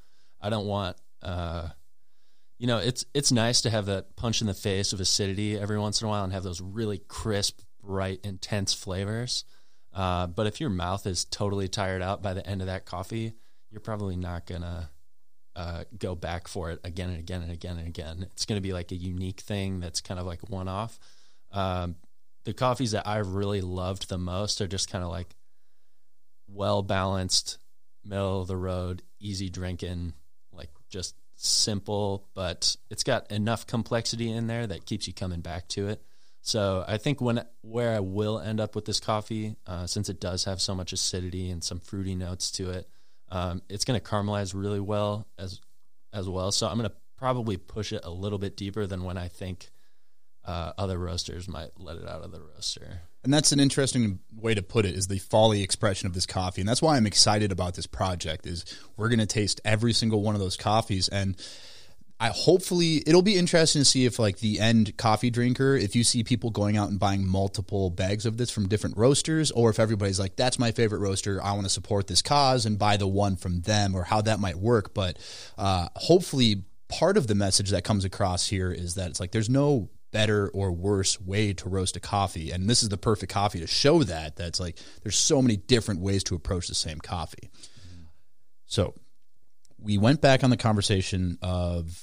I 0.40 0.50
don't 0.50 0.66
want 0.66 0.96
uh, 1.22 1.68
you 2.58 2.66
know, 2.66 2.78
it's 2.78 3.04
it's 3.12 3.30
nice 3.30 3.60
to 3.62 3.70
have 3.70 3.86
that 3.86 4.16
punch 4.16 4.40
in 4.40 4.46
the 4.46 4.54
face 4.54 4.92
of 4.92 5.00
acidity 5.00 5.58
every 5.58 5.78
once 5.78 6.00
in 6.00 6.06
a 6.06 6.10
while 6.10 6.24
and 6.24 6.32
have 6.32 6.42
those 6.42 6.60
really 6.60 6.98
crisp, 6.98 7.60
bright, 7.82 8.20
intense 8.24 8.72
flavors. 8.72 9.44
Uh, 9.92 10.26
but 10.26 10.46
if 10.46 10.60
your 10.60 10.70
mouth 10.70 11.06
is 11.06 11.24
totally 11.24 11.68
tired 11.68 12.02
out 12.02 12.22
by 12.22 12.34
the 12.34 12.46
end 12.46 12.60
of 12.60 12.66
that 12.66 12.86
coffee, 12.86 13.34
you're 13.70 13.80
probably 13.80 14.16
not 14.16 14.46
gonna 14.46 14.90
uh, 15.54 15.84
go 15.98 16.14
back 16.14 16.48
for 16.48 16.70
it 16.70 16.80
again 16.84 17.10
and 17.10 17.18
again 17.18 17.42
and 17.42 17.52
again 17.52 17.78
and 17.78 17.88
again. 17.88 18.26
It's 18.32 18.46
gonna 18.46 18.60
be 18.60 18.72
like 18.72 18.90
a 18.92 18.96
unique 18.96 19.40
thing 19.40 19.80
that's 19.80 20.00
kind 20.00 20.18
of 20.18 20.26
like 20.26 20.48
one 20.48 20.68
off. 20.68 20.98
Um, 21.52 21.96
the 22.44 22.54
coffees 22.54 22.92
that 22.92 23.06
I've 23.06 23.34
really 23.34 23.60
loved 23.60 24.08
the 24.08 24.18
most 24.18 24.60
are 24.60 24.66
just 24.66 24.90
kind 24.90 25.04
of 25.04 25.10
like 25.10 25.34
well 26.48 26.82
balanced, 26.82 27.58
middle 28.04 28.40
of 28.40 28.48
the 28.48 28.56
road, 28.56 29.02
easy 29.20 29.50
drinking, 29.50 30.14
like 30.52 30.70
just 30.88 31.16
simple, 31.36 32.28
but 32.34 32.76
it's 32.90 33.04
got 33.04 33.30
enough 33.30 33.66
complexity 33.66 34.30
in 34.30 34.46
there 34.46 34.66
that 34.66 34.86
keeps 34.86 35.06
you 35.06 35.12
coming 35.12 35.40
back 35.40 35.68
to 35.68 35.88
it. 35.88 36.02
So 36.40 36.84
I 36.86 36.96
think 36.96 37.20
when 37.20 37.44
where 37.62 37.94
I 37.94 38.00
will 38.00 38.38
end 38.38 38.60
up 38.60 38.74
with 38.74 38.84
this 38.84 39.00
coffee, 39.00 39.56
uh, 39.66 39.86
since 39.86 40.08
it 40.08 40.20
does 40.20 40.44
have 40.44 40.60
so 40.60 40.74
much 40.74 40.92
acidity 40.92 41.50
and 41.50 41.62
some 41.62 41.80
fruity 41.80 42.14
notes 42.14 42.50
to 42.52 42.70
it, 42.70 42.88
um, 43.30 43.62
it's 43.68 43.84
going 43.84 43.98
to 44.00 44.06
caramelize 44.06 44.54
really 44.54 44.80
well 44.80 45.26
as 45.38 45.60
as 46.12 46.28
well. 46.28 46.52
So 46.52 46.68
I'm 46.68 46.78
going 46.78 46.88
to 46.88 46.96
probably 47.18 47.56
push 47.56 47.92
it 47.92 48.02
a 48.04 48.10
little 48.10 48.38
bit 48.38 48.56
deeper 48.56 48.86
than 48.86 49.02
when 49.02 49.18
I 49.18 49.28
think 49.28 49.70
uh, 50.44 50.72
other 50.78 50.98
roasters 50.98 51.48
might 51.48 51.70
let 51.78 51.96
it 51.96 52.06
out 52.06 52.22
of 52.22 52.30
the 52.30 52.40
roaster. 52.40 53.00
And 53.26 53.34
that's 53.34 53.50
an 53.50 53.58
interesting 53.58 54.20
way 54.36 54.54
to 54.54 54.62
put 54.62 54.86
it 54.86 54.94
is 54.94 55.08
the 55.08 55.18
folly 55.18 55.64
expression 55.64 56.06
of 56.06 56.14
this 56.14 56.26
coffee. 56.26 56.60
And 56.60 56.68
that's 56.68 56.80
why 56.80 56.96
I'm 56.96 57.08
excited 57.08 57.50
about 57.50 57.74
this 57.74 57.88
project 57.88 58.46
is 58.46 58.64
we're 58.96 59.08
going 59.08 59.18
to 59.18 59.26
taste 59.26 59.60
every 59.64 59.92
single 59.92 60.22
one 60.22 60.36
of 60.36 60.40
those 60.40 60.56
coffees 60.56 61.08
and 61.08 61.36
I 62.20 62.28
hopefully 62.28 63.02
it'll 63.04 63.22
be 63.22 63.36
interesting 63.36 63.80
to 63.80 63.84
see 63.84 64.04
if 64.04 64.20
like 64.20 64.38
the 64.38 64.60
end 64.60 64.96
coffee 64.96 65.28
drinker, 65.28 65.74
if 65.74 65.96
you 65.96 66.04
see 66.04 66.22
people 66.22 66.50
going 66.50 66.76
out 66.76 66.88
and 66.88 67.00
buying 67.00 67.26
multiple 67.26 67.90
bags 67.90 68.26
of 68.26 68.36
this 68.36 68.48
from 68.48 68.68
different 68.68 68.96
roasters, 68.96 69.50
or 69.50 69.70
if 69.70 69.80
everybody's 69.80 70.20
like, 70.20 70.36
that's 70.36 70.58
my 70.58 70.70
favorite 70.70 71.00
roaster, 71.00 71.42
I 71.42 71.52
want 71.52 71.64
to 71.64 71.70
support 71.70 72.06
this 72.06 72.22
cause 72.22 72.64
and 72.64 72.78
buy 72.78 72.96
the 72.96 73.08
one 73.08 73.34
from 73.34 73.62
them, 73.62 73.94
or 73.94 74.04
how 74.04 74.22
that 74.22 74.38
might 74.38 74.56
work. 74.56 74.94
But 74.94 75.18
uh, 75.58 75.88
hopefully, 75.96 76.62
part 76.88 77.16
of 77.16 77.26
the 77.26 77.34
message 77.34 77.70
that 77.70 77.84
comes 77.84 78.04
across 78.04 78.46
here 78.46 78.70
is 78.70 78.94
that 78.94 79.10
it's 79.10 79.20
like 79.20 79.32
there's 79.32 79.50
no 79.50 79.90
better 80.16 80.48
or 80.48 80.72
worse 80.72 81.20
way 81.20 81.52
to 81.52 81.68
roast 81.68 81.94
a 81.94 82.00
coffee. 82.00 82.50
And 82.50 82.70
this 82.70 82.82
is 82.82 82.88
the 82.88 82.96
perfect 82.96 83.30
coffee 83.30 83.60
to 83.60 83.66
show 83.66 84.02
that. 84.04 84.34
That's 84.36 84.58
like 84.58 84.78
there's 85.02 85.18
so 85.18 85.42
many 85.42 85.58
different 85.58 86.00
ways 86.00 86.24
to 86.24 86.34
approach 86.34 86.68
the 86.68 86.74
same 86.74 87.00
coffee. 87.00 87.50
Mm-hmm. 87.52 88.04
So 88.64 88.94
we 89.78 89.98
went 89.98 90.22
back 90.22 90.42
on 90.42 90.48
the 90.48 90.56
conversation 90.56 91.36
of 91.42 92.02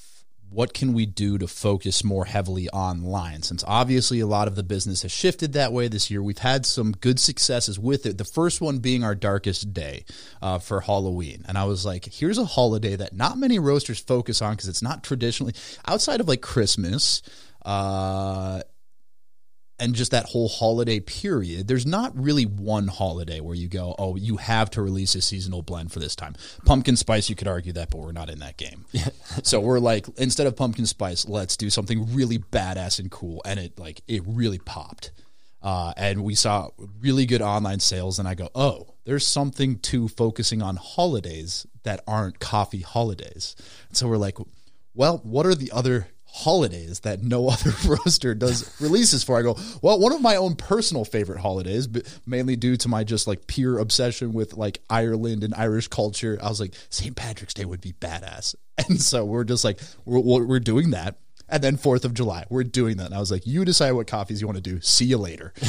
what 0.53 0.75
can 0.75 0.93
we 0.93 1.07
do 1.07 1.39
to 1.39 1.47
focus 1.47 2.03
more 2.03 2.25
heavily 2.25 2.69
online 2.69 3.41
since 3.41 3.63
obviously 3.67 4.19
a 4.19 4.27
lot 4.27 4.47
of 4.47 4.53
the 4.53 4.61
business 4.61 5.01
has 5.01 5.11
shifted 5.11 5.53
that 5.53 5.73
way 5.73 5.87
this 5.87 6.11
year 6.11 6.21
we've 6.21 6.37
had 6.37 6.63
some 6.63 6.91
good 6.91 7.19
successes 7.19 7.79
with 7.79 8.05
it 8.05 8.19
the 8.19 8.23
first 8.23 8.61
one 8.61 8.77
being 8.77 9.03
our 9.03 9.15
darkest 9.15 9.73
day 9.73 10.05
uh, 10.43 10.59
for 10.59 10.81
halloween 10.81 11.43
and 11.47 11.57
i 11.57 11.63
was 11.63 11.85
like 11.85 12.05
here's 12.05 12.37
a 12.37 12.45
holiday 12.45 12.95
that 12.95 13.13
not 13.13 13.37
many 13.37 13.57
roasters 13.57 13.99
focus 13.99 14.41
on 14.41 14.53
because 14.53 14.67
it's 14.67 14.83
not 14.83 15.03
traditionally 15.03 15.55
outside 15.87 16.19
of 16.19 16.27
like 16.27 16.41
christmas 16.41 17.23
uh, 17.65 18.61
and 19.79 19.95
just 19.95 20.11
that 20.11 20.25
whole 20.25 20.47
holiday 20.47 20.99
period, 20.99 21.67
there's 21.67 21.85
not 21.85 22.17
really 22.17 22.45
one 22.45 22.87
holiday 22.87 23.39
where 23.39 23.55
you 23.55 23.67
go, 23.67 23.95
oh, 23.97 24.15
you 24.15 24.37
have 24.37 24.69
to 24.71 24.81
release 24.81 25.15
a 25.15 25.21
seasonal 25.21 25.61
blend 25.61 25.91
for 25.91 25.99
this 25.99 26.15
time. 26.15 26.35
Pumpkin 26.65 26.95
spice, 26.95 27.29
you 27.29 27.35
could 27.35 27.47
argue 27.47 27.73
that, 27.73 27.89
but 27.89 27.97
we're 27.97 28.11
not 28.11 28.29
in 28.29 28.39
that 28.39 28.57
game. 28.57 28.85
so 29.43 29.59
we're 29.59 29.79
like, 29.79 30.07
instead 30.17 30.47
of 30.47 30.55
pumpkin 30.55 30.85
spice, 30.85 31.27
let's 31.27 31.57
do 31.57 31.69
something 31.69 32.13
really 32.13 32.37
badass 32.37 32.99
and 32.99 33.11
cool. 33.11 33.41
And 33.45 33.59
it 33.59 33.79
like 33.79 34.01
it 34.07 34.23
really 34.25 34.59
popped. 34.59 35.11
Uh, 35.61 35.93
and 35.95 36.23
we 36.23 36.35
saw 36.35 36.69
really 36.99 37.25
good 37.25 37.41
online 37.41 37.79
sales, 37.79 38.19
and 38.19 38.27
I 38.27 38.35
go, 38.35 38.49
oh, 38.53 38.95
there's 39.05 39.25
something 39.25 39.79
to 39.79 40.09
focusing 40.09 40.61
on 40.61 40.75
holidays 40.75 41.65
that 41.83 42.03
aren't 42.05 42.39
coffee 42.39 42.81
holidays. 42.81 43.55
And 43.87 43.97
so 43.97 44.07
we're 44.07 44.17
like, 44.17 44.37
well, 44.93 45.21
what 45.23 45.45
are 45.45 45.55
the 45.55 45.71
other 45.71 46.07
holidays 46.33 47.01
that 47.01 47.23
no 47.23 47.49
other 47.49 47.71
roaster 47.85 48.33
does 48.35 48.79
releases 48.81 49.23
for. 49.23 49.37
I 49.37 49.41
go, 49.41 49.57
well, 49.81 49.99
one 49.99 50.13
of 50.13 50.21
my 50.21 50.35
own 50.35 50.55
personal 50.55 51.05
favorite 51.05 51.39
holidays, 51.39 51.87
but 51.87 52.03
mainly 52.25 52.55
due 52.55 52.75
to 52.77 52.87
my 52.87 53.03
just 53.03 53.27
like 53.27 53.47
pure 53.47 53.79
obsession 53.79 54.33
with 54.33 54.55
like 54.55 54.81
Ireland 54.89 55.43
and 55.43 55.53
Irish 55.53 55.87
culture. 55.87 56.37
I 56.41 56.49
was 56.49 56.59
like, 56.59 56.73
St. 56.89 57.15
Patrick's 57.15 57.53
Day 57.53 57.65
would 57.65 57.81
be 57.81 57.93
badass. 57.93 58.55
And 58.89 58.99
so 58.99 59.23
we're 59.23 59.43
just 59.43 59.63
like, 59.63 59.79
we're, 60.03 60.43
we're 60.43 60.59
doing 60.59 60.89
that. 60.91 61.17
And 61.47 61.63
then 61.63 61.77
4th 61.77 62.05
of 62.05 62.15
July, 62.15 62.45
we're 62.49 62.63
doing 62.63 62.97
that. 62.97 63.05
And 63.05 63.13
I 63.13 63.19
was 63.19 63.29
like, 63.29 63.45
you 63.45 63.63
decide 63.65 63.91
what 63.91 64.07
coffees 64.07 64.41
you 64.41 64.47
want 64.47 64.57
to 64.57 64.63
do. 64.63 64.81
See 64.81 65.05
you 65.05 65.19
later. 65.19 65.53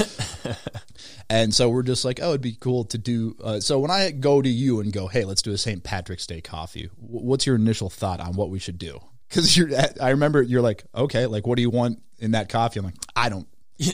And 1.30 1.54
so 1.54 1.68
we're 1.68 1.82
just 1.82 2.04
like, 2.04 2.20
oh, 2.22 2.30
it'd 2.30 2.40
be 2.40 2.56
cool 2.58 2.84
to 2.84 2.98
do. 2.98 3.36
Uh, 3.42 3.60
so 3.60 3.78
when 3.78 3.90
I 3.90 4.10
go 4.10 4.42
to 4.42 4.48
you 4.48 4.80
and 4.80 4.92
go, 4.92 5.08
hey, 5.08 5.24
let's 5.24 5.42
do 5.42 5.52
a 5.52 5.58
St. 5.58 5.82
Patrick's 5.82 6.26
Day 6.26 6.40
coffee, 6.40 6.90
what's 6.98 7.46
your 7.46 7.56
initial 7.56 7.88
thought 7.88 8.20
on 8.20 8.34
what 8.34 8.50
we 8.50 8.58
should 8.58 8.78
do? 8.78 9.00
Because 9.34 9.56
you're, 9.56 9.70
I 10.00 10.10
remember 10.10 10.42
you're 10.42 10.62
like, 10.62 10.84
okay, 10.94 11.26
like 11.26 11.44
what 11.44 11.56
do 11.56 11.62
you 11.62 11.70
want 11.70 12.00
in 12.20 12.32
that 12.32 12.48
coffee? 12.48 12.78
I'm 12.78 12.84
like, 12.84 12.94
I 13.16 13.28
don't. 13.28 13.48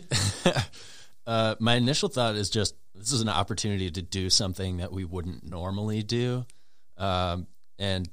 uh, 1.26 1.54
my 1.58 1.76
initial 1.76 2.10
thought 2.10 2.34
is 2.34 2.50
just 2.50 2.74
this 2.94 3.10
is 3.12 3.22
an 3.22 3.30
opportunity 3.30 3.90
to 3.90 4.02
do 4.02 4.28
something 4.28 4.76
that 4.78 4.92
we 4.92 5.06
wouldn't 5.06 5.48
normally 5.48 6.02
do, 6.02 6.44
um, 6.98 7.46
and 7.78 8.06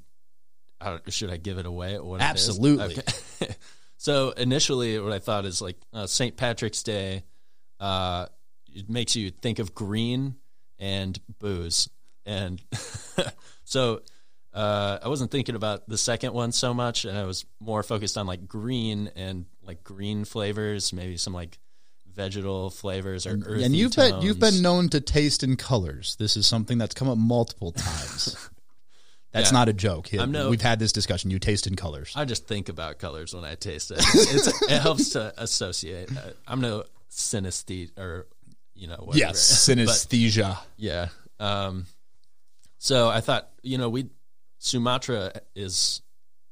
I 0.80 1.00
should 1.08 1.28
I 1.28 1.36
give 1.36 1.58
it 1.58 1.66
away? 1.66 1.98
What 1.98 2.22
Absolutely. 2.22 2.96
Okay. 2.96 3.54
so 3.98 4.30
initially, 4.30 4.98
what 4.98 5.12
I 5.12 5.18
thought 5.18 5.44
is 5.44 5.60
like 5.60 5.76
uh, 5.92 6.06
St. 6.06 6.34
Patrick's 6.34 6.82
Day. 6.82 7.24
Uh, 7.78 8.26
it 8.72 8.88
makes 8.88 9.14
you 9.14 9.30
think 9.30 9.58
of 9.58 9.74
green 9.74 10.36
and 10.78 11.18
booze, 11.38 11.90
and 12.24 12.62
so 13.64 14.00
uh, 14.58 14.98
I 15.02 15.08
wasn't 15.08 15.30
thinking 15.30 15.54
about 15.54 15.88
the 15.88 15.98
second 15.98 16.32
one 16.32 16.50
so 16.52 16.74
much, 16.74 17.04
and 17.04 17.16
I 17.16 17.24
was 17.24 17.44
more 17.60 17.82
focused 17.82 18.18
on 18.18 18.26
like 18.26 18.48
green 18.48 19.10
and 19.14 19.46
like 19.62 19.84
green 19.84 20.24
flavors, 20.24 20.92
maybe 20.92 21.16
some 21.16 21.32
like 21.32 21.58
vegetal 22.12 22.70
flavors 22.70 23.26
or 23.26 23.38
earthy 23.46 23.62
and 23.62 23.76
you've 23.76 23.92
tones. 23.94 24.12
been 24.12 24.22
you've 24.22 24.40
been 24.40 24.60
known 24.60 24.88
to 24.88 25.00
taste 25.00 25.44
in 25.44 25.56
colors. 25.56 26.16
This 26.18 26.36
is 26.36 26.46
something 26.46 26.76
that's 26.78 26.94
come 26.94 27.08
up 27.08 27.18
multiple 27.18 27.70
times. 27.72 28.36
That's 29.30 29.50
Yeah. 29.52 29.58
not 29.58 29.68
a 29.68 29.74
joke. 29.74 30.08
I'm 30.14 30.32
no- 30.32 30.48
We've 30.48 30.62
had 30.62 30.78
this 30.78 30.90
discussion. 30.90 31.30
You 31.30 31.38
taste 31.38 31.66
in 31.66 31.76
colors. 31.76 32.12
I 32.16 32.24
just 32.24 32.48
think 32.48 32.70
about 32.70 32.98
colors 32.98 33.34
when 33.34 33.44
I 33.44 33.56
taste 33.56 33.90
it. 33.90 33.98
It's, 34.14 34.62
it 34.62 34.80
helps 34.80 35.10
to 35.10 35.34
associate. 35.36 36.10
Uh, 36.10 36.30
I'm 36.46 36.62
no 36.62 36.84
synesthete 37.10 37.90
or 37.98 38.26
you 38.74 38.86
know 38.88 38.96
whatever. 38.96 39.18
yes, 39.18 39.66
But- 39.68 39.76
synesthesia. 39.76 40.56
Yeah. 40.78 41.08
Um, 41.38 41.84
so 42.78 43.08
I 43.10 43.20
thought, 43.20 43.50
you 43.62 43.76
know, 43.76 43.90
we 43.90 44.08
Sumatra 44.58 45.32
is, 45.54 46.02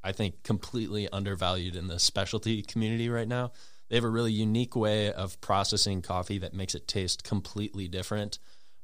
I 0.03 0.11
think, 0.11 0.43
completely 0.43 1.09
undervalued 1.09 1.75
in 1.75 1.87
the 1.87 1.99
specialty 1.99 2.61
community 2.61 3.09
right 3.09 3.27
now. 3.27 3.51
They 3.89 3.95
have 3.95 4.03
a 4.03 4.09
really 4.09 4.31
unique 4.33 4.75
way 4.75 5.11
of 5.11 5.39
processing 5.39 6.01
coffee 6.01 6.39
that 6.39 6.53
makes 6.53 6.75
it 6.75 6.87
taste 6.87 7.23
completely 7.23 7.87
different 7.87 8.39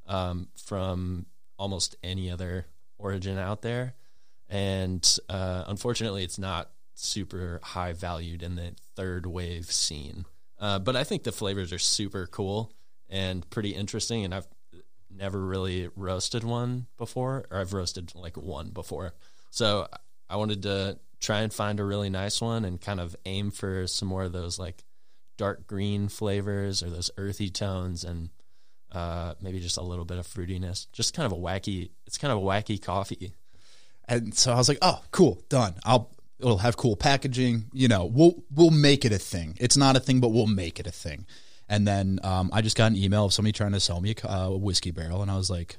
um, 0.06 0.48
from 0.56 1.26
almost 1.58 1.96
any 2.02 2.30
other 2.30 2.66
origin 2.98 3.38
out 3.38 3.62
there. 3.62 3.94
And 4.48 5.18
uh, 5.28 5.64
unfortunately, 5.66 6.24
it's 6.24 6.38
not 6.38 6.70
super 6.94 7.60
high 7.62 7.92
valued 7.92 8.42
in 8.42 8.54
the 8.54 8.74
third 8.94 9.26
wave 9.26 9.70
scene. 9.70 10.24
Uh, 10.58 10.78
but 10.78 10.96
I 10.96 11.04
think 11.04 11.24
the 11.24 11.32
flavors 11.32 11.72
are 11.72 11.78
super 11.78 12.26
cool 12.26 12.72
and 13.08 13.48
pretty 13.50 13.70
interesting. 13.70 14.24
And 14.24 14.34
I've 14.34 14.46
never 15.16 15.40
really 15.40 15.88
roasted 15.96 16.44
one 16.44 16.86
before, 16.98 17.46
or 17.50 17.58
I've 17.58 17.72
roasted 17.72 18.14
like 18.14 18.36
one 18.36 18.70
before. 18.70 19.14
So 19.50 19.88
I 20.28 20.36
wanted 20.36 20.62
to 20.62 20.98
try 21.20 21.40
and 21.40 21.52
find 21.52 21.80
a 21.80 21.84
really 21.84 22.10
nice 22.10 22.40
one 22.40 22.64
and 22.64 22.80
kind 22.80 23.00
of 23.00 23.16
aim 23.24 23.50
for 23.50 23.86
some 23.86 24.08
more 24.08 24.24
of 24.24 24.32
those 24.32 24.58
like 24.58 24.84
dark 25.36 25.66
green 25.66 26.08
flavors 26.08 26.82
or 26.82 26.90
those 26.90 27.10
earthy 27.16 27.50
tones 27.50 28.04
and 28.04 28.30
uh, 28.92 29.34
maybe 29.40 29.60
just 29.60 29.76
a 29.76 29.82
little 29.82 30.04
bit 30.04 30.18
of 30.18 30.26
fruitiness. 30.26 30.86
Just 30.92 31.14
kind 31.14 31.26
of 31.26 31.32
a 31.32 31.40
wacky. 31.40 31.90
It's 32.06 32.18
kind 32.18 32.32
of 32.32 32.38
a 32.38 32.42
wacky 32.42 32.80
coffee. 32.80 33.34
And 34.06 34.34
so 34.34 34.52
I 34.52 34.56
was 34.56 34.68
like, 34.68 34.78
"Oh, 34.82 35.02
cool, 35.10 35.42
done. 35.48 35.74
I'll 35.84 36.10
it'll 36.38 36.58
have 36.58 36.76
cool 36.76 36.94
packaging. 36.94 37.64
You 37.72 37.88
know, 37.88 38.04
we'll 38.04 38.44
we'll 38.54 38.70
make 38.70 39.04
it 39.04 39.12
a 39.12 39.18
thing. 39.18 39.56
It's 39.58 39.76
not 39.76 39.96
a 39.96 40.00
thing, 40.00 40.20
but 40.20 40.28
we'll 40.28 40.46
make 40.46 40.78
it 40.78 40.86
a 40.86 40.92
thing." 40.92 41.26
And 41.68 41.86
then 41.86 42.20
um, 42.22 42.50
I 42.52 42.62
just 42.62 42.76
got 42.76 42.90
an 42.90 42.96
email 42.96 43.24
of 43.24 43.32
somebody 43.32 43.52
trying 43.52 43.72
to 43.72 43.80
sell 43.80 44.00
me 44.00 44.14
a, 44.22 44.30
uh, 44.30 44.48
a 44.48 44.56
whiskey 44.56 44.90
barrel, 44.90 45.22
and 45.22 45.30
I 45.30 45.36
was 45.36 45.50
like, 45.50 45.78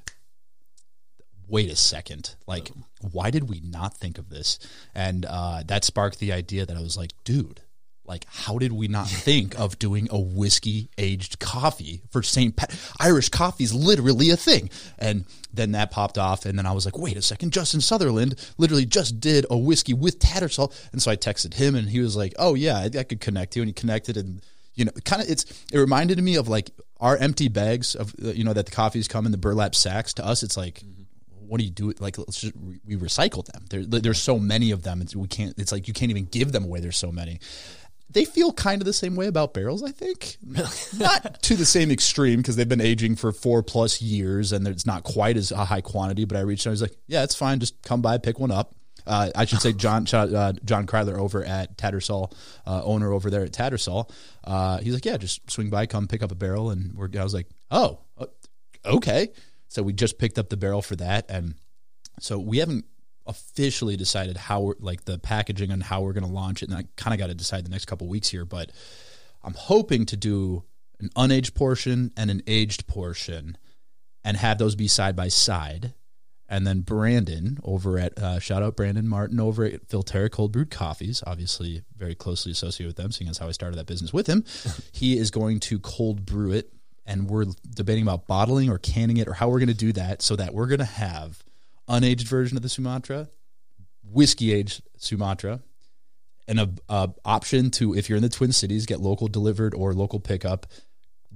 "Wait 1.46 1.70
a 1.70 1.76
second! 1.76 2.34
Like, 2.46 2.70
why 3.12 3.30
did 3.30 3.48
we 3.48 3.60
not 3.60 3.96
think 3.96 4.18
of 4.18 4.28
this?" 4.28 4.58
And 4.94 5.24
uh, 5.24 5.62
that 5.66 5.84
sparked 5.84 6.18
the 6.18 6.32
idea 6.32 6.66
that 6.66 6.76
I 6.76 6.80
was 6.80 6.96
like, 6.96 7.12
"Dude." 7.24 7.60
Like, 8.08 8.24
how 8.28 8.58
did 8.58 8.72
we 8.72 8.88
not 8.88 9.08
think 9.08 9.58
of 9.58 9.78
doing 9.78 10.08
a 10.10 10.20
whiskey 10.20 10.90
aged 10.96 11.38
coffee 11.38 12.02
for 12.10 12.22
St. 12.22 12.54
Pat? 12.54 12.78
Irish 13.00 13.28
coffee 13.28 13.64
is 13.64 13.74
literally 13.74 14.30
a 14.30 14.36
thing. 14.36 14.70
And 14.98 15.24
then 15.52 15.72
that 15.72 15.90
popped 15.90 16.18
off. 16.18 16.46
And 16.46 16.58
then 16.58 16.66
I 16.66 16.72
was 16.72 16.84
like, 16.84 16.96
wait 16.96 17.16
a 17.16 17.22
second. 17.22 17.52
Justin 17.52 17.80
Sutherland 17.80 18.36
literally 18.58 18.86
just 18.86 19.20
did 19.20 19.44
a 19.50 19.58
whiskey 19.58 19.94
with 19.94 20.18
Tattersall. 20.18 20.72
And 20.92 21.02
so 21.02 21.10
I 21.10 21.16
texted 21.16 21.54
him 21.54 21.74
and 21.74 21.88
he 21.88 22.00
was 22.00 22.16
like, 22.16 22.32
oh, 22.38 22.54
yeah, 22.54 22.76
I, 22.76 22.84
I 22.98 23.02
could 23.02 23.20
connect 23.20 23.56
you. 23.56 23.62
And 23.62 23.68
he 23.68 23.72
connected. 23.72 24.16
And, 24.16 24.42
you 24.76 24.84
know, 24.84 24.92
kind 25.04 25.22
of, 25.22 25.28
it's, 25.28 25.44
it 25.72 25.78
reminded 25.78 26.22
me 26.22 26.36
of 26.36 26.48
like 26.48 26.70
our 27.00 27.16
empty 27.16 27.48
bags 27.48 27.94
of, 27.94 28.14
uh, 28.24 28.28
you 28.28 28.44
know, 28.44 28.52
that 28.52 28.66
the 28.66 28.72
coffees 28.72 29.08
come 29.08 29.26
in 29.26 29.32
the 29.32 29.38
burlap 29.38 29.74
sacks. 29.74 30.14
To 30.14 30.24
us, 30.24 30.42
it's 30.42 30.56
like, 30.56 30.82
what 31.46 31.58
do 31.58 31.64
you 31.64 31.70
do? 31.70 31.92
Like, 31.98 32.18
let's 32.18 32.40
just 32.40 32.52
re- 32.56 32.80
we 32.84 32.96
recycle 32.96 33.44
them. 33.44 33.64
There, 33.70 34.00
there's 34.00 34.20
so 34.20 34.38
many 34.38 34.70
of 34.70 34.82
them. 34.82 35.00
It's, 35.00 35.16
we 35.16 35.28
can't. 35.28 35.58
It's 35.58 35.72
like 35.72 35.88
you 35.88 35.94
can't 35.94 36.10
even 36.10 36.26
give 36.26 36.52
them 36.52 36.64
away. 36.64 36.80
There's 36.80 36.96
so 36.96 37.10
many. 37.10 37.40
They 38.08 38.24
feel 38.24 38.52
kind 38.52 38.80
of 38.80 38.86
the 38.86 38.92
same 38.92 39.16
way 39.16 39.26
about 39.26 39.52
barrels. 39.52 39.82
I 39.82 39.90
think 39.90 40.36
not 40.96 41.42
to 41.42 41.56
the 41.56 41.66
same 41.66 41.90
extreme 41.90 42.40
because 42.40 42.56
they've 42.56 42.68
been 42.68 42.80
aging 42.80 43.16
for 43.16 43.32
four 43.32 43.62
plus 43.62 44.00
years 44.00 44.52
and 44.52 44.66
it's 44.68 44.86
not 44.86 45.02
quite 45.02 45.36
as 45.36 45.50
a 45.50 45.64
high 45.64 45.80
quantity. 45.80 46.24
But 46.24 46.36
I 46.36 46.40
reached 46.40 46.66
out. 46.66 46.70
And 46.70 46.72
I 46.72 46.74
was 46.74 46.82
like, 46.82 46.98
yeah, 47.06 47.24
it's 47.24 47.34
fine. 47.34 47.58
Just 47.60 47.82
come 47.82 48.02
by, 48.02 48.18
pick 48.18 48.38
one 48.38 48.50
up. 48.50 48.74
Uh, 49.06 49.30
I 49.34 49.44
should 49.44 49.60
say 49.60 49.72
John 49.72 50.06
uh, 50.12 50.52
John 50.64 50.86
Kreidler 50.86 51.16
over 51.16 51.44
at 51.44 51.76
Tattersall, 51.78 52.32
uh, 52.66 52.82
owner 52.82 53.12
over 53.12 53.30
there 53.30 53.44
at 53.44 53.52
Tattersall. 53.52 54.10
Uh, 54.44 54.78
he's 54.78 54.94
like, 54.94 55.04
yeah, 55.04 55.16
just 55.16 55.48
swing 55.50 55.70
by, 55.70 55.86
come 55.86 56.08
pick 56.08 56.22
up 56.22 56.32
a 56.32 56.34
barrel, 56.34 56.70
and 56.70 56.94
we're. 56.94 57.08
I 57.18 57.22
was 57.22 57.34
like, 57.34 57.48
oh, 57.70 58.00
uh, 58.18 58.26
okay. 58.84 59.28
So 59.68 59.82
we 59.82 59.92
just 59.92 60.18
picked 60.18 60.38
up 60.38 60.48
the 60.48 60.56
barrel 60.56 60.82
for 60.82 60.96
that, 60.96 61.26
and 61.28 61.54
so 62.20 62.38
we 62.38 62.58
haven't 62.58 62.84
officially 63.26 63.96
decided 63.96 64.36
how 64.36 64.60
we're 64.60 64.74
like 64.78 65.04
the 65.04 65.18
packaging 65.18 65.70
and 65.70 65.82
how 65.82 66.02
we're 66.02 66.12
going 66.12 66.26
to 66.26 66.32
launch 66.32 66.62
it. 66.62 66.68
And 66.68 66.78
I 66.78 66.84
kind 66.96 67.12
of 67.14 67.18
got 67.18 67.26
to 67.26 67.34
decide 67.34 67.64
the 67.64 67.70
next 67.70 67.86
couple 67.86 68.08
weeks 68.08 68.28
here, 68.28 68.44
but 68.44 68.70
I'm 69.42 69.54
hoping 69.54 70.06
to 70.06 70.16
do 70.16 70.64
an 71.00 71.10
unaged 71.16 71.54
portion 71.54 72.12
and 72.16 72.30
an 72.30 72.42
aged 72.46 72.86
portion 72.86 73.58
and 74.24 74.36
have 74.36 74.58
those 74.58 74.74
be 74.74 74.88
side 74.88 75.14
by 75.14 75.28
side. 75.28 75.94
And 76.48 76.66
then 76.66 76.80
Brandon 76.80 77.58
over 77.64 77.98
at 77.98 78.16
uh, 78.18 78.38
shout 78.38 78.62
out 78.62 78.76
Brandon 78.76 79.08
Martin 79.08 79.40
over 79.40 79.64
at 79.64 79.88
Filterra 79.88 80.30
Cold 80.30 80.52
Brewed 80.52 80.70
Coffees, 80.70 81.22
obviously 81.26 81.82
very 81.96 82.14
closely 82.14 82.52
associated 82.52 82.90
with 82.90 82.96
them, 82.96 83.10
seeing 83.10 83.28
as 83.28 83.38
how 83.38 83.48
I 83.48 83.52
started 83.52 83.76
that 83.78 83.86
business 83.86 84.12
with 84.12 84.28
him. 84.28 84.44
he 84.92 85.18
is 85.18 85.30
going 85.30 85.58
to 85.60 85.80
cold 85.80 86.24
brew 86.24 86.52
it, 86.52 86.72
and 87.04 87.28
we're 87.28 87.46
debating 87.68 88.04
about 88.04 88.28
bottling 88.28 88.70
or 88.70 88.78
canning 88.78 89.16
it 89.16 89.26
or 89.26 89.32
how 89.32 89.48
we're 89.48 89.58
going 89.58 89.68
to 89.68 89.74
do 89.74 89.92
that, 89.94 90.22
so 90.22 90.36
that 90.36 90.54
we're 90.54 90.68
going 90.68 90.78
to 90.78 90.84
have 90.84 91.42
unaged 91.88 92.28
version 92.28 92.56
of 92.56 92.62
the 92.62 92.68
Sumatra, 92.68 93.28
whiskey 94.04 94.52
aged 94.52 94.82
Sumatra, 94.98 95.62
and 96.46 96.60
a, 96.60 96.70
a 96.88 97.10
option 97.24 97.72
to 97.72 97.94
if 97.94 98.08
you're 98.08 98.16
in 98.16 98.22
the 98.22 98.28
Twin 98.28 98.52
Cities 98.52 98.86
get 98.86 99.00
local 99.00 99.26
delivered 99.26 99.74
or 99.74 99.92
local 99.94 100.20
pickup 100.20 100.66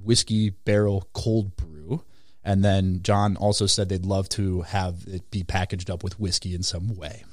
whiskey 0.03 0.51
barrel 0.51 1.09
cold 1.13 1.57
brew. 1.57 2.05
And 2.45 2.65
then 2.65 3.01
John 3.03 3.37
also 3.37 3.67
said 3.67 3.89
they'd 3.89 4.07
love 4.07 4.29
to 4.31 4.63
have 4.63 5.05
it 5.07 5.31
be 5.31 5.43
packaged 5.45 5.91
up 5.91 6.03
with 6.03 6.19
whiskey 6.19 6.55
in 6.55 6.63
some 6.63 6.97
way. 6.97 7.25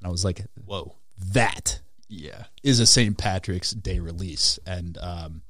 And 0.00 0.06
I 0.06 0.10
was 0.10 0.24
like, 0.24 0.40
Whoa. 0.64 0.94
that 1.32 1.80
Yeah. 2.08 2.44
is 2.62 2.80
a 2.80 2.86
St. 2.86 3.18
Patrick's 3.18 3.72
Day 3.72 3.98
release. 3.98 4.58
And 4.66 4.96
um, 4.98 5.42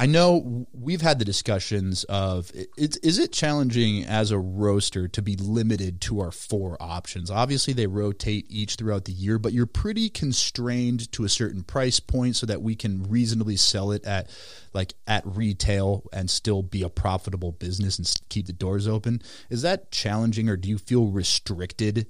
I 0.00 0.06
know 0.06 0.66
we've 0.72 1.02
had 1.02 1.18
the 1.18 1.26
discussions 1.26 2.04
of 2.04 2.50
it, 2.54 2.96
is 3.02 3.18
it 3.18 3.32
challenging 3.32 4.02
as 4.06 4.30
a 4.30 4.38
roaster 4.38 5.08
to 5.08 5.20
be 5.20 5.36
limited 5.36 6.00
to 6.02 6.20
our 6.20 6.30
four 6.30 6.78
options? 6.80 7.30
Obviously, 7.30 7.74
they 7.74 7.86
rotate 7.86 8.46
each 8.48 8.76
throughout 8.76 9.04
the 9.04 9.12
year, 9.12 9.38
but 9.38 9.52
you're 9.52 9.66
pretty 9.66 10.08
constrained 10.08 11.12
to 11.12 11.24
a 11.24 11.28
certain 11.28 11.62
price 11.62 12.00
point 12.00 12.36
so 12.36 12.46
that 12.46 12.62
we 12.62 12.76
can 12.76 13.02
reasonably 13.10 13.56
sell 13.56 13.92
it 13.92 14.02
at 14.06 14.30
like 14.72 14.94
at 15.06 15.22
retail 15.26 16.08
and 16.14 16.30
still 16.30 16.62
be 16.62 16.82
a 16.82 16.88
profitable 16.88 17.52
business 17.52 17.98
and 17.98 18.10
keep 18.30 18.46
the 18.46 18.54
doors 18.54 18.88
open. 18.88 19.20
Is 19.50 19.60
that 19.60 19.90
challenging, 19.90 20.48
or 20.48 20.56
do 20.56 20.70
you 20.70 20.78
feel 20.78 21.08
restricted? 21.08 22.06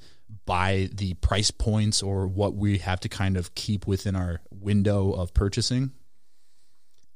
by 0.47 0.89
the 0.93 1.15
price 1.15 1.51
points 1.51 2.05
or 2.05 2.25
what 2.29 2.55
we 2.55 2.79
have 2.79 3.01
to 3.01 3.09
kind 3.09 3.37
of 3.37 3.53
keep 3.57 3.85
within 3.85 4.15
our 4.15 4.41
window 4.53 5.11
of 5.11 5.35
purchasing? 5.35 5.91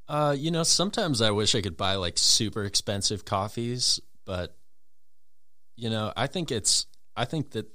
Uh, 0.09 0.35
you 0.37 0.51
know, 0.51 0.62
sometimes 0.62 1.23
I 1.23 1.31
wish 1.31 1.55
I 1.55 1.62
could 1.62 1.77
buy 1.77 1.95
like 1.95 2.19
super 2.19 2.64
expensive 2.64 3.25
coffees, 3.25 4.01
but 4.25 4.57
you 5.77 5.90
know, 5.90 6.12
I 6.17 6.27
think 6.27 6.53
it's 6.53 6.87
I 7.17 7.25
think 7.25 7.53
that 7.53 7.69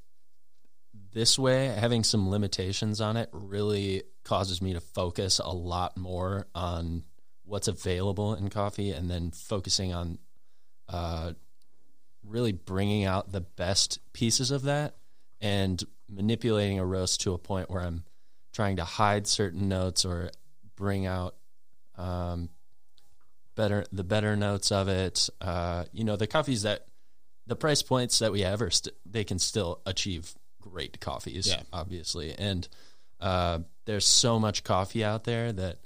this 1.11 1.39
way 1.39 1.67
having 1.67 2.03
some 2.03 2.29
limitations 2.29 3.01
on 3.01 3.17
it 3.17 3.29
really 3.31 4.03
causes 4.23 4.61
me 4.61 4.73
to 4.73 4.79
focus 4.79 5.39
a 5.39 5.49
lot 5.49 5.97
more 5.97 6.47
on 6.53 7.03
what's 7.45 7.67
available 7.67 8.35
in 8.35 8.49
coffee 8.49 8.91
and 8.91 9.09
then 9.09 9.31
focusing 9.31 9.91
on 9.91 10.19
uh 10.87 11.31
really 12.23 12.51
bringing 12.51 13.05
out 13.05 13.31
the 13.31 13.41
best 13.41 13.99
pieces 14.13 14.51
of 14.51 14.63
that 14.63 14.95
and 15.41 15.83
manipulating 16.07 16.77
a 16.77 16.85
roast 16.85 17.21
to 17.21 17.33
a 17.33 17.37
point 17.39 17.71
where 17.71 17.81
I'm 17.81 18.03
trying 18.53 18.75
to 18.75 18.83
hide 18.83 19.25
certain 19.25 19.67
notes 19.67 20.05
or 20.05 20.29
bring 20.75 21.05
out 21.07 21.35
um, 21.99 22.49
better 23.55 23.85
the 23.91 24.03
better 24.03 24.35
notes 24.35 24.71
of 24.71 24.87
it. 24.87 25.29
Uh, 25.41 25.85
you 25.91 26.03
know, 26.03 26.15
the 26.15 26.27
coffees 26.27 26.63
that 26.63 26.85
the 27.47 27.55
price 27.55 27.81
points 27.81 28.19
that 28.19 28.31
we 28.31 28.41
have 28.41 28.61
are 28.61 28.69
st- 28.71 28.95
they 29.05 29.23
can 29.23 29.39
still 29.39 29.81
achieve 29.85 30.33
great 30.61 30.99
coffees, 30.99 31.47
Yeah. 31.47 31.61
obviously. 31.73 32.33
And 32.33 32.67
uh, 33.19 33.59
there's 33.85 34.05
so 34.07 34.39
much 34.39 34.63
coffee 34.63 35.03
out 35.03 35.23
there 35.23 35.51
that 35.51 35.79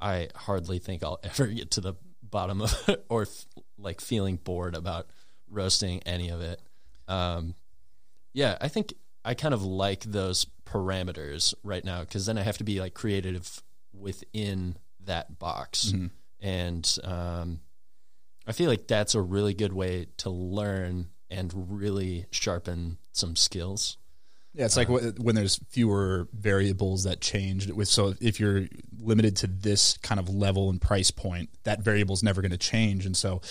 I 0.00 0.28
hardly 0.34 0.78
think 0.78 1.02
I'll 1.02 1.20
ever 1.24 1.46
get 1.48 1.72
to 1.72 1.80
the 1.80 1.94
bottom 2.22 2.60
of 2.62 2.88
it 2.88 3.04
or 3.08 3.22
f- 3.22 3.46
like 3.78 4.00
feeling 4.00 4.36
bored 4.36 4.74
about 4.74 5.08
roasting 5.50 6.02
any 6.04 6.28
of 6.30 6.40
it. 6.40 6.60
Um, 7.08 7.54
yeah, 8.32 8.56
I 8.60 8.68
think 8.68 8.94
I 9.24 9.34
kind 9.34 9.54
of 9.54 9.62
like 9.64 10.04
those 10.04 10.46
parameters 10.66 11.54
right 11.64 11.84
now 11.84 12.00
because 12.00 12.26
then 12.26 12.38
I 12.38 12.42
have 12.42 12.58
to 12.58 12.64
be 12.64 12.80
like 12.80 12.94
creative 12.94 13.62
within 13.92 14.76
that 15.08 15.38
box. 15.38 15.92
And 16.40 16.98
um, 17.04 17.60
I 18.46 18.52
feel 18.52 18.70
like 18.70 18.86
that's 18.86 19.14
a 19.14 19.20
really 19.20 19.52
good 19.54 19.72
way 19.72 20.06
to 20.18 20.30
learn 20.30 21.08
and 21.30 21.52
really 21.70 22.26
sharpen 22.30 22.98
some 23.12 23.36
skills. 23.36 23.98
Yeah, 24.54 24.64
it's 24.64 24.76
like 24.76 24.88
wh- 24.88 25.20
when 25.20 25.34
there's 25.34 25.60
fewer 25.70 26.26
variables 26.32 27.04
that 27.04 27.20
change. 27.20 27.70
With 27.70 27.86
so 27.86 28.14
if 28.20 28.40
you're 28.40 28.66
limited 28.98 29.36
to 29.36 29.46
this 29.46 29.98
kind 29.98 30.18
of 30.18 30.28
level 30.28 30.70
and 30.70 30.80
price 30.80 31.10
point, 31.10 31.50
that 31.64 31.80
variable 31.80 32.14
is 32.14 32.22
never 32.22 32.40
going 32.40 32.52
to 32.52 32.58
change, 32.58 33.04
and 33.04 33.16
so 33.16 33.42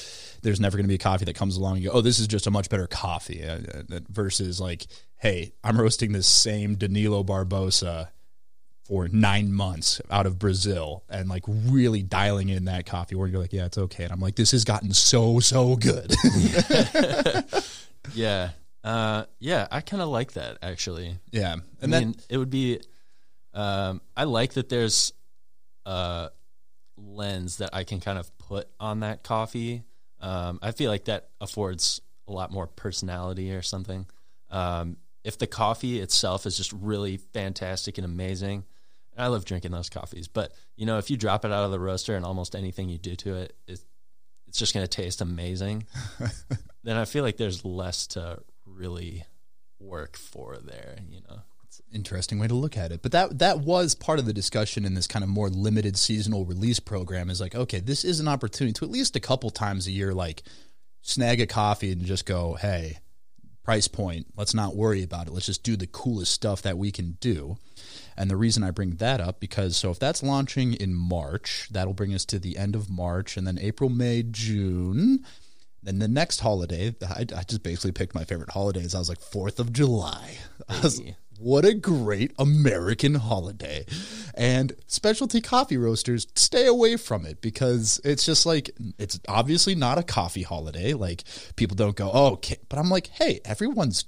there's 0.41 0.59
never 0.59 0.75
going 0.75 0.85
to 0.85 0.89
be 0.89 0.95
a 0.95 0.97
coffee 0.97 1.25
that 1.25 1.35
comes 1.35 1.55
along 1.55 1.75
and 1.75 1.83
you 1.83 1.89
go, 1.91 1.97
"Oh, 1.97 2.01
this 2.01 2.19
is 2.19 2.27
just 2.27 2.47
a 2.47 2.51
much 2.51 2.69
better 2.69 2.87
coffee," 2.87 3.43
uh, 3.43 3.59
uh, 3.93 3.99
versus 4.09 4.59
like, 4.59 4.87
"Hey, 5.17 5.53
I'm 5.63 5.79
roasting 5.79 6.11
this 6.11 6.27
same 6.27 6.75
Danilo 6.75 7.23
Barbosa 7.23 8.09
for 8.87 9.07
nine 9.09 9.51
months 9.51 10.01
out 10.09 10.25
of 10.25 10.39
Brazil 10.39 11.03
and 11.09 11.27
like 11.27 11.43
really 11.47 12.01
dialing 12.01 12.49
in 12.49 12.65
that 12.65 12.85
coffee 12.85 13.15
where 13.15 13.27
you're 13.27 13.41
like, 13.41 13.51
yeah, 13.53 13.65
it's 13.65 13.77
okay. 13.77 14.03
And 14.03 14.13
I'm 14.13 14.19
like, 14.21 14.35
this 14.35 14.51
has 14.51 14.63
gotten 14.63 14.93
so, 14.93 15.39
so 15.39 15.75
good. 15.75 16.13
Yeah. 18.13 18.51
Uh, 18.83 19.25
yeah, 19.39 19.67
I 19.69 19.81
kind 19.81 20.01
of 20.01 20.07
like 20.09 20.33
that 20.33 20.59
actually. 20.61 21.17
yeah. 21.31 21.55
And 21.81 21.93
I 21.93 21.99
then, 21.99 22.07
mean, 22.09 22.15
it 22.29 22.37
would 22.37 22.49
be. 22.49 22.79
Um, 23.53 24.01
I 24.15 24.23
like 24.23 24.53
that 24.53 24.69
there's 24.69 25.11
a 25.85 26.29
lens 26.95 27.57
that 27.57 27.71
I 27.73 27.83
can 27.83 27.99
kind 27.99 28.17
of 28.17 28.35
put 28.37 28.69
on 28.79 29.01
that 29.01 29.23
coffee. 29.23 29.83
Um, 30.21 30.59
I 30.61 30.71
feel 30.71 30.89
like 30.89 31.05
that 31.05 31.29
affords 31.41 32.01
a 32.27 32.31
lot 32.31 32.51
more 32.51 32.67
personality 32.67 33.51
or 33.51 33.61
something. 33.61 34.05
Um, 34.49 34.97
if 35.23 35.37
the 35.37 35.47
coffee 35.47 35.99
itself 35.99 36.45
is 36.45 36.55
just 36.55 36.71
really 36.71 37.17
fantastic 37.17 37.97
and 37.97 38.05
amazing, 38.05 38.63
I 39.17 39.27
love 39.27 39.45
drinking 39.45 39.71
those 39.71 39.89
coffees. 39.89 40.27
But 40.27 40.53
you 40.75 40.85
know, 40.85 40.97
if 40.97 41.09
you 41.09 41.17
drop 41.17 41.45
it 41.45 41.51
out 41.51 41.65
of 41.65 41.71
the 41.71 41.79
roaster 41.79 42.15
and 42.15 42.25
almost 42.25 42.55
anything 42.55 42.89
you 42.89 42.97
do 42.97 43.15
to 43.15 43.35
it, 43.35 43.55
it 43.67 43.79
it's 44.47 44.59
just 44.59 44.73
going 44.73 44.85
to 44.85 44.89
taste 44.89 45.21
amazing. 45.21 45.85
then 46.83 46.97
I 46.97 47.05
feel 47.05 47.23
like 47.23 47.37
there's 47.37 47.65
less 47.65 48.07
to 48.07 48.39
really 48.65 49.25
work 49.79 50.17
for 50.17 50.57
there. 50.57 50.97
You 51.09 51.21
know. 51.27 51.41
It's 51.65 51.79
an 51.79 51.85
interesting 51.95 52.39
way 52.39 52.47
to 52.47 52.53
look 52.53 52.77
at 52.77 52.91
it. 52.91 53.01
But 53.01 53.11
that 53.11 53.39
that 53.39 53.59
was 53.59 53.93
part 53.93 54.19
of 54.19 54.25
the 54.25 54.33
discussion 54.33 54.85
in 54.85 54.93
this 54.93 55.07
kind 55.07 55.23
of 55.23 55.29
more 55.29 55.49
limited 55.49 55.97
seasonal 55.97 56.45
release 56.45 56.79
program 56.79 57.29
is 57.29 57.41
like, 57.41 57.55
okay, 57.55 57.79
this 57.79 58.05
is 58.05 58.19
an 58.19 58.27
opportunity 58.27 58.73
to 58.73 58.85
at 58.85 58.91
least 58.91 59.15
a 59.15 59.19
couple 59.19 59.49
times 59.49 59.87
a 59.87 59.91
year 59.91 60.13
like 60.13 60.43
snag 61.01 61.41
a 61.41 61.47
coffee 61.47 61.91
and 61.91 62.05
just 62.05 62.25
go, 62.25 62.53
hey, 62.55 62.99
price 63.63 63.87
point, 63.87 64.27
let's 64.37 64.53
not 64.53 64.75
worry 64.75 65.03
about 65.03 65.27
it. 65.27 65.33
Let's 65.33 65.45
just 65.45 65.63
do 65.63 65.75
the 65.75 65.87
coolest 65.87 66.31
stuff 66.31 66.61
that 66.61 66.77
we 66.77 66.91
can 66.91 67.17
do. 67.19 67.57
And 68.17 68.29
the 68.29 68.35
reason 68.35 68.63
I 68.63 68.71
bring 68.71 68.91
that 68.95 69.21
up 69.21 69.39
because 69.39 69.77
so 69.77 69.91
if 69.91 69.99
that's 69.99 70.23
launching 70.23 70.73
in 70.73 70.93
March, 70.93 71.67
that'll 71.71 71.93
bring 71.93 72.13
us 72.13 72.25
to 72.25 72.39
the 72.39 72.57
end 72.57 72.75
of 72.75 72.89
March 72.89 73.37
and 73.37 73.45
then 73.45 73.59
April, 73.59 73.89
May, 73.89 74.23
June. 74.23 75.23
Then 75.83 75.99
the 75.99 76.07
next 76.07 76.39
holiday, 76.39 76.95
I, 77.07 77.21
I 77.35 77.43
just 77.43 77.63
basically 77.63 77.91
picked 77.91 78.15
my 78.15 78.23
favorite 78.23 78.49
holidays. 78.49 78.95
I 78.95 78.99
was 78.99 79.09
like 79.09 79.21
Fourth 79.21 79.59
of 79.59 79.71
July. 79.71 80.37
Was, 80.83 80.99
what 81.39 81.65
a 81.65 81.73
great 81.75 82.33
American 82.39 83.15
holiday. 83.15 83.85
And 84.33 84.73
specialty 84.87 85.39
coffee 85.39 85.77
roasters, 85.77 86.27
stay 86.35 86.65
away 86.65 86.97
from 86.97 87.25
it 87.25 87.41
because 87.41 88.01
it's 88.03 88.25
just 88.25 88.45
like, 88.45 88.71
it's 88.97 89.19
obviously 89.27 89.75
not 89.75 89.99
a 89.99 90.03
coffee 90.03 90.43
holiday. 90.43 90.93
Like, 90.93 91.23
people 91.55 91.75
don't 91.75 91.95
go, 91.95 92.09
oh, 92.11 92.33
okay. 92.33 92.57
But 92.69 92.79
I'm 92.79 92.89
like, 92.89 93.07
hey, 93.07 93.39
everyone's 93.45 94.05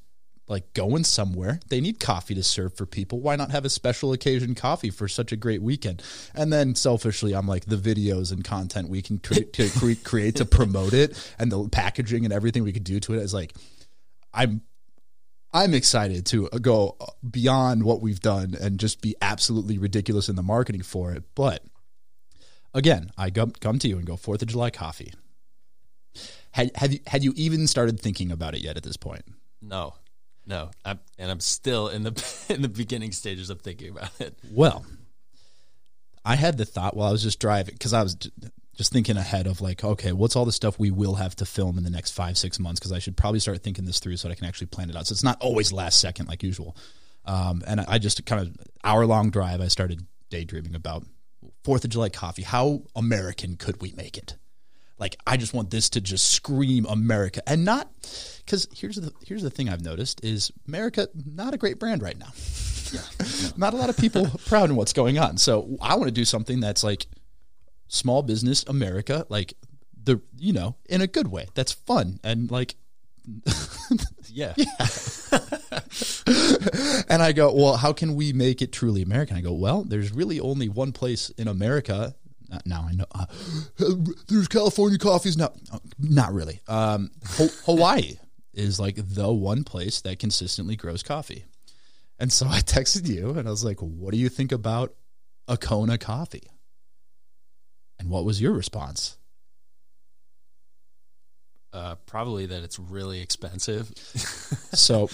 like 0.49 0.73
going 0.73 1.03
somewhere. 1.03 1.59
They 1.69 1.79
need 1.79 1.99
coffee 1.99 2.35
to 2.35 2.43
serve 2.43 2.75
for 2.75 2.85
people. 2.85 3.21
Why 3.21 3.35
not 3.35 3.51
have 3.51 3.65
a 3.65 3.69
special 3.69 4.12
occasion 4.12 4.55
coffee 4.55 4.89
for 4.89 5.07
such 5.07 5.31
a 5.31 5.38
great 5.38 5.62
weekend? 5.62 6.03
And 6.33 6.51
then 6.51 6.75
selfishly, 6.75 7.33
I'm 7.33 7.47
like 7.47 7.65
the 7.65 7.77
videos 7.77 8.31
and 8.31 8.43
content 8.43 8.89
we 8.89 9.01
can 9.01 9.19
cre- 9.19 9.43
to 9.53 9.69
cre- 9.79 10.03
create 10.03 10.35
to 10.38 10.45
promote 10.45 10.93
it 10.93 11.33
and 11.38 11.51
the 11.51 11.69
packaging 11.69 12.25
and 12.25 12.33
everything 12.33 12.63
we 12.63 12.73
could 12.73 12.83
do 12.83 12.99
to 13.01 13.13
it 13.13 13.21
is 13.21 13.33
like, 13.33 13.53
I'm 14.33 14.62
I'm 15.51 15.73
excited 15.73 16.25
to 16.27 16.47
uh, 16.49 16.59
go 16.59 16.95
uh, 17.01 17.07
beyond 17.27 17.83
what 17.83 18.01
we've 18.01 18.19
done 18.19 18.55
and 18.59 18.79
just 18.79 19.01
be 19.01 19.15
absolutely 19.21 19.77
ridiculous 19.77 20.29
in 20.29 20.35
the 20.35 20.43
marketing 20.43 20.83
for 20.83 21.12
it. 21.12 21.23
But 21.33 21.63
again, 22.73 23.12
I 23.17 23.31
come, 23.31 23.51
come 23.59 23.79
to 23.79 23.88
you 23.88 23.97
and 23.97 24.05
go 24.05 24.15
Fourth 24.15 24.43
of 24.43 24.47
July 24.47 24.69
coffee. 24.69 25.13
Had 26.51 26.71
have 26.75 26.91
you 26.91 26.99
had 27.07 27.23
you 27.23 27.33
even 27.35 27.67
started 27.67 27.99
thinking 27.99 28.31
about 28.31 28.55
it 28.55 28.62
yet 28.62 28.77
at 28.77 28.83
this 28.83 28.97
point? 28.97 29.23
No, 29.62 29.93
no, 30.49 30.71
I'm, 30.83 30.99
and 31.19 31.29
I'm 31.29 31.39
still 31.39 31.88
in 31.88 32.03
the 32.03 32.45
in 32.49 32.62
the 32.62 32.67
beginning 32.67 33.12
stages 33.13 33.49
of 33.49 33.62
thinking 33.62 33.91
about 33.91 34.19
it. 34.19 34.38
Well, 34.51 34.85
I 36.25 36.35
had 36.35 36.57
the 36.57 36.65
thought 36.65 36.97
while 36.97 37.07
I 37.07 37.12
was 37.12 37.23
just 37.23 37.39
driving 37.39 37.75
because 37.75 37.93
I 37.93 38.01
was 38.01 38.17
just 38.75 38.91
thinking 38.91 39.15
ahead 39.15 39.45
of 39.45 39.62
like, 39.62 39.83
okay, 39.83 40.12
what's 40.12 40.35
all 40.35 40.45
the 40.45 40.51
stuff 40.51 40.79
we 40.79 40.89
will 40.89 41.15
have 41.15 41.35
to 41.38 41.45
film 41.45 41.77
in 41.77 41.83
the 41.83 41.89
next 41.89 42.12
five, 42.12 42.38
six 42.38 42.59
months? 42.59 42.79
Because 42.79 42.91
I 42.91 42.99
should 42.99 43.15
probably 43.15 43.39
start 43.39 43.62
thinking 43.62 43.85
this 43.85 43.99
through 43.99 44.17
so 44.17 44.27
that 44.27 44.31
I 44.33 44.35
can 44.35 44.47
actually 44.47 44.67
plan 44.67 44.89
it 44.89 44.95
out. 44.95 45.07
So 45.07 45.13
it's 45.13 45.23
not 45.23 45.39
always 45.39 45.71
last 45.71 46.01
second 46.01 46.27
like 46.27 46.41
usual. 46.41 46.75
Um, 47.25 47.62
and 47.67 47.81
I 47.81 47.85
I 47.88 47.97
just 47.99 48.25
kind 48.25 48.41
of 48.41 48.57
hour 48.83 49.05
long 49.05 49.29
drive. 49.29 49.62
I 49.62 49.67
started 49.67 50.05
daydreaming 50.31 50.75
about 50.75 51.05
Fourth 51.63 51.83
of 51.83 51.91
July 51.91 52.09
coffee. 52.09 52.41
How 52.41 52.81
American 52.95 53.55
could 53.55 53.81
we 53.81 53.91
make 53.91 54.17
it? 54.17 54.35
Like 54.99 55.15
I 55.25 55.38
just 55.38 55.53
want 55.53 55.69
this 55.69 55.89
to 55.91 56.01
just 56.01 56.31
scream 56.31 56.85
America 56.85 57.41
and 57.47 57.65
not 57.65 57.89
because 58.45 58.67
here's 58.73 58.95
the 58.95 59.13
here's 59.25 59.43
the 59.43 59.49
thing 59.49 59.69
I've 59.69 59.83
noticed 59.83 60.23
is 60.23 60.51
America 60.67 61.07
not 61.13 61.53
a 61.53 61.57
great 61.57 61.79
brand 61.79 62.01
right 62.01 62.17
now. 62.17 62.31
not 63.57 63.73
a 63.73 63.77
lot 63.77 63.89
of 63.89 63.97
people 63.97 64.27
proud 64.47 64.69
in 64.69 64.75
what's 64.75 64.93
going 64.93 65.17
on. 65.17 65.38
So 65.38 65.77
I 65.81 65.95
want 65.95 66.07
to 66.07 66.13
do 66.13 66.25
something 66.25 66.59
that's 66.59 66.83
like 66.83 67.07
small 67.88 68.23
business 68.23 68.63
America, 68.67 69.25
like 69.29 69.53
the 70.03 70.21
you 70.38 70.53
know 70.53 70.75
in 70.89 71.01
a 71.01 71.07
good 71.07 71.27
way 71.27 71.47
that's 71.53 71.71
fun 71.71 72.19
and 72.23 72.49
like 72.49 72.75
Yeah, 74.31 74.53
and 77.09 77.21
I 77.21 77.31
go, 77.33 77.53
well, 77.53 77.77
how 77.77 77.93
can 77.93 78.15
we 78.15 78.31
make 78.31 78.62
it 78.62 78.71
truly 78.71 79.01
American? 79.01 79.38
I 79.38 79.41
go, 79.41 79.53
well, 79.53 79.83
there's 79.83 80.12
really 80.12 80.39
only 80.39 80.69
one 80.69 80.91
place 80.91 81.29
in 81.31 81.47
America. 81.47 82.15
Uh, 82.51 82.59
Now 82.65 82.88
I 82.89 82.93
know 82.93 83.05
uh, 83.13 83.25
there's 84.27 84.47
California 84.47 84.97
coffees 84.97 85.38
now. 85.38 85.51
Uh, 85.71 85.79
Not 85.99 86.33
really. 86.33 86.62
Um, 86.67 87.12
Ho- 87.38 87.49
Hawaii 87.65 88.17
is 88.53 88.79
like 88.79 88.95
the 88.97 89.31
one 89.31 89.63
place 89.63 90.01
that 90.01 90.19
consistently 90.19 90.75
grows 90.75 91.03
coffee. 91.03 91.45
And 92.19 92.31
so 92.31 92.47
I 92.49 92.59
texted 92.59 93.07
you 93.07 93.31
and 93.31 93.47
I 93.47 93.51
was 93.51 93.63
like, 93.63 93.79
what 93.79 94.12
do 94.12 94.17
you 94.17 94.29
think 94.29 94.51
about 94.51 94.93
a 95.47 95.57
Kona 95.57 95.97
coffee? 95.97 96.49
And 97.99 98.09
what 98.09 98.25
was 98.25 98.41
your 98.41 98.53
response? 98.53 99.17
uh, 101.71 101.95
probably 102.07 102.47
that 102.47 102.63
it's 102.63 102.79
really 102.79 103.21
expensive. 103.21 103.91
So, 104.71 105.09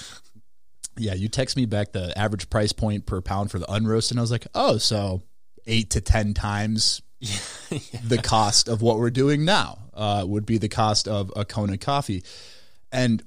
yeah, 0.98 1.13
you 1.13 1.28
text 1.30 1.56
me 1.58 1.65
back 1.65 1.91
the 1.93 2.17
average 2.17 2.50
price 2.50 2.71
point 2.74 3.06
per 3.06 3.21
pound 3.21 3.52
for 3.52 3.58
the 3.60 3.65
unroasted, 3.65 4.12
and 4.12 4.19
I 4.19 4.21
was 4.21 4.32
like, 4.32 4.48
oh, 4.54 4.78
so 4.78 5.21
eight 5.65 5.89
to 5.91 6.02
ten 6.02 6.34
times 6.34 7.02
the 8.04 8.20
cost 8.22 8.68
of 8.68 8.82
what 8.82 8.98
we're 8.98 9.10
doing 9.10 9.46
now 9.46 9.80
uh, 9.94 10.24
would 10.28 10.46
be 10.46 10.58
the 10.58 10.70
cost 10.70 11.08
of 11.08 11.32
a 11.36 11.46
Kona 11.46 11.78
coffee, 11.78 12.24
and 12.92 13.24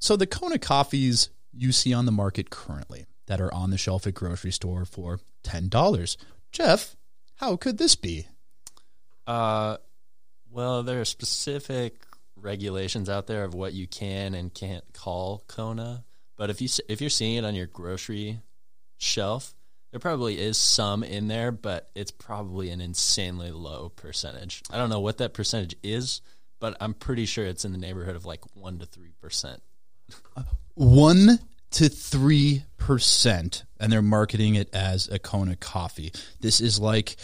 so 0.00 0.16
the 0.16 0.26
Kona 0.26 0.58
coffees 0.58 1.30
you 1.52 1.72
see 1.72 1.92
on 1.92 2.06
the 2.06 2.12
market 2.12 2.50
currently 2.50 3.06
that 3.26 3.40
are 3.40 3.52
on 3.52 3.70
the 3.70 3.78
shelf 3.78 4.06
at 4.06 4.14
grocery 4.14 4.52
store 4.52 4.84
for 4.84 5.20
ten 5.42 5.68
dollars. 5.68 6.16
Jeff, 6.52 6.96
how 7.36 7.56
could 7.56 7.78
this 7.78 7.94
be? 7.94 8.26
Uh, 9.26 9.76
well, 10.50 10.82
there 10.82 11.00
are 11.00 11.04
specific 11.04 12.06
regulations 12.36 13.08
out 13.08 13.26
there 13.26 13.44
of 13.44 13.54
what 13.54 13.72
you 13.72 13.86
can 13.86 14.34
and 14.34 14.52
can't 14.54 14.84
call 14.92 15.44
Kona. 15.48 16.04
But 16.36 16.50
if 16.50 16.60
you 16.60 16.68
if 16.88 17.00
you're 17.00 17.10
seeing 17.10 17.36
it 17.36 17.44
on 17.44 17.54
your 17.54 17.66
grocery 17.66 18.40
shelf, 18.96 19.54
there 19.90 20.00
probably 20.00 20.38
is 20.38 20.58
some 20.58 21.02
in 21.02 21.28
there, 21.28 21.50
but 21.50 21.90
it's 21.94 22.10
probably 22.10 22.70
an 22.70 22.80
insanely 22.80 23.50
low 23.50 23.88
percentage. 23.88 24.62
I 24.70 24.76
don't 24.76 24.90
know 24.90 25.00
what 25.00 25.18
that 25.18 25.34
percentage 25.34 25.76
is, 25.82 26.20
but 26.60 26.76
I'm 26.80 26.94
pretty 26.94 27.26
sure 27.26 27.46
it's 27.46 27.64
in 27.64 27.72
the 27.72 27.78
neighborhood 27.78 28.16
of 28.16 28.24
like 28.24 28.40
one 28.54 28.78
to 28.78 28.86
three 28.86 29.12
percent. 29.20 29.62
Uh, 30.36 30.42
one 30.74 31.38
to 31.70 31.88
three 31.88 32.64
percent, 32.76 33.64
and 33.80 33.92
they're 33.92 34.02
marketing 34.02 34.54
it 34.54 34.74
as 34.74 35.08
a 35.08 35.18
Kona 35.18 35.56
coffee. 35.56 36.12
This 36.40 36.60
is 36.60 36.78
like 36.78 37.16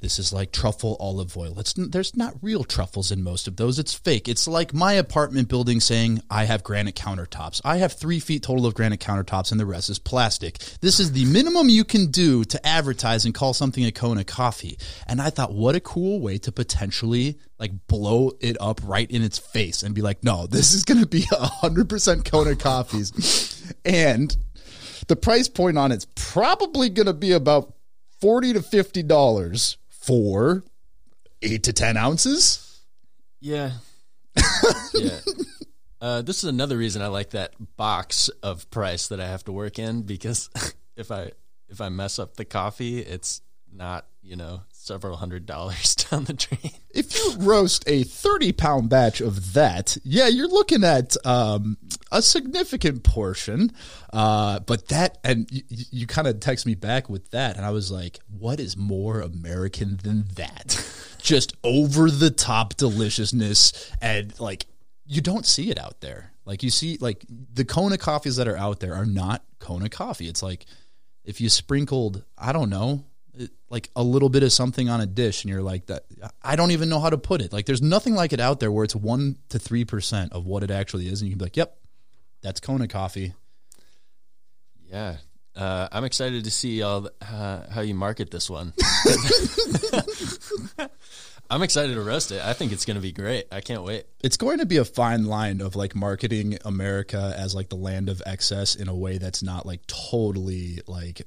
this 0.00 0.18
is 0.18 0.32
like 0.32 0.52
truffle 0.52 0.96
olive 1.00 1.36
oil. 1.36 1.58
It's 1.58 1.72
there's 1.72 2.16
not 2.16 2.34
real 2.42 2.64
truffles 2.64 3.10
in 3.10 3.22
most 3.22 3.48
of 3.48 3.56
those. 3.56 3.78
It's 3.78 3.94
fake. 3.94 4.28
It's 4.28 4.46
like 4.46 4.74
my 4.74 4.94
apartment 4.94 5.48
building 5.48 5.80
saying 5.80 6.20
I 6.30 6.44
have 6.44 6.62
granite 6.62 6.94
countertops. 6.94 7.60
I 7.64 7.78
have 7.78 7.92
three 7.92 8.20
feet 8.20 8.42
total 8.42 8.66
of 8.66 8.74
granite 8.74 9.00
countertops, 9.00 9.50
and 9.50 9.60
the 9.60 9.66
rest 9.66 9.90
is 9.90 9.98
plastic. 9.98 10.58
This 10.80 11.00
is 11.00 11.12
the 11.12 11.24
minimum 11.24 11.68
you 11.68 11.84
can 11.84 12.10
do 12.10 12.44
to 12.44 12.66
advertise 12.66 13.24
and 13.24 13.34
call 13.34 13.54
something 13.54 13.84
a 13.84 13.92
Kona 13.92 14.24
coffee. 14.24 14.78
And 15.06 15.20
I 15.20 15.30
thought, 15.30 15.54
what 15.54 15.74
a 15.74 15.80
cool 15.80 16.20
way 16.20 16.38
to 16.38 16.52
potentially 16.52 17.38
like 17.58 17.86
blow 17.86 18.32
it 18.40 18.56
up 18.60 18.80
right 18.84 19.10
in 19.10 19.22
its 19.22 19.38
face 19.38 19.82
and 19.82 19.94
be 19.94 20.02
like, 20.02 20.22
no, 20.22 20.46
this 20.46 20.74
is 20.74 20.84
going 20.84 21.00
to 21.00 21.06
be 21.06 21.26
hundred 21.30 21.88
percent 21.88 22.24
Kona 22.24 22.54
coffees, 22.56 23.74
and 23.84 24.36
the 25.08 25.16
price 25.16 25.48
point 25.48 25.78
on 25.78 25.92
it's 25.92 26.06
probably 26.14 26.90
going 26.90 27.06
to 27.06 27.14
be 27.14 27.32
about 27.32 27.74
forty 28.20 28.52
to 28.52 28.62
fifty 28.62 29.02
dollars 29.02 29.78
for 30.06 30.62
eight 31.42 31.64
to 31.64 31.72
ten 31.72 31.96
ounces. 31.96 32.80
Yeah. 33.40 33.72
yeah. 34.94 35.18
Uh, 36.00 36.22
this 36.22 36.38
is 36.38 36.44
another 36.44 36.76
reason 36.76 37.02
I 37.02 37.08
like 37.08 37.30
that 37.30 37.54
box 37.76 38.28
of 38.42 38.70
price 38.70 39.08
that 39.08 39.20
I 39.20 39.26
have 39.26 39.44
to 39.44 39.52
work 39.52 39.78
in 39.78 40.02
because 40.02 40.50
if 40.96 41.10
I 41.10 41.32
if 41.68 41.80
I 41.80 41.88
mess 41.88 42.18
up 42.18 42.36
the 42.36 42.44
coffee, 42.44 43.00
it's 43.00 43.40
not 43.72 44.06
you 44.22 44.36
know 44.36 44.62
several 44.86 45.16
hundred 45.16 45.46
dollars 45.46 45.94
down 46.10 46.24
the 46.24 46.32
drain. 46.32 46.72
If 46.90 47.14
you 47.14 47.34
roast 47.38 47.84
a 47.86 48.04
30 48.04 48.52
pound 48.52 48.88
batch 48.88 49.20
of 49.20 49.54
that, 49.54 49.96
yeah, 50.04 50.28
you're 50.28 50.48
looking 50.48 50.84
at 50.84 51.16
um, 51.26 51.76
a 52.12 52.22
significant 52.22 53.02
portion. 53.02 53.72
Uh, 54.12 54.60
but 54.60 54.88
that, 54.88 55.18
and 55.24 55.50
you, 55.50 55.62
you 55.68 56.06
kind 56.06 56.28
of 56.28 56.40
text 56.40 56.64
me 56.66 56.74
back 56.74 57.10
with 57.10 57.30
that, 57.32 57.56
and 57.56 57.66
I 57.66 57.70
was 57.70 57.90
like, 57.90 58.20
what 58.38 58.60
is 58.60 58.76
more 58.76 59.20
American 59.20 59.98
than 60.02 60.24
that? 60.36 60.82
Just 61.18 61.56
over 61.64 62.08
the 62.08 62.30
top 62.30 62.76
deliciousness 62.76 63.90
and 64.00 64.38
like 64.38 64.66
you 65.04 65.20
don't 65.20 65.44
see 65.44 65.70
it 65.70 65.78
out 65.78 66.00
there. 66.00 66.32
Like 66.44 66.62
you 66.62 66.70
see, 66.70 66.98
like 67.00 67.24
the 67.28 67.64
Kona 67.64 67.98
coffees 67.98 68.36
that 68.36 68.46
are 68.46 68.56
out 68.56 68.78
there 68.78 68.94
are 68.94 69.04
not 69.04 69.44
Kona 69.58 69.88
coffee. 69.88 70.28
It's 70.28 70.42
like 70.42 70.66
if 71.24 71.40
you 71.40 71.48
sprinkled, 71.48 72.22
I 72.38 72.52
don't 72.52 72.70
know, 72.70 73.04
like 73.70 73.90
a 73.96 74.02
little 74.02 74.28
bit 74.28 74.42
of 74.42 74.52
something 74.52 74.88
on 74.88 75.00
a 75.00 75.06
dish 75.06 75.44
and 75.44 75.50
you're 75.50 75.62
like 75.62 75.86
that 75.86 76.04
i 76.42 76.56
don't 76.56 76.70
even 76.70 76.88
know 76.88 77.00
how 77.00 77.10
to 77.10 77.18
put 77.18 77.40
it. 77.40 77.52
Like 77.52 77.66
there's 77.66 77.82
nothing 77.82 78.14
like 78.14 78.32
it 78.32 78.40
out 78.40 78.60
there 78.60 78.70
where 78.70 78.84
it's 78.84 78.96
1 78.96 79.36
to 79.50 79.58
3% 79.58 80.32
of 80.32 80.46
what 80.46 80.62
it 80.62 80.70
actually 80.70 81.08
is 81.08 81.20
and 81.20 81.28
you 81.28 81.34
can 81.34 81.38
be 81.38 81.44
like 81.44 81.56
yep 81.56 81.78
that's 82.42 82.60
kona 82.60 82.88
coffee. 82.88 83.34
Yeah. 84.90 85.16
Uh, 85.54 85.88
i'm 85.90 86.04
excited 86.04 86.44
to 86.44 86.50
see 86.50 86.82
all 86.82 87.08
uh, 87.22 87.62
how 87.70 87.80
you 87.80 87.94
market 87.94 88.30
this 88.30 88.50
one. 88.50 88.72
I'm 91.48 91.62
excited 91.62 91.94
to 91.94 92.00
roast 92.00 92.32
it. 92.32 92.44
I 92.44 92.52
think 92.54 92.72
it's 92.72 92.84
going 92.84 92.96
to 92.96 93.00
be 93.00 93.12
great. 93.12 93.46
I 93.52 93.60
can't 93.60 93.84
wait. 93.84 94.06
It's 94.20 94.36
going 94.36 94.58
to 94.58 94.66
be 94.66 94.78
a 94.78 94.84
fine 94.84 95.26
line 95.26 95.60
of 95.60 95.76
like 95.76 95.94
marketing 95.94 96.58
america 96.64 97.34
as 97.36 97.54
like 97.54 97.68
the 97.68 97.76
land 97.76 98.08
of 98.08 98.22
excess 98.26 98.74
in 98.74 98.88
a 98.88 98.94
way 98.94 99.18
that's 99.18 99.42
not 99.42 99.66
like 99.66 99.86
totally 99.86 100.80
like 100.86 101.22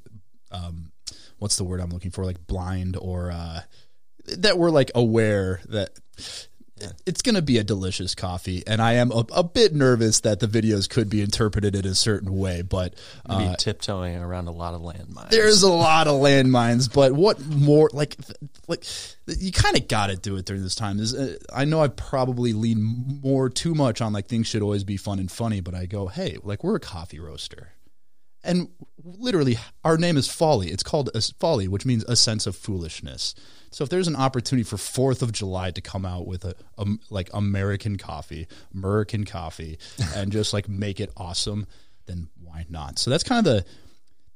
um 0.52 0.91
what's 1.39 1.58
the 1.58 1.63
word 1.63 1.80
I'm 1.80 1.89
looking 1.89 2.12
for? 2.12 2.25
Like 2.25 2.45
blind 2.45 2.95
or 2.95 3.32
uh, 3.32 3.62
that 4.38 4.58
we're 4.58 4.69
like 4.69 4.91
aware 4.95 5.62
that 5.69 5.89
yeah. 6.82 6.91
it's 7.06 7.21
going 7.21 7.36
to 7.36 7.41
be 7.41 7.58
a 7.58 7.63
delicious 7.63 8.15
coffee. 8.15 8.63
And 8.65 8.82
I 8.82 8.93
am 8.93 9.12
a, 9.12 9.25
a, 9.34 9.43
bit 9.43 9.73
nervous 9.73 10.21
that 10.21 10.39
the 10.39 10.47
videos 10.47 10.89
could 10.89 11.10
be 11.10 11.21
interpreted 11.21 11.75
in 11.75 11.86
a 11.86 11.95
certain 11.95 12.38
way, 12.38 12.62
but 12.62 12.95
uh, 13.25 13.56
tiptoeing 13.56 14.17
around 14.17 14.47
a 14.47 14.52
lot 14.52 14.73
of 14.73 14.82
landmines. 14.82 15.30
There's 15.30 15.63
a 15.63 15.71
lot 15.71 16.08
of 16.08 16.21
landmines, 16.21 16.91
but 16.93 17.13
what 17.13 17.43
more 17.45 17.89
like 17.93 18.15
like 18.67 18.86
you 19.28 19.52
kind 19.52 19.78
of 19.78 19.88
got 19.88 20.08
to 20.08 20.15
do 20.15 20.38
it 20.38 20.45
during 20.45 20.63
this 20.63 20.75
time. 20.75 20.99
Is 20.99 21.13
uh, 21.13 21.38
I 21.54 21.65
know 21.65 21.82
I 21.82 21.88
probably 21.88 22.54
lean 22.54 23.19
more 23.21 23.49
too 23.49 23.73
much 23.73 24.02
on 24.02 24.13
like 24.13 24.28
things 24.28 24.47
should 24.47 24.62
always 24.62 24.84
be 24.84 24.97
fun 24.97 25.19
and 25.19 25.32
funny, 25.32 25.62
but 25.62 25.73
I 25.75 25.86
go, 25.86 26.08
hey, 26.08 26.38
like 26.43 26.63
we're 26.63 26.75
a 26.75 26.82
coffee 26.82 27.19
roaster 27.19 27.73
and 28.43 28.69
literally 29.04 29.58
our 29.84 29.97
name 29.97 30.17
is 30.17 30.28
folly. 30.28 30.69
It's 30.69 30.84
called 30.84 31.10
a 31.13 31.21
folly 31.21 31.67
which 31.67 31.86
means 31.86 32.04
a 32.06 32.15
sense 32.15 32.47
of 32.47 32.56
foolishness. 32.56 33.36
So 33.71 33.84
if 33.84 33.89
there's 33.89 34.08
an 34.08 34.15
opportunity 34.15 34.63
for 34.63 34.78
fourth 34.78 35.21
of 35.21 35.32
july 35.32 35.71
to 35.71 35.82
come 35.82 36.06
out 36.06 36.25
with 36.25 36.43
a, 36.43 36.56
a 36.78 36.86
like 37.12 37.30
american 37.34 37.97
coffee 37.97 38.47
american 38.73 39.25
coffee 39.25 39.78
and 40.15 40.32
just 40.32 40.54
like 40.54 40.67
make 40.67 40.99
it 40.99 41.12
awesome 41.15 41.67
then 42.10 42.28
why 42.43 42.65
not? 42.69 42.99
So 42.99 43.10
that's 43.10 43.23
kind 43.23 43.39
of 43.39 43.45
the 43.45 43.65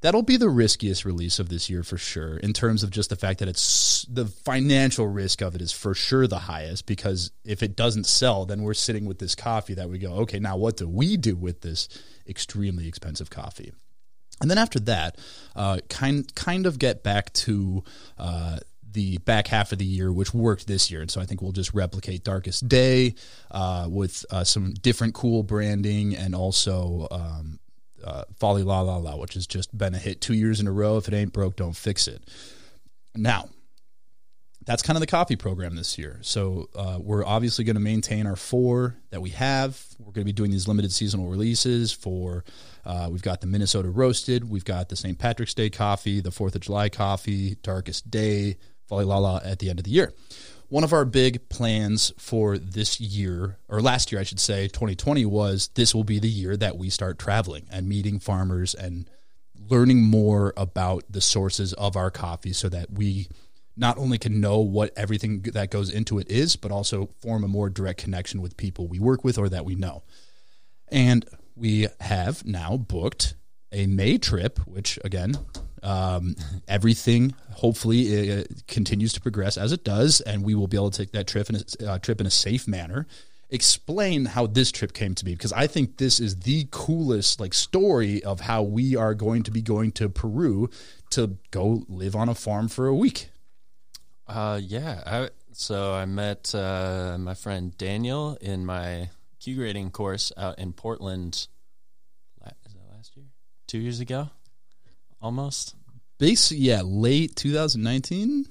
that'll 0.02 0.22
be 0.22 0.38
the 0.38 0.50
riskiest 0.50 1.06
release 1.06 1.40
of 1.40 1.50
this 1.50 1.70
year 1.70 1.82
for 1.82 1.98
sure 1.98 2.38
in 2.38 2.54
terms 2.54 2.84
of 2.84 2.92
just 2.92 3.10
the 3.10 3.16
fact 3.16 3.40
that 3.40 3.48
it's 3.48 4.06
the 4.10 4.26
financial 4.26 5.08
risk 5.08 5.42
of 5.42 5.56
it 5.56 5.62
is 5.62 5.72
for 5.72 5.94
sure 5.94 6.28
the 6.28 6.40
highest 6.40 6.86
because 6.86 7.32
if 7.46 7.64
it 7.64 7.76
doesn't 7.76 8.06
sell 8.06 8.46
then 8.46 8.64
we're 8.64 8.74
sitting 8.74 9.06
with 9.06 9.18
this 9.20 9.34
coffee 9.34 9.74
that 9.74 9.90
we 9.90 9.98
go 9.98 10.12
okay 10.16 10.40
now 10.40 10.58
what 10.58 10.76
do 10.76 10.90
we 10.90 11.16
do 11.16 11.38
with 11.38 11.62
this 11.62 11.88
extremely 12.28 12.86
expensive 12.86 13.30
coffee 13.30 13.72
and 14.42 14.50
then 14.50 14.58
after 14.58 14.80
that, 14.82 15.18
uh, 15.56 15.80
kind 15.90 16.34
kind 16.36 16.66
of 16.66 16.80
get 16.80 17.04
back 17.04 17.32
to 17.34 17.84
uh, 18.18 18.58
the 18.94 19.18
back 19.20 19.48
half 19.48 19.72
of 19.72 19.80
the 19.80 19.86
year, 19.86 20.12
which 20.12 20.34
worked 20.34 20.68
this 20.68 20.90
year. 20.92 21.02
And 21.02 21.10
so 21.10 21.20
I 21.20 21.26
think 21.26 21.42
we'll 21.42 21.52
just 21.52 21.74
replicate 21.74 22.24
Darkest 22.24 22.68
Day 22.68 23.16
uh, 23.52 23.88
with 23.90 24.26
uh, 24.30 24.44
some 24.44 24.74
different 24.74 25.14
cool 25.14 25.44
branding 25.44 26.16
and 26.16 26.36
also 26.36 27.08
um, 27.12 27.60
uh, 28.04 28.24
Folly 28.40 28.64
La 28.64 28.82
La 28.82 28.98
La, 28.98 29.16
which 29.16 29.34
has 29.34 29.48
just 29.48 29.76
been 29.78 29.96
a 29.96 29.98
hit 29.98 30.22
two 30.22 30.34
years 30.34 30.60
in 30.60 30.68
a 30.68 30.72
row. 30.72 30.98
If 30.98 31.08
it 31.08 31.14
ain't 31.14 31.34
broke, 31.34 31.56
don't 31.56 31.76
fix 31.76 32.08
it. 32.08 32.24
Now, 33.16 33.50
that's 34.66 34.82
kind 34.82 34.96
of 34.96 35.02
the 35.02 35.08
coffee 35.08 35.36
program 35.36 35.76
this 35.76 35.98
year. 35.98 36.20
So 36.22 36.70
uh, 36.76 36.98
we're 37.02 37.26
obviously 37.26 37.66
going 37.66 37.76
to 37.76 37.82
maintain 37.82 38.26
our 38.26 38.36
four 38.36 38.96
that 39.10 39.22
we 39.22 39.32
have. 39.32 39.84
We're 40.00 40.14
going 40.14 40.22
to 40.22 40.26
be 40.26 40.34
doing 40.34 40.52
these 40.52 40.68
limited 40.68 40.92
seasonal 40.92 41.28
releases 41.28 41.92
for. 41.92 42.44
Uh, 42.86 43.10
we've 43.12 43.22
got 43.22 43.42
the 43.42 43.48
Minnesota 43.48 43.90
roasted. 43.90 44.50
We've 44.50 44.66
got 44.66 44.90
the 44.90 44.96
St. 44.96 45.18
Patrick's 45.18 45.54
Day 45.54 45.70
coffee, 45.70 46.22
the 46.22 46.32
Fourth 46.32 46.56
of 46.56 46.62
July 46.62 46.90
coffee, 46.90 47.58
Darkest 47.62 48.10
Day, 48.10 48.58
Folly 48.88 49.06
Lala 49.06 49.42
at 49.44 49.60
the 49.60 49.70
end 49.70 49.80
of 49.80 49.86
the 49.86 49.92
year. 49.92 50.14
One 50.70 50.84
of 50.84 50.94
our 50.94 51.06
big 51.06 51.50
plans 51.50 52.12
for 52.18 52.58
this 52.58 53.00
year, 53.00 53.58
or 53.70 53.82
last 53.82 54.12
year, 54.12 54.20
I 54.20 54.24
should 54.24 54.40
say, 54.40 54.68
2020, 54.68 55.26
was 55.26 55.70
this 55.76 55.94
will 55.94 56.04
be 56.04 56.20
the 56.20 56.30
year 56.30 56.58
that 56.58 56.78
we 56.78 56.90
start 56.90 57.20
traveling 57.20 57.68
and 57.70 57.88
meeting 57.88 58.20
farmers 58.20 58.74
and 58.74 59.08
learning 59.70 60.04
more 60.04 60.54
about 60.58 61.04
the 61.10 61.22
sources 61.22 61.74
of 61.74 61.96
our 61.96 62.10
coffee 62.10 62.54
so 62.54 62.70
that 62.70 62.92
we 62.92 63.28
not 63.76 63.98
only 63.98 64.18
can 64.18 64.40
know 64.40 64.60
what 64.60 64.92
everything 64.96 65.42
that 65.42 65.72
goes 65.72 65.90
into 65.90 66.20
it 66.20 66.30
is, 66.30 66.56
but 66.56 66.72
also 66.72 67.10
form 67.22 67.44
a 67.44 67.48
more 67.48 67.70
direct 67.70 68.00
connection 68.00 68.42
with 68.42 68.58
people 68.58 68.88
we 68.88 69.00
work 69.00 69.24
with 69.24 69.38
or 69.38 69.50
that 69.50 69.66
we 69.66 69.76
know. 69.76 70.04
And 70.90 71.26
we 71.56 71.88
have 72.00 72.46
now 72.46 72.78
booked 72.78 73.36
a 73.72 73.88
May 73.88 74.18
trip, 74.18 74.60
which 74.68 75.00
again, 75.04 75.38
um, 75.82 76.36
everything 76.68 77.34
hopefully 77.52 78.40
uh, 78.40 78.44
continues 78.68 79.12
to 79.14 79.22
progress 79.22 79.58
as 79.58 79.72
it 79.72 79.84
does, 79.84 80.22
and 80.22 80.44
we 80.44 80.56
will 80.56 80.68
be 80.68 80.78
able 80.78 80.92
to 80.92 80.98
take 80.98 81.12
that 81.12 81.28
trip 81.28 81.50
in 81.50 81.56
a 81.56 81.92
uh, 81.92 82.00
trip 82.00 82.22
in 82.22 82.28
a 82.28 82.32
safe 82.32 82.68
manner. 82.68 83.08
Explain 83.50 84.26
how 84.26 84.48
this 84.48 84.72
trip 84.72 84.94
came 84.94 85.14
to 85.16 85.26
be 85.26 85.34
because 85.34 85.54
I 85.54 85.68
think 85.68 85.98
this 85.98 86.20
is 86.20 86.38
the 86.38 86.68
coolest 86.72 87.40
like 87.40 87.54
story 87.54 88.24
of 88.24 88.42
how 88.42 88.64
we 88.64 88.96
are 88.96 89.14
going 89.14 89.44
to 89.44 89.52
be 89.52 89.62
going 89.62 89.92
to 89.94 90.10
Peru 90.10 90.70
to 91.12 91.38
go 91.52 91.84
live 91.88 92.16
on 92.16 92.30
a 92.30 92.36
farm 92.36 92.68
for 92.68 92.88
a 92.88 92.96
week. 92.96 93.30
Uh, 94.28 94.60
yeah. 94.62 95.02
I, 95.06 95.30
so 95.52 95.94
I 95.94 96.06
met 96.06 96.54
uh, 96.56 97.18
my 97.20 97.34
friend 97.34 97.78
Daniel 97.78 98.38
in 98.42 98.66
my 98.66 99.10
Q 99.40 99.56
grading 99.56 99.92
course 99.92 100.32
out 100.38 100.60
in 100.60 100.74
Portland. 100.74 101.48
Is 102.66 102.74
that 102.74 102.96
last 102.96 103.16
year? 103.16 103.26
Two 103.68 103.80
years 103.80 104.00
ago, 104.00 104.30
almost. 105.22 105.76
Base, 106.18 106.52
yeah, 106.52 106.82
late 106.84 107.36
2019. 107.36 108.46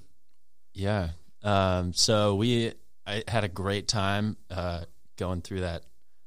Yeah. 0.75 1.11
Um, 1.43 1.93
so 1.93 2.35
we, 2.35 2.73
I 3.07 3.25
had 3.27 3.45
a 3.45 3.49
great 3.49 3.89
time 3.89 4.37
uh, 4.51 4.85
going 5.17 5.43
through 5.43 5.61
that 5.61 5.85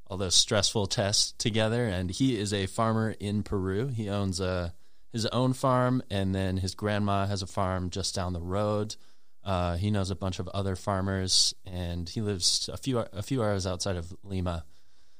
all 0.08 0.18
those 0.18 0.36
stressful 0.36 0.88
tests 0.88 1.34
together. 1.38 1.86
And 1.86 2.10
he 2.10 2.38
is 2.38 2.54
a 2.54 2.68
farmer 2.68 3.16
in 3.20 3.44
Peru. 3.44 3.88
He 3.88 4.10
owns 4.10 4.40
a 4.40 4.74
his 5.12 5.26
own 5.28 5.54
farm, 5.54 6.04
and 6.10 6.36
then 6.36 6.58
his 6.58 6.76
grandma 6.76 7.26
has 7.26 7.42
a 7.42 7.48
farm 7.48 7.90
just 7.90 8.14
down 8.14 8.34
the 8.34 8.42
road. 8.42 8.98
Uh, 9.46 9.78
he 9.78 9.92
knows 9.92 10.10
a 10.10 10.16
bunch 10.16 10.40
of 10.40 10.48
other 10.50 10.76
farmers, 10.76 11.54
and 11.66 12.10
he 12.10 12.22
lives 12.22 12.70
a 12.74 12.78
few 12.78 13.00
a 13.00 13.22
few 13.22 13.44
hours 13.44 13.68
outside 13.68 13.96
of 13.96 14.12
Lima. 14.24 14.66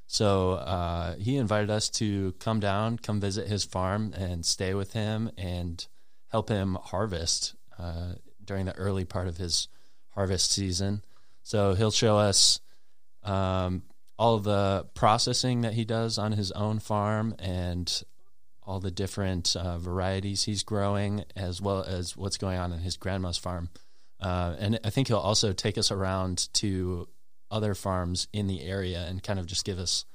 So 0.08 0.52
uh, 0.54 1.16
he 1.16 1.38
invited 1.38 1.70
us 1.70 1.90
to 1.92 2.34
come 2.34 2.60
down, 2.60 2.98
come 2.98 3.20
visit 3.20 3.48
his 3.48 3.64
farm, 3.64 4.14
and 4.18 4.46
stay 4.46 4.74
with 4.74 4.94
him 4.94 5.32
and 5.38 5.86
help 6.28 6.50
him 6.50 6.78
harvest 6.82 7.56
uh, 7.80 8.14
during 8.44 8.66
the 8.66 8.76
early 8.76 9.06
part 9.06 9.28
of 9.28 9.38
his 9.38 9.68
harvest 10.10 10.52
season. 10.52 11.04
So 11.44 11.74
he'll 11.74 11.92
show 11.92 12.18
us 12.18 12.60
um, 13.24 13.84
all 14.18 14.40
the 14.40 14.88
processing 14.94 15.62
that 15.62 15.74
he 15.74 15.86
does 15.86 16.18
on 16.18 16.32
his 16.32 16.52
own 16.52 16.80
farm 16.80 17.36
and 17.40 18.04
all 18.64 18.80
the 18.80 18.92
different 18.92 19.56
uh, 19.56 19.78
varieties 19.78 20.44
he's 20.44 20.64
growing, 20.64 21.24
as 21.36 21.62
well 21.62 21.84
as 21.84 22.18
what's 22.18 22.38
going 22.38 22.58
on 22.58 22.72
in 22.72 22.80
his 22.80 22.98
grandma's 22.98 23.38
farm. 23.38 23.70
Uh, 24.20 24.56
and 24.60 24.80
I 24.84 24.90
think 24.90 25.08
he'll 25.08 25.18
also 25.18 25.54
take 25.54 25.78
us 25.78 25.92
around 25.92 26.50
to 26.54 27.08
other 27.52 27.76
farms 27.76 28.28
in 28.34 28.48
the 28.48 28.62
area 28.62 29.06
and 29.08 29.22
kind 29.22 29.40
of 29.40 29.46
just 29.46 29.66
give 29.66 29.80
us 29.80 30.06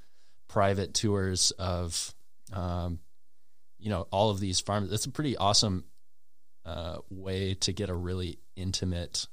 private 0.48 0.94
tours 0.94 1.52
of, 1.52 2.14
um, 2.52 2.98
you 3.78 3.90
know, 3.90 4.06
all 4.10 4.30
of 4.30 4.40
these 4.40 4.60
farms. 4.60 4.92
It's 4.92 5.06
a 5.06 5.10
pretty 5.10 5.36
awesome 5.36 5.84
uh, 6.64 6.98
way 7.08 7.54
to 7.54 7.72
get 7.72 7.88
a 7.88 7.94
really 7.94 8.38
intimate 8.56 9.26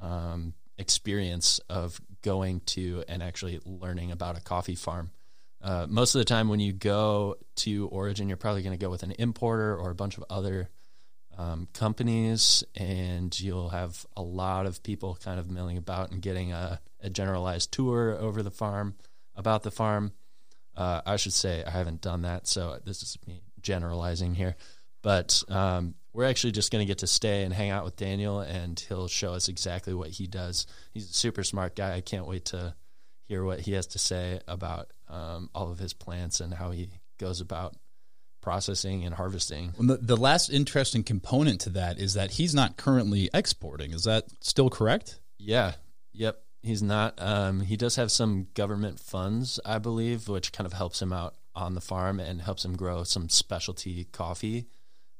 um, 0.00 0.54
experience 0.78 1.60
of 1.68 2.00
going 2.22 2.60
to 2.60 3.04
and 3.08 3.22
actually 3.22 3.60
learning 3.64 4.12
about 4.12 4.38
a 4.38 4.40
coffee 4.40 4.74
farm. 4.74 5.10
Uh, 5.62 5.86
most 5.88 6.14
of 6.14 6.20
the 6.20 6.24
time, 6.24 6.48
when 6.48 6.60
you 6.60 6.72
go 6.72 7.36
to 7.56 7.88
Origin, 7.88 8.28
you're 8.28 8.36
probably 8.36 8.62
going 8.62 8.76
to 8.76 8.82
go 8.82 8.90
with 8.90 9.02
an 9.02 9.14
importer 9.18 9.76
or 9.76 9.90
a 9.90 9.94
bunch 9.94 10.16
of 10.16 10.24
other 10.30 10.68
um, 11.36 11.68
companies, 11.72 12.64
and 12.74 13.38
you'll 13.38 13.68
have 13.70 14.06
a 14.16 14.22
lot 14.22 14.66
of 14.66 14.82
people 14.82 15.18
kind 15.22 15.38
of 15.38 15.50
milling 15.50 15.76
about 15.76 16.10
and 16.10 16.22
getting 16.22 16.52
a, 16.52 16.80
a 17.00 17.10
generalized 17.10 17.72
tour 17.72 18.16
over 18.18 18.42
the 18.42 18.50
farm 18.50 18.96
about 19.34 19.62
the 19.62 19.70
farm. 19.70 20.12
Uh, 20.74 21.00
I 21.06 21.16
should 21.16 21.32
say 21.32 21.62
I 21.64 21.70
haven't 21.70 22.00
done 22.00 22.22
that, 22.22 22.46
so 22.46 22.78
this 22.84 23.02
is 23.02 23.18
me 23.26 23.42
generalizing 23.60 24.34
here. 24.34 24.56
But 25.02 25.42
um, 25.48 25.94
we're 26.12 26.24
actually 26.24 26.52
just 26.52 26.72
going 26.72 26.82
to 26.82 26.86
get 26.86 26.98
to 26.98 27.06
stay 27.06 27.44
and 27.44 27.52
hang 27.52 27.70
out 27.70 27.84
with 27.84 27.96
Daniel, 27.96 28.40
and 28.40 28.78
he'll 28.78 29.08
show 29.08 29.34
us 29.34 29.48
exactly 29.48 29.94
what 29.94 30.10
he 30.10 30.26
does. 30.26 30.66
He's 30.92 31.10
a 31.10 31.14
super 31.14 31.44
smart 31.44 31.76
guy. 31.76 31.94
I 31.94 32.00
can't 32.00 32.26
wait 32.26 32.46
to 32.46 32.74
hear 33.24 33.44
what 33.44 33.60
he 33.60 33.72
has 33.72 33.86
to 33.88 33.98
say 33.98 34.40
about 34.48 34.92
um, 35.08 35.50
all 35.54 35.70
of 35.70 35.78
his 35.78 35.92
plants 35.92 36.40
and 36.40 36.54
how 36.54 36.70
he 36.70 36.90
goes 37.18 37.40
about 37.40 37.76
processing 38.46 39.04
and 39.04 39.16
harvesting. 39.16 39.72
Well, 39.76 39.88
the, 39.88 39.96
the 39.96 40.16
last 40.16 40.50
interesting 40.50 41.02
component 41.02 41.60
to 41.62 41.70
that 41.70 41.98
is 41.98 42.14
that 42.14 42.30
he's 42.30 42.54
not 42.54 42.76
currently 42.76 43.28
exporting. 43.34 43.90
Is 43.90 44.04
that 44.04 44.26
still 44.40 44.70
correct? 44.70 45.18
Yeah. 45.36 45.72
Yep. 46.12 46.40
He's 46.62 46.80
not. 46.80 47.14
Um, 47.18 47.62
he 47.62 47.76
does 47.76 47.96
have 47.96 48.12
some 48.12 48.46
government 48.54 49.00
funds, 49.00 49.58
I 49.64 49.78
believe, 49.78 50.28
which 50.28 50.52
kind 50.52 50.64
of 50.64 50.74
helps 50.74 51.02
him 51.02 51.12
out 51.12 51.34
on 51.56 51.74
the 51.74 51.80
farm 51.80 52.20
and 52.20 52.40
helps 52.40 52.64
him 52.64 52.76
grow 52.76 53.02
some 53.02 53.28
specialty 53.28 54.04
coffee 54.12 54.66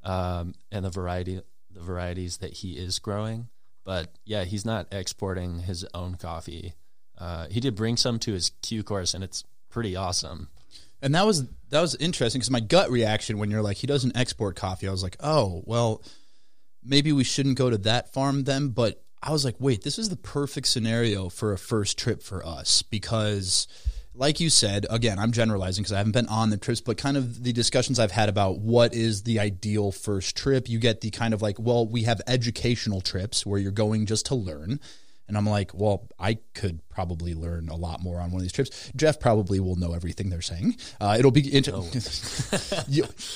um, 0.05 0.55
and 0.71 0.85
the 0.85 0.91
variety 0.91 1.41
the 1.73 1.81
varieties 1.81 2.37
that 2.37 2.53
he 2.53 2.75
is 2.75 3.01
growing. 3.01 3.49
But 3.85 4.15
yeah, 4.25 4.45
he's 4.45 4.65
not 4.65 4.87
exporting 4.93 5.61
his 5.61 5.85
own 5.95 6.15
coffee. 6.15 6.75
Uh, 7.19 7.49
he 7.49 7.59
did 7.59 7.75
bring 7.75 7.97
some 7.97 8.21
to 8.21 8.35
his 8.35 8.53
Q 8.63 8.85
course, 8.85 9.15
and 9.15 9.25
it's 9.25 9.43
pretty 9.71 9.97
awesome. 9.97 10.49
And 11.03 11.15
that 11.15 11.27
was 11.27 11.45
that 11.71 11.81
was 11.81 11.95
interesting 11.97 12.41
because 12.41 12.51
my 12.51 12.61
gut 12.61 12.91
reaction 12.91 13.39
when 13.39 13.51
you're 13.51 13.63
like 13.63 13.77
he 13.77 13.87
doesn't 13.87 14.17
export 14.17 14.57
coffee, 14.57 14.89
I 14.89 14.91
was 14.91 15.03
like, 15.03 15.17
oh 15.21 15.63
well, 15.67 16.03
maybe 16.83 17.13
we 17.13 17.25
shouldn't 17.25 17.59
go 17.59 17.71
to 17.71 17.79
that 17.79 18.13
farm 18.13 18.45
then. 18.45 18.69
But 18.69 19.03
I 19.23 19.33
was 19.33 19.45
like, 19.45 19.57
wait, 19.59 19.83
this 19.83 19.99
is 19.99 20.09
the 20.09 20.17
perfect 20.17 20.67
scenario 20.69 21.29
for 21.29 21.53
a 21.53 21.59
first 21.59 21.99
trip 21.99 22.23
for 22.23 22.45
us 22.45 22.83
because 22.83 23.67
like 24.17 24.41
you 24.41 24.49
said, 24.49 24.87
again, 24.89 25.19
I'm 25.19 25.33
generalizing 25.33 25.83
because 25.83 25.93
I 25.93 25.99
haven't 25.99 26.13
been 26.13 26.29
on 26.29 26.51
the 26.51 26.57
trips, 26.57 26.81
but 26.81 26.97
kind 26.97 27.17
of 27.17 27.43
the 27.43 27.53
discussions 27.53 27.99
I've 27.99 28.13
had 28.13 28.29
about 28.29 28.59
what 28.59 28.95
is 28.95 29.23
the 29.23 29.39
ideal 29.39 29.93
first 29.93 30.37
trip, 30.37 30.69
you 30.69 30.79
get 30.79 31.03
the 31.03 31.11
kind 31.11 31.35
of 31.35 31.43
like, 31.43 31.59
well, 31.59 31.87
we 31.87 32.05
have 32.05 32.21
educational 32.27 33.01
trips 33.01 33.45
where 33.45 33.61
you're 33.61 33.73
going 33.73 34.07
just 34.07 34.27
to 34.27 34.35
learn. 34.35 34.81
And 35.29 35.37
I'm 35.37 35.47
like, 35.47 35.75
well, 35.75 36.09
I 36.19 36.39
could 36.55 36.81
probably 36.89 37.35
learn 37.35 37.69
a 37.69 37.77
lot 37.77 38.01
more 38.01 38.21
on 38.21 38.31
one 38.31 38.37
of 38.37 38.43
these 38.43 38.53
trips. 38.53 38.93
Jeff 38.95 39.19
probably 39.19 39.59
will 39.59 39.77
know 39.77 39.93
everything 39.93 40.31
they're 40.31 40.41
saying. 40.41 40.77
Uh, 41.01 41.17
it'll 41.19 41.33
be 41.33 41.55
inter- 41.55 41.73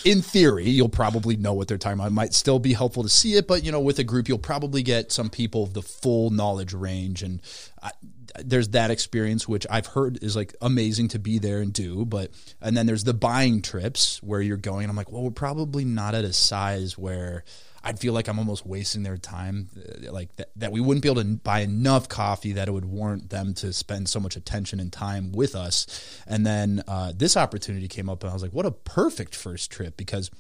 in 0.05 0.23
theory, 0.23 0.69
you'll 0.69 0.89
probably 0.89 1.37
know 1.37 1.53
what 1.53 1.69
they're 1.69 1.79
talking 1.79 1.99
about. 1.99 2.09
It 2.09 2.15
might 2.15 2.35
still 2.35 2.59
be 2.59 2.73
helpful 2.73 3.03
to 3.03 3.09
see 3.09 3.35
it, 3.35 3.49
but 3.49 3.65
you 3.65 3.73
know, 3.73 3.81
with 3.81 3.99
a 3.99 4.05
group, 4.05 4.29
you'll 4.29 4.39
probably 4.39 4.83
get 4.83 5.11
some 5.11 5.31
people 5.31 5.67
the 5.67 5.83
full 5.83 6.31
knowledge 6.31 6.73
range. 6.73 7.23
And 7.23 7.43
I, 7.83 7.91
there's 8.39 8.69
that 8.69 8.91
experience 8.91 9.49
which 9.49 9.67
I've 9.69 9.87
heard 9.87 10.23
is 10.23 10.37
like 10.37 10.55
amazing 10.61 11.09
to 11.09 11.19
be 11.19 11.39
there 11.39 11.61
and 11.61 11.73
do, 11.73 12.05
but 12.05 12.31
and 12.61 12.77
then 12.77 12.87
there's 12.87 13.05
the 13.05 13.15
buying 13.15 13.63
trips 13.63 14.23
where 14.23 14.41
you're 14.41 14.57
going. 14.57 14.89
I'm 14.89 14.97
like, 14.97 15.11
well, 15.11 15.23
we're 15.23 15.31
probably 15.31 15.85
not 15.85 16.15
at 16.15 16.25
a 16.25 16.33
size 16.33 16.97
where 16.97 17.45
I'd 17.83 17.99
feel 17.99 18.13
like 18.13 18.29
I'm 18.29 18.39
almost 18.39 18.67
wasting 18.67 19.03
their 19.03 19.17
time, 19.17 19.69
uh, 19.77 20.13
like 20.13 20.35
that, 20.37 20.51
that 20.57 20.73
we 20.73 20.81
wouldn't 20.81 21.03
be 21.03 21.09
able 21.09 21.23
to 21.23 21.37
buy 21.37 21.61
enough 21.61 22.09
coffee 22.09 22.53
that 22.53 22.69
it 22.69 22.73
would 22.73 22.85
warrant 22.85 23.31
them 23.31 23.55
to 23.55 23.73
spend 23.73 24.09
so 24.09 24.21
much 24.21 24.37
attention 24.37 24.81
and 24.81 24.93
time 24.93 25.33
with 25.33 25.55
us. 25.55 26.23
And 26.27 26.47
then 26.47 26.83
uh, 26.87 27.13
this 27.17 27.37
opportunity 27.37 27.89
came 27.89 28.09
up, 28.09 28.23
and 28.23 28.31
I 28.31 28.35
was 28.35 28.43
like, 28.43 28.53
what 28.53 28.67
a 28.67 28.71
perfect 28.71 29.35
first 29.35 29.71
trip 29.71 29.97
because 29.97 30.31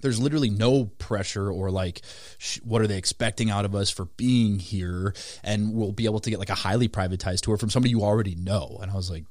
there's 0.00 0.20
literally 0.20 0.50
no 0.50 0.84
pressure 0.84 1.50
or 1.50 1.70
like 1.70 2.02
sh- 2.36 2.60
what 2.62 2.82
are 2.82 2.86
they 2.86 2.98
expecting 2.98 3.48
out 3.50 3.64
of 3.64 3.74
us 3.74 3.88
for 3.88 4.04
being 4.04 4.58
here? 4.58 5.14
And 5.42 5.72
we'll 5.72 5.92
be 5.92 6.04
able 6.04 6.20
to 6.20 6.30
get 6.30 6.38
like 6.38 6.50
a 6.50 6.54
highly 6.54 6.88
privatized 6.88 7.40
tour 7.40 7.56
from 7.56 7.70
somebody 7.70 7.90
you 7.90 8.02
already 8.02 8.34
know. 8.34 8.78
And 8.82 8.90
i 8.90 8.94
was 8.94 9.10
like 9.10 9.24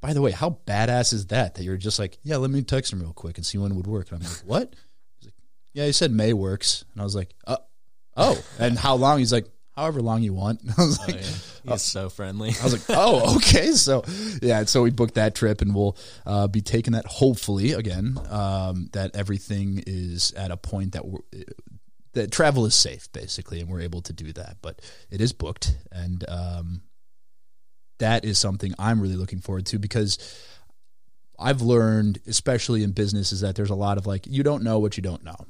by 0.00 0.12
the 0.12 0.20
way 0.20 0.32
how 0.32 0.58
badass 0.66 1.12
is 1.14 1.26
that 1.26 1.54
that 1.54 1.64
you're 1.64 1.78
just 1.78 1.98
like 1.98 2.18
yeah 2.22 2.36
let 2.36 2.50
me 2.50 2.60
text 2.60 2.92
him 2.92 3.00
real 3.00 3.14
quick 3.14 3.38
and 3.38 3.46
see 3.46 3.56
when 3.58 3.72
it 3.72 3.74
would 3.74 3.86
work? 3.86 4.10
And 4.10 4.22
i'm 4.22 4.28
like 4.28 4.42
what 4.44 4.74
yeah 5.74 5.84
he 5.84 5.92
said 5.92 6.10
may 6.10 6.32
works 6.32 6.84
and 6.92 7.00
i 7.02 7.04
was 7.04 7.14
like 7.14 7.34
uh, 7.46 7.56
oh 8.16 8.42
and 8.58 8.78
how 8.78 8.94
long 8.94 9.18
he's 9.18 9.32
like 9.32 9.46
however 9.76 10.00
long 10.00 10.22
you 10.22 10.32
want. 10.32 10.60
I 10.78 10.82
was 10.84 11.00
Oh, 11.00 11.04
like, 11.06 11.16
yeah. 11.16 11.72
He's 11.72 11.82
so 11.82 12.08
friendly. 12.08 12.50
I 12.60 12.62
was 12.64 12.72
like, 12.74 12.96
oh, 12.96 13.36
okay. 13.38 13.72
So, 13.72 14.04
yeah. 14.40 14.64
So 14.66 14.82
we 14.84 14.90
booked 14.90 15.14
that 15.14 15.34
trip, 15.34 15.62
and 15.62 15.74
we'll 15.74 15.96
uh, 16.24 16.46
be 16.46 16.60
taking 16.60 16.92
that. 16.92 17.06
Hopefully, 17.06 17.72
again, 17.72 18.16
um, 18.30 18.88
that 18.92 19.16
everything 19.16 19.82
is 19.84 20.30
at 20.36 20.52
a 20.52 20.56
point 20.56 20.92
that 20.92 21.04
we're, 21.04 21.18
that 22.12 22.30
travel 22.30 22.66
is 22.66 22.74
safe, 22.76 23.12
basically, 23.12 23.60
and 23.60 23.68
we're 23.68 23.80
able 23.80 24.00
to 24.02 24.12
do 24.12 24.32
that. 24.34 24.58
But 24.62 24.80
it 25.10 25.20
is 25.20 25.32
booked, 25.32 25.76
and 25.90 26.24
um, 26.28 26.82
that 27.98 28.24
is 28.24 28.38
something 28.38 28.74
I'm 28.78 29.00
really 29.00 29.16
looking 29.16 29.40
forward 29.40 29.66
to 29.66 29.80
because 29.80 30.18
I've 31.36 31.62
learned, 31.62 32.20
especially 32.28 32.84
in 32.84 32.92
business, 32.92 33.32
is 33.32 33.40
that 33.40 33.56
there's 33.56 33.70
a 33.70 33.74
lot 33.74 33.98
of 33.98 34.06
like 34.06 34.26
you 34.28 34.44
don't 34.44 34.62
know 34.62 34.78
what 34.78 34.96
you 34.96 35.02
don't 35.02 35.24
know, 35.24 35.46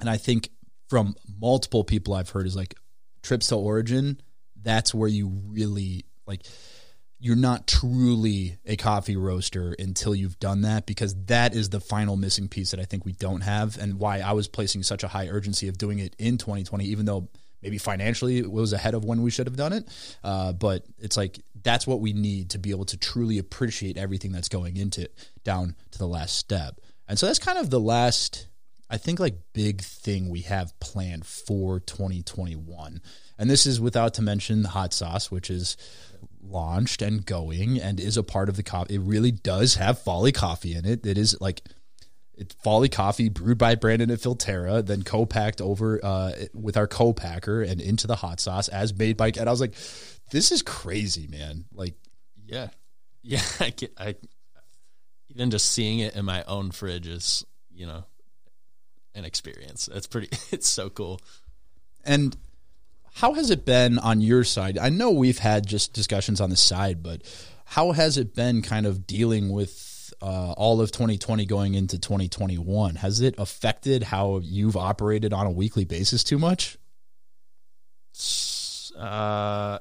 and 0.00 0.08
I 0.10 0.16
think 0.16 0.50
from 0.88 1.16
multiple 1.40 1.84
people 1.84 2.14
I've 2.14 2.30
heard 2.30 2.46
is 2.46 2.56
like 2.56 2.74
trips 3.22 3.48
to 3.48 3.56
Origin. 3.56 4.20
That's 4.60 4.94
where 4.94 5.08
you 5.08 5.28
really 5.28 6.04
like 6.26 6.42
you're 7.18 7.36
not 7.36 7.66
truly 7.66 8.58
a 8.66 8.76
coffee 8.76 9.16
roaster 9.16 9.74
until 9.78 10.14
you've 10.14 10.38
done 10.38 10.62
that 10.62 10.86
because 10.86 11.14
that 11.26 11.54
is 11.54 11.70
the 11.70 11.80
final 11.80 12.16
missing 12.16 12.48
piece 12.48 12.72
that 12.72 12.80
I 12.80 12.84
think 12.84 13.04
we 13.04 13.12
don't 13.12 13.40
have 13.40 13.78
and 13.78 13.98
why 13.98 14.20
I 14.20 14.32
was 14.32 14.48
placing 14.48 14.82
such 14.82 15.02
a 15.02 15.08
high 15.08 15.28
urgency 15.28 15.68
of 15.68 15.78
doing 15.78 15.98
it 15.98 16.14
in 16.18 16.36
2020 16.36 16.84
even 16.84 17.06
though 17.06 17.28
maybe 17.62 17.78
financially 17.78 18.38
it 18.38 18.50
was 18.50 18.74
ahead 18.74 18.92
of 18.92 19.04
when 19.04 19.22
we 19.22 19.30
should 19.30 19.46
have 19.46 19.56
done 19.56 19.72
it 19.72 19.88
uh, 20.24 20.52
but 20.52 20.84
it's 20.98 21.16
like 21.16 21.40
that's 21.62 21.86
what 21.86 22.00
we 22.00 22.12
need 22.12 22.50
to 22.50 22.58
be 22.58 22.70
able 22.70 22.84
to 22.84 22.98
truly 22.98 23.38
appreciate 23.38 23.96
everything 23.96 24.30
that's 24.30 24.48
going 24.48 24.76
into 24.76 25.02
it 25.02 25.30
down 25.42 25.74
to 25.92 25.98
the 25.98 26.06
last 26.06 26.36
step 26.36 26.80
and 27.08 27.18
so 27.18 27.26
that's 27.26 27.38
kind 27.38 27.58
of 27.58 27.70
the 27.70 27.80
last 27.80 28.46
I 28.88 28.98
think 28.98 29.18
like 29.18 29.34
big 29.52 29.80
thing 29.80 30.28
we 30.28 30.42
have 30.42 30.78
planned 30.80 31.26
for 31.26 31.80
2021 31.80 33.00
and 33.38 33.50
this 33.50 33.66
is 33.66 33.80
without 33.80 34.14
to 34.14 34.22
mention 34.22 34.62
the 34.62 34.68
hot 34.68 34.92
sauce 34.94 35.30
which 35.30 35.50
is 35.50 35.76
launched 36.48 37.02
and 37.02 37.24
going 37.24 37.80
and 37.80 37.98
is 38.00 38.16
a 38.16 38.22
part 38.22 38.48
of 38.48 38.56
the 38.56 38.62
coffee. 38.62 38.94
It 38.94 39.00
really 39.00 39.30
does 39.30 39.74
have 39.74 39.98
Folly 39.98 40.32
coffee 40.32 40.74
in 40.74 40.84
it. 40.84 41.04
It 41.06 41.18
is 41.18 41.36
like 41.40 41.62
it's 42.34 42.54
Folly 42.62 42.88
coffee 42.88 43.28
brewed 43.28 43.58
by 43.58 43.74
Brandon 43.76 44.10
at 44.10 44.18
Filterra, 44.18 44.84
then 44.84 45.02
co-packed 45.02 45.60
over 45.60 45.98
uh, 46.04 46.32
with 46.52 46.76
our 46.76 46.86
co-packer 46.86 47.62
and 47.62 47.80
into 47.80 48.06
the 48.06 48.16
hot 48.16 48.40
sauce 48.40 48.68
as 48.68 48.94
made 48.94 49.16
by. 49.16 49.28
And 49.28 49.48
I 49.48 49.50
was 49.50 49.60
like, 49.60 49.74
this 50.30 50.52
is 50.52 50.60
crazy, 50.60 51.28
man. 51.28 51.64
Like, 51.72 51.94
yeah, 52.44 52.68
yeah. 53.22 53.42
I, 53.58 53.70
get, 53.70 53.92
I 53.98 54.16
even 55.28 55.50
just 55.50 55.72
seeing 55.72 56.00
it 56.00 56.14
in 56.14 56.24
my 56.24 56.44
own 56.44 56.70
fridge 56.70 57.06
is 57.06 57.44
you 57.72 57.86
know 57.86 58.04
an 59.16 59.24
experience. 59.24 59.88
That's 59.92 60.06
pretty. 60.06 60.28
It's 60.52 60.68
so 60.68 60.90
cool. 60.90 61.20
and 62.04 62.36
how 63.14 63.32
has 63.32 63.50
it 63.50 63.64
been 63.64 63.98
on 63.98 64.20
your 64.20 64.44
side? 64.44 64.76
I 64.76 64.90
know 64.90 65.10
we've 65.10 65.38
had 65.38 65.66
just 65.66 65.94
discussions 65.94 66.38
on 66.40 66.50
the 66.50 66.56
side, 66.56 67.02
but 67.02 67.22
how 67.64 67.92
has 67.92 68.18
it 68.18 68.34
been 68.34 68.60
kind 68.60 68.84
of 68.84 69.06
dealing 69.06 69.48
with 69.48 70.12
uh, 70.20 70.52
all 70.52 70.82
of 70.82 70.92
2020 70.92 71.46
going 71.46 71.74
into 71.74 71.98
2021? 71.98 72.96
Has 72.96 73.22
it 73.22 73.34
affected 73.38 74.02
how 74.02 74.40
you've 74.44 74.76
operated 74.76 75.32
on 75.32 75.46
a 75.46 75.50
weekly 75.50 75.86
basis 75.86 76.22
too 76.22 76.38
much? 76.38 76.76
Uh, 78.96 79.78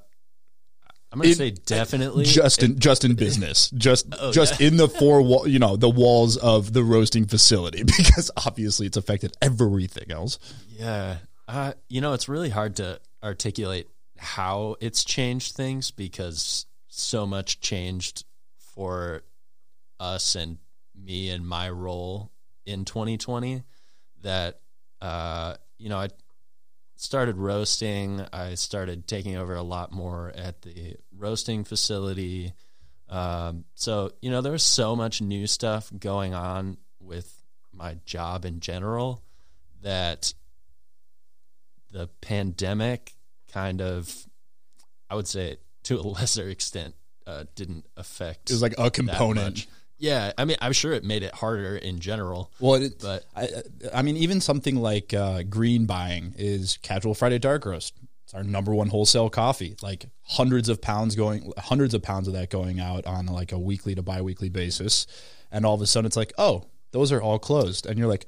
I'm 1.16 1.22
gonna 1.22 1.32
It- 1.32 1.38
say 1.38 1.52
definitely. 1.52 2.26
Just 2.26 2.62
in 2.62 2.78
just 2.80 3.06
in 3.06 3.16
business, 3.16 3.70
just 3.72 4.06
Oh, 4.20 4.32
just 4.34 4.60
in 4.60 4.76
the 4.78 4.90
four 4.90 5.22
wall, 5.22 5.48
you 5.48 5.60
know, 5.60 5.78
the 5.78 5.90
walls 5.90 6.36
of 6.38 6.74
the 6.74 6.84
roasting 6.84 7.26
facility, 7.26 7.84
because 7.98 8.30
obviously 8.46 8.86
it's 8.88 8.98
affected 8.98 9.34
everything 9.42 10.12
else. 10.12 10.38
Yeah. 10.70 11.18
Uh, 11.48 11.74
you 11.88 12.02
know, 12.02 12.12
it's 12.14 12.28
really 12.28 12.50
hard 12.50 12.76
to 12.78 13.00
articulate 13.24 13.88
how 14.18 14.76
it's 14.82 15.04
changed 15.06 15.56
things 15.56 15.92
because 15.92 16.66
so 16.88 17.26
much 17.26 17.60
changed 17.62 18.26
for 18.74 19.24
us 20.00 20.36
and 20.36 20.58
me 21.00 21.30
and 21.30 21.48
my 21.48 21.70
role 21.70 22.32
in 22.66 22.84
2020 22.84 23.64
that, 24.22 24.60
uh, 25.02 25.56
you 25.78 25.88
know, 25.90 25.98
I, 25.98 26.10
started 26.96 27.38
roasting. 27.38 28.26
I 28.32 28.56
started 28.56 29.08
taking 29.08 29.36
over 29.36 29.56
a 29.56 29.64
lot 29.64 29.92
more 29.92 30.32
at 30.36 30.62
the 30.62 30.96
roasting 31.16 31.64
facility. 31.64 32.54
Um, 33.10 33.66
so 33.76 34.12
you 34.22 34.32
know, 34.32 34.42
there 34.42 34.52
was 34.52 34.64
so 34.64 34.96
much 34.96 35.22
new 35.22 35.48
stuff 35.48 35.92
going 35.98 36.34
on 36.34 36.78
with 37.00 37.32
my 37.72 37.98
job 38.06 38.46
in 38.46 38.60
general 38.60 39.24
that 39.82 40.34
the 41.92 42.08
pandemic 42.22 43.14
kind 43.52 43.82
of, 43.82 44.14
I 45.10 45.16
would 45.16 45.28
say, 45.28 45.58
to 45.84 46.00
a 46.00 46.02
lesser 46.08 46.50
extent, 46.50 46.96
uh, 47.28 47.46
didn't 47.56 47.86
affect. 47.98 48.50
It 48.50 48.54
was 48.54 48.62
like 48.62 48.76
a 48.78 48.92
component. 48.92 49.66
Yeah, 49.98 50.34
I 50.38 50.46
mean, 50.46 50.58
I'm 50.62 50.74
sure 50.74 50.92
it 50.94 51.04
made 51.04 51.24
it 51.24 51.34
harder 51.34 51.76
in 51.78 52.00
general. 52.00 52.52
Well, 52.60 52.76
it, 52.82 53.00
But- 53.02 53.26
I, 53.36 53.48
I 53.94 54.02
mean, 54.02 54.18
even 54.18 54.42
something 54.42 54.76
like 54.76 55.14
uh, 55.14 55.44
green 55.44 55.86
buying 55.86 56.34
is 56.38 56.78
Casual 56.82 57.14
Friday 57.14 57.40
Dark 57.40 57.66
Roast. 57.66 57.94
It's 58.26 58.34
our 58.34 58.44
number 58.44 58.74
one 58.74 58.88
wholesale 58.90 59.30
coffee. 59.30 59.76
Like 59.82 60.08
hundreds 60.24 60.68
of 60.68 60.82
pounds 60.82 61.16
going, 61.16 61.52
hundreds 61.58 61.94
of 61.94 62.02
pounds 62.02 62.28
of 62.28 62.34
that 62.34 62.50
going 62.50 62.80
out 62.80 63.06
on 63.06 63.28
like 63.28 63.52
a 63.52 63.60
weekly 63.60 63.96
to 63.96 64.02
biweekly 64.02 64.50
basis, 64.50 65.06
and 65.52 65.66
all 65.66 65.76
of 65.76 65.82
a 65.82 65.88
sudden 65.88 66.08
it's 66.08 66.18
like, 66.18 66.34
oh, 66.38 66.66
those 66.92 67.12
are 67.12 67.22
all 67.22 67.40
closed, 67.40 67.86
and 67.86 67.98
you're 68.00 68.08
like, 68.08 68.26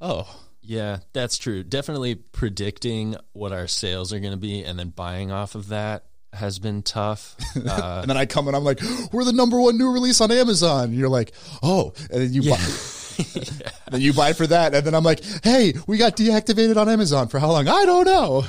oh, 0.00 0.26
Yeah, 0.62 0.98
that's 1.12 1.38
true. 1.38 1.62
Definitely 1.62 2.16
predicting 2.16 3.16
what 3.32 3.52
our 3.52 3.66
sales 3.68 4.12
are 4.12 4.18
going 4.20 4.32
to 4.32 4.36
be 4.38 4.64
and 4.64 4.78
then 4.78 4.88
buying 4.90 5.30
off 5.30 5.54
of 5.54 5.68
that 5.68 6.06
has 6.36 6.58
been 6.58 6.82
tough. 6.82 7.36
Uh, 7.66 8.00
and 8.02 8.10
then 8.10 8.16
I 8.16 8.26
come 8.26 8.46
and 8.46 8.56
I'm 8.56 8.64
like, 8.64 8.80
we're 9.12 9.24
the 9.24 9.32
number 9.32 9.58
one 9.60 9.76
new 9.76 9.90
release 9.90 10.20
on 10.20 10.30
Amazon. 10.30 10.84
And 10.84 10.94
you're 10.94 11.08
like, 11.08 11.32
oh, 11.62 11.92
and 12.10 12.22
then 12.22 12.32
you 12.32 12.48
buy. 12.48 12.58
then 13.90 14.00
you 14.00 14.12
buy 14.12 14.32
for 14.32 14.46
that, 14.46 14.74
and 14.74 14.86
then 14.86 14.94
I'm 14.94 15.04
like, 15.04 15.22
"Hey, 15.42 15.74
we 15.86 15.96
got 15.96 16.16
deactivated 16.16 16.76
on 16.76 16.88
Amazon 16.88 17.28
for 17.28 17.38
how 17.38 17.50
long? 17.50 17.66
I 17.66 17.84
don't 17.84 18.04
know." 18.04 18.44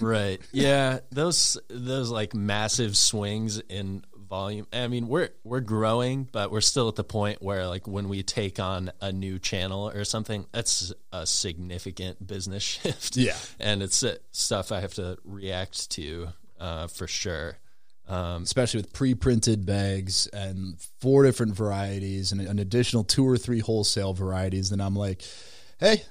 right. 0.00 0.40
Yeah, 0.52 0.98
those 1.10 1.56
those 1.68 2.10
like 2.10 2.34
massive 2.34 2.96
swings 2.96 3.60
in 3.60 4.04
volume. 4.28 4.66
I 4.72 4.88
mean, 4.88 5.08
we're 5.08 5.30
we're 5.44 5.60
growing, 5.60 6.28
but 6.30 6.50
we're 6.50 6.60
still 6.60 6.88
at 6.88 6.96
the 6.96 7.04
point 7.04 7.42
where 7.42 7.66
like 7.66 7.86
when 7.86 8.08
we 8.08 8.22
take 8.22 8.60
on 8.60 8.92
a 9.00 9.12
new 9.12 9.38
channel 9.38 9.88
or 9.88 10.04
something, 10.04 10.46
that's 10.52 10.92
a 11.12 11.26
significant 11.26 12.24
business 12.24 12.62
shift. 12.62 13.16
Yeah. 13.16 13.36
and 13.58 13.82
it's 13.82 14.02
uh, 14.02 14.16
stuff 14.32 14.72
I 14.72 14.80
have 14.80 14.94
to 14.94 15.18
react 15.24 15.90
to 15.92 16.28
uh, 16.58 16.86
for 16.86 17.06
sure. 17.06 17.58
Um, 18.06 18.42
especially 18.44 18.80
with 18.80 18.94
pre-printed 18.94 19.66
bags 19.66 20.28
and 20.28 20.80
four 21.00 21.24
different 21.24 21.54
varieties 21.54 22.32
and 22.32 22.40
an 22.40 22.58
additional 22.58 23.04
two 23.04 23.26
or 23.28 23.36
three 23.36 23.58
wholesale 23.58 24.14
varieties 24.14 24.70
then 24.70 24.80
i'm 24.80 24.96
like 24.96 25.20
hey 25.78 26.04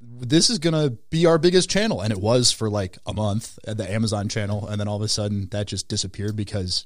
this 0.00 0.50
is 0.50 0.58
gonna 0.58 0.90
be 1.10 1.26
our 1.26 1.38
biggest 1.38 1.70
channel. 1.70 2.00
And 2.00 2.12
it 2.12 2.20
was 2.20 2.52
for 2.52 2.70
like 2.70 2.98
a 3.06 3.12
month 3.12 3.58
at 3.66 3.76
the 3.76 3.90
amazon 3.90 4.28
channel. 4.28 4.66
And 4.66 4.80
then 4.80 4.88
all 4.88 4.96
of 4.96 5.02
a 5.02 5.08
sudden 5.08 5.48
that 5.50 5.66
just 5.66 5.88
disappeared 5.88 6.36
because 6.36 6.84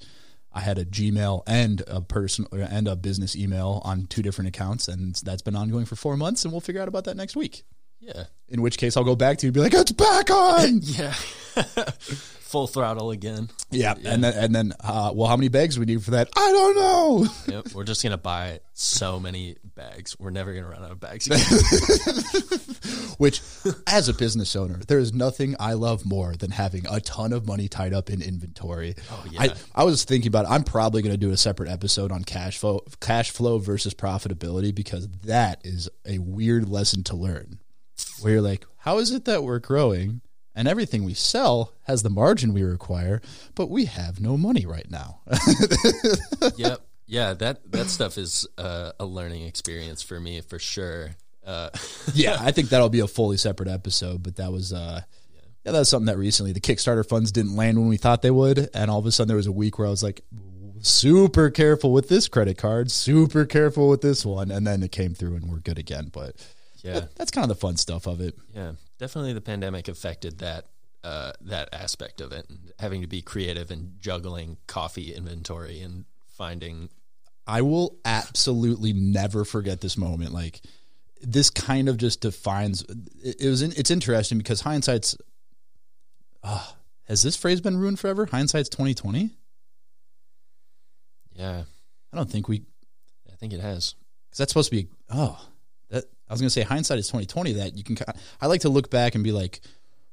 i 0.52 0.60
had 0.60 0.78
a 0.78 0.84
gmail 0.84 1.42
and 1.46 1.82
a 1.86 2.00
person 2.00 2.46
and 2.52 2.88
a 2.88 2.96
business 2.96 3.36
email 3.36 3.82
on 3.84 4.06
two 4.06 4.22
different 4.22 4.48
accounts. 4.48 4.88
And 4.88 5.14
that's 5.16 5.42
been 5.42 5.56
ongoing 5.56 5.86
for 5.86 5.96
four 5.96 6.16
months 6.16 6.44
and 6.44 6.52
we'll 6.52 6.60
figure 6.60 6.82
out 6.82 6.88
about 6.88 7.04
that 7.04 7.16
next 7.16 7.36
week. 7.36 7.62
Yeah, 8.00 8.24
in 8.48 8.62
which 8.62 8.78
case 8.78 8.96
i'll 8.96 9.04
go 9.04 9.16
back 9.16 9.38
to 9.38 9.46
you 9.46 9.48
and 9.48 9.54
be 9.54 9.60
like 9.60 9.74
it's 9.74 9.92
back 9.92 10.30
on! 10.30 10.80
Yeah, 10.82 11.14
full 12.50 12.66
throttle 12.66 13.10
again. 13.10 13.48
yeah, 13.70 13.94
and 14.04 14.24
then 14.24 14.34
and 14.36 14.54
then 14.54 14.72
uh, 14.80 15.12
well 15.14 15.28
how 15.28 15.36
many 15.36 15.48
bags 15.48 15.76
do 15.76 15.80
we 15.80 15.86
need 15.86 16.02
for 16.02 16.10
that 16.12 16.28
i 16.36 16.50
don't 16.52 16.74
know 16.74 17.26
Yep, 17.46 17.68
we're 17.74 17.84
just 17.84 18.02
gonna 18.02 18.18
buy 18.18 18.60
so 18.72 19.20
many 19.20 19.56
bags. 19.74 20.16
We're 20.18 20.30
never 20.30 20.54
gonna 20.54 20.68
run 20.68 20.82
out 20.84 20.90
of 20.90 21.00
bags 21.00 21.26
again. 21.26 21.40
Which, 23.18 23.42
as 23.86 24.08
a 24.08 24.14
business 24.14 24.56
owner, 24.56 24.78
there 24.88 24.98
is 24.98 25.12
nothing 25.12 25.54
I 25.60 25.74
love 25.74 26.06
more 26.06 26.34
than 26.34 26.50
having 26.50 26.86
a 26.90 27.00
ton 27.00 27.32
of 27.32 27.46
money 27.46 27.68
tied 27.68 27.92
up 27.92 28.08
in 28.08 28.22
inventory. 28.22 28.94
Oh 29.10 29.24
yeah. 29.30 29.42
I, 29.42 29.54
I 29.74 29.84
was 29.84 30.04
thinking 30.04 30.28
about. 30.28 30.46
It. 30.46 30.50
I'm 30.52 30.64
probably 30.64 31.02
going 31.02 31.12
to 31.12 31.18
do 31.18 31.30
a 31.30 31.36
separate 31.36 31.68
episode 31.68 32.12
on 32.12 32.24
cash 32.24 32.56
flow, 32.58 32.80
cash 33.00 33.30
flow 33.30 33.58
versus 33.58 33.92
profitability 33.92 34.74
because 34.74 35.08
that 35.26 35.60
is 35.64 35.88
a 36.06 36.18
weird 36.18 36.68
lesson 36.68 37.02
to 37.04 37.16
learn. 37.16 37.58
Where 38.22 38.34
you're 38.34 38.42
like, 38.42 38.64
how 38.78 38.98
is 38.98 39.10
it 39.10 39.26
that 39.26 39.42
we're 39.44 39.58
growing 39.58 40.22
and 40.60 40.68
everything 40.68 41.04
we 41.04 41.14
sell 41.14 41.72
has 41.84 42.02
the 42.02 42.10
margin 42.10 42.52
we 42.52 42.62
require, 42.62 43.22
but 43.54 43.70
we 43.70 43.86
have 43.86 44.20
no 44.20 44.36
money 44.36 44.66
right 44.66 44.90
now? 44.90 45.20
yep. 46.56 46.82
Yeah, 47.06 47.32
that 47.32 47.72
that 47.72 47.86
stuff 47.86 48.18
is 48.18 48.46
uh, 48.58 48.92
a 49.00 49.06
learning 49.06 49.46
experience 49.46 50.02
for 50.02 50.20
me 50.20 50.42
for 50.42 50.58
sure. 50.58 51.12
Uh, 51.46 51.70
yeah, 52.14 52.36
I 52.38 52.52
think 52.52 52.68
that'll 52.68 52.90
be 52.90 53.00
a 53.00 53.08
fully 53.08 53.38
separate 53.38 53.70
episode. 53.70 54.22
But 54.22 54.36
that 54.36 54.52
was, 54.52 54.74
uh, 54.74 55.00
yeah, 55.64 55.72
that 55.72 55.78
was 55.78 55.88
something 55.88 56.06
that 56.06 56.18
recently 56.18 56.52
the 56.52 56.60
Kickstarter 56.60 57.08
funds 57.08 57.32
didn't 57.32 57.56
land 57.56 57.78
when 57.78 57.88
we 57.88 57.96
thought 57.96 58.20
they 58.20 58.30
would, 58.30 58.68
and 58.74 58.90
all 58.90 58.98
of 58.98 59.06
a 59.06 59.12
sudden 59.12 59.28
there 59.28 59.38
was 59.38 59.46
a 59.46 59.52
week 59.52 59.78
where 59.78 59.88
I 59.88 59.90
was 59.90 60.02
like, 60.02 60.20
super 60.82 61.48
careful 61.48 61.90
with 61.90 62.10
this 62.10 62.28
credit 62.28 62.58
card, 62.58 62.90
super 62.90 63.46
careful 63.46 63.88
with 63.88 64.02
this 64.02 64.26
one, 64.26 64.50
and 64.50 64.66
then 64.66 64.82
it 64.82 64.92
came 64.92 65.14
through 65.14 65.36
and 65.36 65.50
we're 65.50 65.60
good 65.60 65.78
again. 65.78 66.10
But 66.12 66.36
yeah, 66.82 67.06
that's 67.16 67.30
kind 67.30 67.44
of 67.44 67.48
the 67.48 67.60
fun 67.60 67.78
stuff 67.78 68.06
of 68.06 68.20
it. 68.20 68.36
yeah, 68.54 68.72
definitely 69.00 69.32
the 69.32 69.40
pandemic 69.40 69.88
affected 69.88 70.38
that 70.38 70.66
uh, 71.02 71.32
that 71.40 71.70
aspect 71.72 72.20
of 72.20 72.30
it, 72.30 72.46
and 72.48 72.72
having 72.78 73.00
to 73.00 73.06
be 73.06 73.22
creative 73.22 73.70
and 73.70 73.98
juggling 73.98 74.58
coffee 74.66 75.14
inventory 75.14 75.80
and 75.80 76.04
finding. 76.28 76.90
I 77.46 77.62
will 77.62 77.96
absolutely 78.04 78.92
never 78.92 79.44
forget 79.44 79.80
this 79.80 79.96
moment. 79.96 80.32
Like 80.32 80.60
this 81.22 81.50
kind 81.50 81.88
of 81.88 81.96
just 81.96 82.20
defines. 82.20 82.82
It, 83.24 83.40
it 83.40 83.48
was. 83.48 83.62
In, 83.62 83.72
it's 83.76 83.90
interesting 83.90 84.38
because 84.38 84.60
hindsight's. 84.60 85.16
Uh, 86.44 86.64
has 87.08 87.22
this 87.22 87.34
phrase 87.36 87.60
been 87.60 87.76
ruined 87.76 87.98
forever? 87.98 88.26
Hindsight's 88.26 88.68
twenty 88.68 88.94
twenty. 88.94 89.30
Yeah, 91.32 91.64
I 92.12 92.16
don't 92.16 92.30
think 92.30 92.46
we 92.46 92.62
I 93.26 93.36
think 93.36 93.54
it 93.54 93.60
has. 93.60 93.94
because 94.28 94.38
that's 94.38 94.52
supposed 94.52 94.70
to 94.70 94.76
be 94.76 94.88
oh 95.08 95.40
that 95.90 96.04
I 96.28 96.32
was 96.32 96.40
gonna 96.40 96.50
say 96.50 96.62
hindsight 96.62 96.98
is 96.98 97.08
twenty 97.08 97.26
twenty 97.26 97.52
that 97.54 97.76
you 97.76 97.84
can 97.84 97.96
I 98.40 98.46
like 98.46 98.62
to 98.62 98.68
look 98.68 98.90
back 98.90 99.14
and 99.14 99.22
be 99.22 99.32
like 99.32 99.60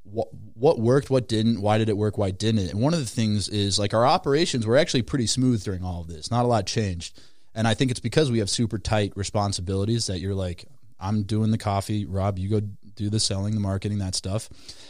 what 0.03 0.27
what 0.53 0.79
worked 0.79 1.09
what 1.09 1.27
didn't 1.27 1.61
why 1.61 1.77
did 1.77 1.89
it 1.89 1.97
work 1.97 2.17
why 2.17 2.31
didn't? 2.31 2.59
It 2.59 2.71
and 2.71 2.81
one 2.81 2.93
of 2.93 2.99
the 2.99 3.05
things 3.05 3.49
is 3.49 3.77
like 3.77 3.93
our 3.93 4.05
operations 4.05 4.65
were 4.65 4.77
actually 4.77 5.03
pretty 5.03 5.27
smooth 5.27 5.63
during 5.63 5.83
all 5.83 6.01
of 6.01 6.07
this 6.07 6.31
not 6.31 6.45
a 6.45 6.47
lot 6.47 6.65
changed. 6.65 7.19
And 7.55 7.67
I 7.67 7.73
think 7.73 7.89
it's 7.89 7.99
because 7.99 8.29
we 8.29 8.37
have 8.39 8.51
super 8.51 8.77
tight 8.77 9.13
responsibilities 9.15 10.07
that 10.07 10.19
you're 10.19 10.35
like 10.35 10.65
I'm 10.99 11.23
doing 11.23 11.51
the 11.51 11.57
coffee 11.57 12.05
Rob 12.05 12.37
you 12.39 12.49
go 12.49 12.61
do 12.97 13.09
the 13.09 13.19
selling 13.19 13.53
the 13.53 13.61
marketing 13.61 13.99
that 13.99 14.15
stuff. 14.15 14.49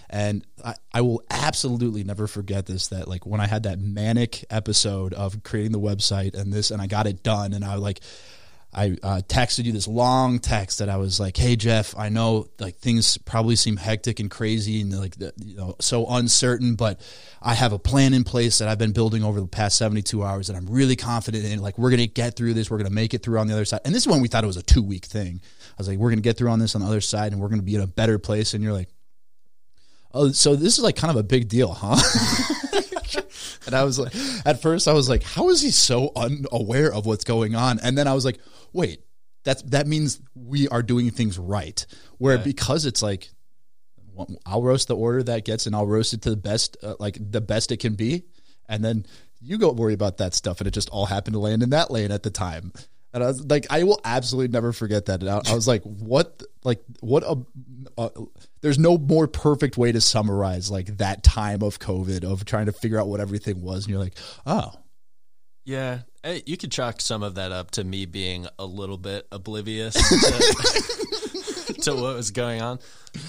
And 0.10 0.46
I, 0.64 0.76
I 0.94 1.02
will 1.02 1.22
absolutely 1.30 2.04
never 2.04 2.26
forget 2.26 2.66
this 2.66 2.88
that 2.88 3.08
like 3.08 3.26
when 3.26 3.42
I 3.42 3.48
had 3.48 3.64
that 3.64 3.80
manic 3.80 4.46
episode 4.50 5.14
of 5.14 5.44
creating 5.44 5.74
the 5.74 5.80
website 5.80 6.34
and 6.34 6.52
this 6.52 6.72
and 6.72 6.82
I 6.82 6.88
got 6.88 7.06
it 7.06 7.22
done 7.22 7.54
and 7.54 7.66
I 7.66 7.76
like 7.76 8.00
I 8.78 8.96
uh, 9.02 9.22
texted 9.28 9.64
you 9.66 9.72
this 9.72 9.88
long 9.88 10.38
text 10.38 10.78
that 10.78 10.88
I 10.88 10.98
was 10.98 11.20
like, 11.20 11.36
"Hey 11.36 11.56
Jeff, 11.56 11.98
I 11.98 12.10
know 12.10 12.46
like 12.60 12.78
things 12.78 13.18
probably 13.18 13.56
seem 13.56 13.76
hectic 13.76 14.20
and 14.20 14.30
crazy 14.30 14.82
and 14.82 14.96
like 15.00 15.16
the, 15.16 15.34
you 15.44 15.58
know 15.58 15.76
so 15.80 16.06
uncertain, 16.06 16.76
but 16.76 17.02
I 17.42 17.56
have 17.56 17.74
a 17.74 17.80
plan 17.80 18.14
in 18.14 18.24
place 18.24 18.60
that 18.60 18.68
I've 18.68 18.78
been 18.78 18.92
building 18.92 19.24
over 19.24 19.42
the 19.42 19.48
past 19.48 19.80
seventy 19.80 20.04
two 20.04 20.24
hours 20.24 20.46
that 20.46 20.56
I'm 20.56 20.68
really 20.68 20.96
confident 20.96 21.44
in. 21.44 21.60
Like 21.60 21.80
we're 21.80 21.90
gonna 21.90 22.06
get 22.06 22.36
through 22.36 22.54
this, 22.54 22.70
we're 22.70 22.78
gonna 22.78 22.92
make 22.92 23.16
it 23.16 23.24
through 23.24 23.40
on 23.40 23.48
the 23.48 23.54
other 23.54 23.66
side. 23.66 23.82
And 23.84 23.96
this 23.96 24.04
is 24.04 24.08
when 24.08 24.22
we 24.22 24.28
thought 24.28 24.44
it 24.44 24.48
was 24.48 24.58
a 24.58 24.64
two 24.64 24.84
week 24.84 25.06
thing. 25.06 25.42
I 25.44 25.74
was 25.80 25.88
like, 25.88 25.98
we're 25.98 26.12
gonna 26.12 26.22
get 26.22 26.38
through 26.38 26.52
on 26.52 26.60
this 26.60 26.76
on 26.76 26.82
the 26.82 26.88
other 26.88 27.02
side, 27.02 27.32
and 27.32 27.42
we're 27.42 27.50
gonna 27.50 27.64
be 27.64 27.74
in 27.74 27.82
a 27.82 27.88
better 27.88 28.20
place. 28.20 28.54
And 28.54 28.64
you're 28.64 28.74
like, 28.74 28.90
oh, 30.14 30.32
so 30.34 30.56
this 30.56 30.78
is 30.78 30.84
like 30.84 30.96
kind 30.96 31.10
of 31.10 31.18
a 31.18 31.24
big 31.24 31.48
deal, 31.50 31.74
huh? 31.74 31.98
And 33.68 33.76
I 33.76 33.84
was 33.84 34.00
like, 34.00 34.16
at 34.46 34.62
first, 34.62 34.88
I 34.88 34.94
was 34.94 35.10
like, 35.10 35.24
how 35.24 35.50
is 35.50 35.62
he 35.62 35.72
so 35.72 36.14
unaware 36.16 36.92
of 36.92 37.06
what's 37.06 37.26
going 37.26 37.54
on? 37.54 37.80
And 37.84 37.98
then 37.98 38.08
I 38.08 38.14
was 38.14 38.24
like, 38.24 38.40
wait, 38.74 39.02
that's 39.44 39.62
that 39.64 39.88
means 39.88 40.22
we 40.36 40.68
are 40.68 40.84
doing 40.84 41.10
things 41.12 41.38
right. 41.40 41.86
Where 42.18 42.38
because 42.38 42.86
it's 42.86 43.02
like, 43.02 43.30
I'll 44.46 44.64
roast 44.64 44.88
the 44.88 44.96
order 44.96 45.24
that 45.24 45.46
gets, 45.46 45.66
and 45.66 45.76
I'll 45.76 45.88
roast 45.88 46.14
it 46.14 46.22
to 46.24 46.30
the 46.30 46.38
best, 46.38 46.78
uh, 46.84 46.96
like 47.00 47.18
the 47.20 47.42
best 47.42 47.72
it 47.72 47.78
can 47.78 47.96
be, 47.96 48.24
and 48.68 48.84
then 48.84 49.06
you 49.40 49.58
go 49.58 49.72
worry 49.72 49.94
about 49.94 50.18
that 50.18 50.34
stuff, 50.34 50.60
and 50.60 50.68
it 50.68 50.72
just 50.72 50.90
all 50.90 51.06
happened 51.06 51.34
to 51.36 51.40
land 51.40 51.64
in 51.64 51.70
that 51.70 51.92
lane 51.92 52.12
at 52.12 52.24
the 52.24 52.30
time. 52.32 52.74
And 53.14 53.24
I 53.24 53.28
was 53.28 53.44
like, 53.46 53.66
I 53.70 53.84
will 53.84 54.02
absolutely 54.04 54.50
never 54.50 54.74
forget 54.74 55.06
that. 55.06 55.22
And 55.22 55.30
I, 55.30 55.42
I 55.48 55.56
was 55.56 55.68
like, 55.68 55.82
what, 55.84 56.44
like, 56.64 56.84
what 57.00 57.24
a, 57.24 57.38
uh, 57.98 58.10
there's 58.62 58.78
no 58.78 58.98
more 58.98 59.28
perfect 59.28 59.78
way 59.78 59.92
to 59.92 60.02
summarize 60.02 60.70
like 60.70 60.98
that 60.98 61.24
time 61.24 61.64
of 61.64 61.80
COVID 61.80 62.24
of 62.24 62.46
trying 62.46 62.66
to 62.66 62.74
figure 62.74 63.00
out 63.00 63.08
what 63.08 63.20
everything 63.20 63.62
was. 63.62 63.86
And 63.86 63.92
you're 63.92 64.04
like, 64.04 64.18
oh, 64.46 64.72
Yeah, 65.64 66.00
eh, 66.28 66.42
you 66.46 66.58
could 66.58 66.72
chalk 66.72 67.02
some 67.02 67.24
of 67.24 67.36
that 67.36 67.52
up 67.52 67.72
to 67.72 67.84
me 67.84 68.06
being 68.06 68.48
a 68.60 68.66
little 68.66 68.98
bit 68.98 69.28
oblivious 69.32 69.94
to, 71.68 71.74
to 71.82 71.96
what 71.96 72.16
was 72.16 72.32
going 72.32 72.62
on, 72.62 72.80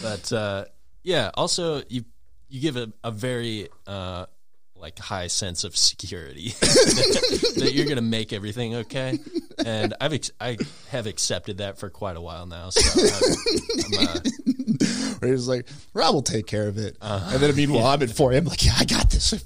but 0.03 0.33
uh, 0.33 0.65
yeah, 1.03 1.31
also 1.35 1.83
you 1.89 2.05
you 2.49 2.61
give 2.61 2.77
a, 2.77 2.93
a 3.05 3.11
very 3.11 3.69
uh, 3.87 4.27
like 4.75 4.99
high 4.99 5.27
sense 5.27 5.65
of 5.65 5.77
security 5.77 6.49
that 6.61 7.71
you're 7.75 7.87
gonna 7.87 8.01
make 8.01 8.33
everything 8.33 8.75
okay, 8.77 9.19
and 9.65 9.95
I've 10.01 10.13
ex- 10.13 10.33
I 10.41 10.57
have 10.91 11.07
accepted 11.07 11.59
that 11.59 11.79
for 11.79 11.91
quite 11.91 12.17
a 12.17 12.21
while 12.21 12.47
now. 12.47 12.71
So 12.71 13.03
I'm, 13.03 13.99
I'm, 14.01 14.09
uh, 14.09 14.21
where 15.19 15.31
he's 15.33 15.49
like, 15.49 15.69
Rob 15.95 16.15
will 16.15 16.23
take 16.23 16.47
care 16.47 16.69
of 16.69 16.79
it. 16.79 16.97
And 17.01 17.41
then 17.41 17.55
meanwhile, 17.55 17.87
I'm 17.89 18.03
at 18.03 18.11
4 18.11 18.33
a.m. 18.33 18.45
like, 18.45 18.65
yeah, 18.65 18.75
I 18.79 18.85
got 18.85 19.11
this. 19.11 19.33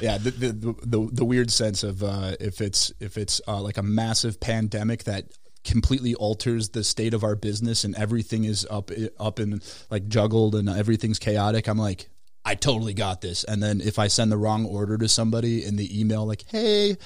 yeah, 0.00 0.18
the, 0.18 0.30
the, 0.30 0.74
the, 0.84 1.08
the 1.12 1.24
weird 1.24 1.50
sense 1.50 1.82
of 1.82 2.02
uh, 2.02 2.32
if 2.40 2.60
it's, 2.60 2.92
if 3.00 3.16
it's 3.16 3.40
uh, 3.46 3.60
like 3.60 3.78
a 3.78 3.82
massive 3.82 4.40
pandemic 4.40 5.04
that 5.04 5.26
completely 5.64 6.14
alters 6.14 6.70
the 6.70 6.84
state 6.84 7.14
of 7.14 7.24
our 7.24 7.34
business 7.34 7.84
and 7.84 7.94
everything 7.96 8.44
is 8.44 8.66
up 8.70 8.90
up 9.18 9.38
and 9.38 9.62
like 9.90 10.08
juggled 10.08 10.54
and 10.54 10.68
everything's 10.68 11.18
chaotic 11.18 11.66
i'm 11.68 11.76
like 11.76 12.08
i 12.44 12.54
totally 12.54 12.94
got 12.94 13.20
this 13.20 13.44
and 13.44 13.62
then 13.62 13.80
if 13.80 13.98
i 13.98 14.06
send 14.06 14.32
the 14.32 14.36
wrong 14.38 14.64
order 14.64 14.96
to 14.96 15.08
somebody 15.08 15.64
in 15.64 15.76
the 15.76 16.00
email 16.00 16.24
like 16.24 16.44
hey 16.48 16.96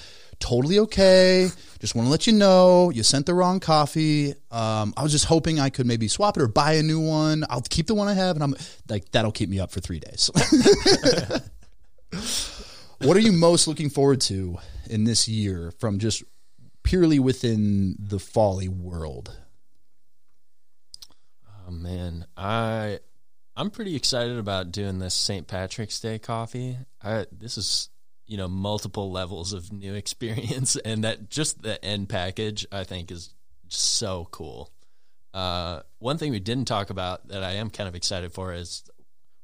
totally 0.42 0.78
okay 0.80 1.48
just 1.78 1.94
want 1.94 2.06
to 2.06 2.10
let 2.10 2.26
you 2.26 2.32
know 2.32 2.90
you 2.90 3.02
sent 3.02 3.26
the 3.26 3.34
wrong 3.34 3.60
coffee 3.60 4.34
um, 4.50 4.92
i 4.96 5.02
was 5.02 5.12
just 5.12 5.26
hoping 5.26 5.60
i 5.60 5.70
could 5.70 5.86
maybe 5.86 6.08
swap 6.08 6.36
it 6.36 6.42
or 6.42 6.48
buy 6.48 6.72
a 6.72 6.82
new 6.82 7.00
one 7.00 7.44
i'll 7.48 7.62
keep 7.62 7.86
the 7.86 7.94
one 7.94 8.08
i 8.08 8.12
have 8.14 8.34
and 8.36 8.42
i'm 8.42 8.54
like 8.88 9.08
that'll 9.12 9.30
keep 9.32 9.48
me 9.48 9.60
up 9.60 9.70
for 9.70 9.80
three 9.80 10.00
days 10.00 10.30
what 12.98 13.16
are 13.16 13.20
you 13.20 13.32
most 13.32 13.68
looking 13.68 13.88
forward 13.88 14.20
to 14.20 14.58
in 14.90 15.04
this 15.04 15.28
year 15.28 15.72
from 15.78 15.98
just 15.98 16.22
purely 16.82 17.18
within 17.18 17.96
the 17.98 18.18
folly 18.18 18.68
world? 18.68 19.36
Oh 21.66 21.70
man, 21.70 22.26
I 22.36 22.98
I'm 23.56 23.70
pretty 23.70 23.96
excited 23.96 24.38
about 24.38 24.72
doing 24.72 24.98
this 24.98 25.14
St. 25.14 25.46
Patrick's 25.46 26.00
Day 26.00 26.18
coffee. 26.18 26.78
I 27.02 27.26
this 27.32 27.56
is 27.56 27.88
you 28.32 28.38
know 28.38 28.48
multiple 28.48 29.12
levels 29.12 29.52
of 29.52 29.70
new 29.70 29.92
experience, 29.92 30.76
and 30.86 31.04
that 31.04 31.28
just 31.28 31.62
the 31.62 31.84
end 31.84 32.08
package 32.08 32.66
I 32.72 32.84
think 32.84 33.10
is 33.10 33.34
so 33.68 34.26
cool. 34.30 34.72
Uh, 35.34 35.80
one 35.98 36.16
thing 36.16 36.30
we 36.30 36.40
didn't 36.40 36.64
talk 36.64 36.88
about 36.88 37.28
that 37.28 37.42
I 37.42 37.52
am 37.52 37.68
kind 37.68 37.88
of 37.88 37.94
excited 37.94 38.32
for 38.32 38.54
is 38.54 38.84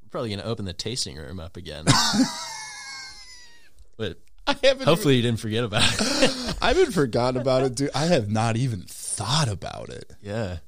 we're 0.02 0.08
probably 0.08 0.30
going 0.30 0.40
to 0.40 0.46
open 0.46 0.64
the 0.64 0.72
tasting 0.72 1.18
room 1.18 1.38
up 1.38 1.58
again. 1.58 1.84
but 3.98 4.20
I 4.46 4.56
haven't 4.62 4.86
hopefully 4.86 5.16
you 5.16 5.22
didn't 5.22 5.40
forget 5.40 5.64
about 5.64 5.82
it. 5.84 6.56
I 6.62 6.68
haven't 6.68 6.92
forgotten 6.92 7.38
about 7.38 7.64
it, 7.64 7.74
dude. 7.74 7.90
I 7.94 8.06
have 8.06 8.30
not 8.30 8.56
even 8.56 8.84
thought 8.88 9.48
about 9.48 9.90
it. 9.90 10.10
yeah. 10.22 10.58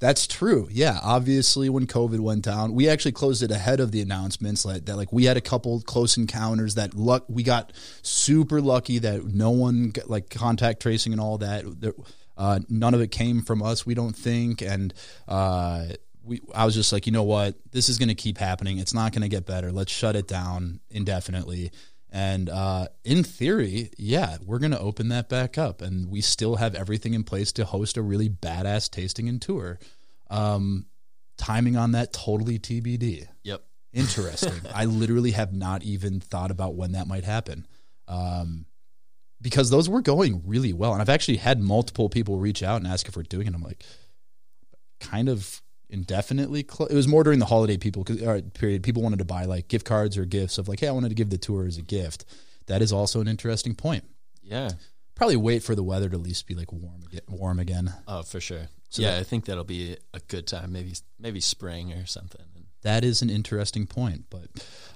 That's 0.00 0.26
true. 0.26 0.66
Yeah, 0.72 0.98
obviously, 1.02 1.68
when 1.68 1.86
COVID 1.86 2.20
went 2.20 2.42
down, 2.42 2.74
we 2.74 2.88
actually 2.88 3.12
closed 3.12 3.42
it 3.42 3.50
ahead 3.50 3.80
of 3.80 3.92
the 3.92 4.00
announcements. 4.00 4.64
Like 4.64 4.86
that, 4.86 4.96
like 4.96 5.12
we 5.12 5.26
had 5.26 5.36
a 5.36 5.42
couple 5.42 5.78
close 5.82 6.16
encounters 6.16 6.74
that 6.76 6.94
luck. 6.94 7.26
We 7.28 7.42
got 7.42 7.74
super 8.00 8.62
lucky 8.62 8.98
that 9.00 9.26
no 9.26 9.50
one 9.50 9.90
got, 9.90 10.08
like 10.08 10.30
contact 10.30 10.80
tracing 10.80 11.12
and 11.12 11.20
all 11.20 11.36
that. 11.38 11.64
There, 11.80 11.92
uh, 12.38 12.60
none 12.70 12.94
of 12.94 13.02
it 13.02 13.10
came 13.10 13.42
from 13.42 13.62
us. 13.62 13.84
We 13.84 13.92
don't 13.92 14.16
think, 14.16 14.62
and 14.62 14.94
uh, 15.28 15.88
we. 16.24 16.40
I 16.54 16.64
was 16.64 16.74
just 16.74 16.94
like, 16.94 17.04
you 17.04 17.12
know 17.12 17.24
what, 17.24 17.56
this 17.72 17.90
is 17.90 17.98
going 17.98 18.08
to 18.08 18.14
keep 18.14 18.38
happening. 18.38 18.78
It's 18.78 18.94
not 18.94 19.12
going 19.12 19.22
to 19.22 19.28
get 19.28 19.44
better. 19.44 19.70
Let's 19.70 19.92
shut 19.92 20.16
it 20.16 20.26
down 20.26 20.80
indefinitely. 20.90 21.72
And 22.12 22.48
uh, 22.48 22.88
in 23.04 23.22
theory, 23.22 23.90
yeah, 23.96 24.38
we're 24.44 24.58
going 24.58 24.72
to 24.72 24.80
open 24.80 25.08
that 25.08 25.28
back 25.28 25.56
up, 25.56 25.80
and 25.80 26.10
we 26.10 26.20
still 26.20 26.56
have 26.56 26.74
everything 26.74 27.14
in 27.14 27.22
place 27.22 27.52
to 27.52 27.64
host 27.64 27.96
a 27.96 28.02
really 28.02 28.28
badass 28.28 28.90
tasting 28.90 29.28
and 29.28 29.40
tour. 29.40 29.78
Um, 30.28 30.86
timing 31.36 31.76
on 31.76 31.92
that 31.92 32.12
totally 32.12 32.58
TBD. 32.58 33.28
Yep. 33.44 33.62
Interesting. 33.92 34.60
I 34.74 34.86
literally 34.86 35.32
have 35.32 35.52
not 35.52 35.82
even 35.84 36.20
thought 36.20 36.50
about 36.50 36.74
when 36.74 36.92
that 36.92 37.06
might 37.06 37.24
happen, 37.24 37.66
um, 38.08 38.66
because 39.40 39.70
those 39.70 39.88
were 39.88 40.02
going 40.02 40.42
really 40.46 40.72
well, 40.72 40.92
and 40.92 41.00
I've 41.00 41.08
actually 41.08 41.38
had 41.38 41.60
multiple 41.60 42.08
people 42.08 42.38
reach 42.38 42.62
out 42.62 42.76
and 42.76 42.86
ask 42.86 43.08
if 43.08 43.16
we're 43.16 43.22
doing 43.22 43.46
it. 43.46 43.54
I'm 43.54 43.62
like, 43.62 43.84
kind 44.98 45.28
of 45.28 45.62
indefinitely. 45.90 46.64
Cl- 46.70 46.88
it 46.88 46.94
was 46.94 47.06
more 47.08 47.22
during 47.24 47.38
the 47.38 47.46
holiday 47.46 47.76
people 47.76 48.04
period. 48.04 48.82
People 48.82 49.02
wanted 49.02 49.18
to 49.18 49.24
buy 49.24 49.44
like 49.44 49.68
gift 49.68 49.84
cards 49.86 50.16
or 50.16 50.24
gifts 50.24 50.58
of 50.58 50.68
like, 50.68 50.80
hey, 50.80 50.88
I 50.88 50.92
wanted 50.92 51.10
to 51.10 51.14
give 51.14 51.30
the 51.30 51.38
tour 51.38 51.66
as 51.66 51.76
a 51.76 51.82
gift. 51.82 52.24
That 52.66 52.82
is 52.82 52.92
also 52.92 53.20
an 53.20 53.28
interesting 53.28 53.74
point. 53.74 54.04
Yeah. 54.42 54.70
Probably 55.14 55.36
wait 55.36 55.62
for 55.62 55.74
the 55.74 55.82
weather 55.82 56.08
to 56.08 56.16
at 56.16 56.22
least 56.22 56.46
be 56.46 56.54
like 56.54 56.72
warm 56.72 57.02
again. 57.06 57.20
Warm 57.28 57.58
again. 57.58 57.92
Oh, 58.08 58.22
for 58.22 58.40
sure. 58.40 58.68
So 58.88 59.02
yeah, 59.02 59.12
that- 59.12 59.20
I 59.20 59.22
think 59.24 59.44
that'll 59.44 59.64
be 59.64 59.96
a 60.14 60.20
good 60.28 60.46
time. 60.46 60.72
Maybe 60.72 60.94
maybe 61.18 61.40
spring 61.40 61.92
or 61.92 62.06
something. 62.06 62.44
That 62.82 63.04
is 63.04 63.22
an 63.22 63.30
interesting 63.30 63.86
point, 63.86 64.24
but 64.30 64.48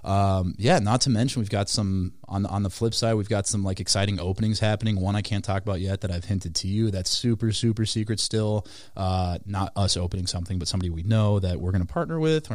um, 0.09 0.55
yeah. 0.59 0.79
Not 0.79 1.01
to 1.03 1.11
mention, 1.11 1.41
we've 1.41 1.51
got 1.51 1.69
some 1.69 2.15
on 2.29 2.47
on 2.47 2.63
the 2.63 2.71
flip 2.71 2.95
side. 2.95 3.15
We've 3.15 3.29
got 3.29 3.47
some 3.47 3.63
like 3.63 3.81
exciting 3.81 4.21
openings 4.21 4.61
happening. 4.61 5.01
One 5.01 5.17
I 5.17 5.23
can't 5.23 5.45
talk 5.45 5.63
about 5.63 5.81
yet 5.81 6.01
that 6.03 6.11
I've 6.11 6.25
hinted 6.25 6.55
to 6.57 6.69
you. 6.69 6.91
That's 6.91 7.11
super 7.11 7.53
super 7.53 7.87
secret 7.87 8.21
still. 8.21 8.67
Uh, 8.97 9.39
not 9.47 9.73
us 9.77 9.97
opening 9.97 10.27
something, 10.27 10.59
but 10.59 10.69
somebody 10.69 10.91
we 10.91 11.03
know 11.03 11.41
that 11.41 11.61
we're 11.61 11.73
going 11.73 11.87
to 11.87 11.93
partner 11.93 12.21
with. 12.21 12.51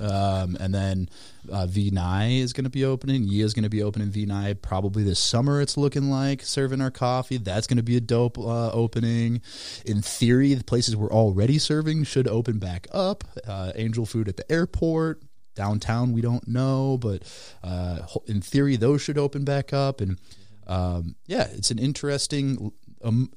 Um, 0.00 0.56
and 0.60 0.74
then 0.74 1.08
uh, 1.50 1.66
V9 1.66 2.40
is 2.40 2.52
going 2.52 2.64
to 2.64 2.70
be 2.70 2.84
opening. 2.84 3.24
Yia 3.24 3.44
is 3.44 3.54
going 3.54 3.64
to 3.64 3.70
be 3.70 3.82
opening 3.82 4.08
V9 4.08 4.60
probably 4.62 5.02
this 5.02 5.18
summer. 5.18 5.60
It's 5.60 5.76
looking 5.76 6.10
like 6.10 6.42
serving 6.42 6.80
our 6.80 6.90
coffee. 6.90 7.36
That's 7.36 7.66
going 7.66 7.76
to 7.76 7.82
be 7.82 7.96
a 7.96 8.00
dope 8.00 8.38
uh, 8.38 8.70
opening. 8.70 9.42
In 9.84 10.02
theory, 10.02 10.54
the 10.54 10.64
places 10.64 10.96
we're 10.96 11.10
already 11.12 11.58
serving 11.58 12.04
should 12.04 12.28
open 12.28 12.58
back 12.58 12.86
up. 12.92 13.24
Uh, 13.46 13.72
Angel 13.74 14.06
Food 14.06 14.28
at 14.28 14.36
the 14.36 14.50
airport. 14.50 15.22
Downtown, 15.54 16.12
we 16.12 16.20
don't 16.20 16.48
know, 16.48 16.98
but 17.00 17.22
uh, 17.62 18.00
in 18.26 18.40
theory, 18.40 18.74
those 18.74 19.00
should 19.00 19.16
open 19.16 19.44
back 19.44 19.72
up. 19.72 20.00
And 20.00 20.18
um, 20.66 21.14
yeah, 21.26 21.46
it's 21.52 21.70
an 21.70 21.78
interesting 21.78 22.72
um, 23.04 23.30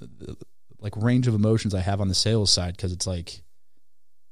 like 0.80 0.96
range 0.98 1.28
of 1.28 1.36
emotions 1.36 1.76
I 1.76 1.82
have 1.82 2.02
on 2.02 2.08
the 2.08 2.16
sales 2.16 2.52
side 2.52 2.76
because 2.76 2.92
it's 2.92 3.06
like, 3.06 3.42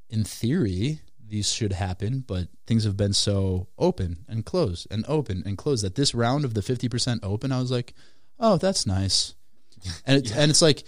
in 0.09 0.24
theory, 0.24 1.01
these 1.28 1.52
should 1.52 1.74
happen, 1.74 2.24
but 2.26 2.48
things 2.68 2.84
have 2.84 2.98
been 2.98 3.14
so 3.14 3.68
open 3.78 4.26
and 4.28 4.46
closed 4.46 4.88
and 4.92 5.06
open 5.08 5.44
and 5.46 5.58
closed 5.58 5.84
that 5.84 5.96
this 5.96 6.14
round 6.14 6.46
of 6.46 6.54
the 6.54 6.62
50% 6.62 7.20
open, 7.24 7.52
I 7.52 7.60
was 7.60 7.72
like, 7.72 7.94
oh, 8.40 8.58
that's 8.58 8.86
nice. 8.86 9.34
And 10.08 10.18
it's, 10.18 10.32
and 10.32 10.50
it's 10.50 10.64
like, 10.64 10.84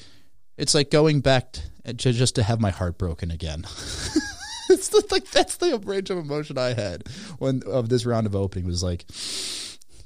it's 0.58 0.74
like 0.74 0.90
going 0.90 1.22
back 1.22 1.54
to, 1.54 1.62
to 1.94 2.14
just 2.14 2.36
to 2.36 2.44
have 2.44 2.60
my 2.60 2.72
heart 2.72 2.98
broken 2.98 3.30
again. 3.30 3.62
it's 4.70 4.88
the, 4.90 5.06
like, 5.12 5.30
that's 5.30 5.58
the 5.58 5.78
range 5.86 6.10
of 6.10 6.18
emotion 6.18 6.58
I 6.58 6.74
had 6.74 7.08
when 7.38 7.62
of 7.68 7.90
this 7.90 8.06
round 8.06 8.26
of 8.26 8.36
opening 8.36 8.66
was 8.66 8.82
like, 8.82 9.06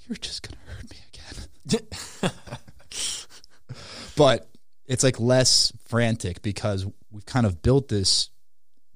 you're 0.08 0.18
just 0.18 0.44
going 0.44 0.56
to 0.56 0.72
hurt 0.74 0.92
me 0.92 0.98
again. 1.70 2.32
but 4.18 4.50
it's 4.88 5.04
like 5.06 5.20
less 5.22 5.72
frantic 5.86 6.42
because 6.42 6.86
we've 7.12 7.26
kind 7.26 7.46
of 7.46 7.62
built 7.62 7.88
this 7.88 8.31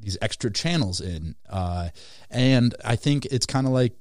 these 0.06 0.18
extra 0.22 0.52
channels 0.52 1.02
in. 1.02 1.36
Uh, 1.50 1.90
and 2.32 2.74
i 2.84 2.96
think 2.96 3.26
it's 3.26 3.46
kind 3.46 3.68
of 3.68 3.74
like 3.74 3.94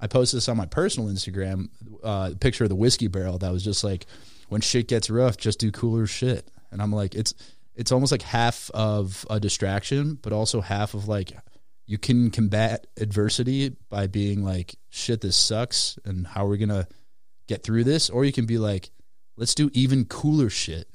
i 0.00 0.06
posted 0.06 0.36
this 0.36 0.48
on 0.48 0.56
my 0.56 0.66
personal 0.66 1.08
instagram 1.08 1.68
uh, 2.02 2.30
picture 2.40 2.64
of 2.64 2.70
the 2.70 2.76
whiskey 2.76 3.06
barrel 3.06 3.38
that 3.38 3.52
was 3.52 3.64
just 3.64 3.84
like 3.84 4.06
when 4.48 4.60
shit 4.60 4.88
gets 4.88 5.08
rough 5.08 5.36
just 5.36 5.60
do 5.60 5.70
cooler 5.70 6.06
shit. 6.06 6.48
And 6.70 6.82
i'm 6.82 6.92
like 6.92 7.14
it's 7.14 7.34
it's 7.74 7.92
almost 7.92 8.12
like 8.12 8.22
half 8.22 8.70
of 8.74 9.24
a 9.30 9.38
distraction 9.38 10.18
but 10.20 10.32
also 10.32 10.60
half 10.60 10.94
of 10.94 11.08
like 11.08 11.32
you 11.86 11.98
can 11.98 12.30
combat 12.30 12.86
adversity 12.98 13.76
by 13.90 14.06
being 14.06 14.44
like 14.44 14.76
shit 14.90 15.20
this 15.20 15.36
sucks 15.36 15.98
and 16.04 16.26
how 16.26 16.46
are 16.46 16.48
we 16.48 16.58
gonna 16.58 16.86
get 17.48 17.62
through 17.62 17.84
this? 17.84 18.08
Or 18.10 18.24
you 18.24 18.32
can 18.32 18.46
be 18.46 18.58
like 18.58 18.90
let's 19.36 19.54
do 19.54 19.70
even 19.72 20.04
cooler 20.04 20.50
shit 20.50 20.88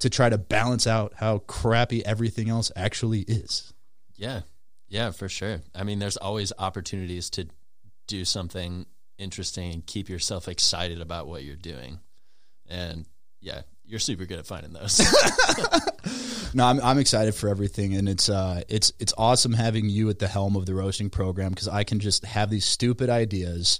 to 0.00 0.10
try 0.10 0.28
to 0.28 0.38
balance 0.38 0.86
out 0.86 1.12
how 1.16 1.38
crappy 1.38 2.04
everything 2.04 2.48
else 2.48 2.70
actually 2.76 3.20
is. 3.20 3.72
Yeah. 4.20 4.42
Yeah, 4.88 5.12
for 5.12 5.28
sure. 5.28 5.62
I 5.74 5.84
mean, 5.84 5.98
there's 5.98 6.16
always 6.16 6.52
opportunities 6.58 7.30
to 7.30 7.48
do 8.06 8.24
something 8.24 8.86
interesting 9.18 9.72
and 9.72 9.86
keep 9.86 10.08
yourself 10.08 10.46
excited 10.46 11.00
about 11.00 11.26
what 11.26 11.42
you're 11.42 11.56
doing. 11.56 12.00
And 12.68 13.06
yeah, 13.40 13.62
you're 13.84 14.00
super 14.00 14.26
good 14.26 14.38
at 14.38 14.46
finding 14.46 14.72
those. 14.72 15.00
No, 16.52 16.64
I'm 16.64 16.80
I'm 16.80 16.98
excited 16.98 17.34
for 17.34 17.48
everything, 17.48 17.94
and 17.94 18.08
it's 18.08 18.28
uh 18.28 18.62
it's 18.68 18.92
it's 18.98 19.12
awesome 19.16 19.52
having 19.52 19.88
you 19.88 20.10
at 20.10 20.18
the 20.18 20.26
helm 20.26 20.56
of 20.56 20.66
the 20.66 20.74
roasting 20.74 21.08
program 21.08 21.50
because 21.50 21.68
I 21.68 21.84
can 21.84 22.00
just 22.00 22.24
have 22.24 22.50
these 22.50 22.64
stupid 22.64 23.08
ideas, 23.08 23.78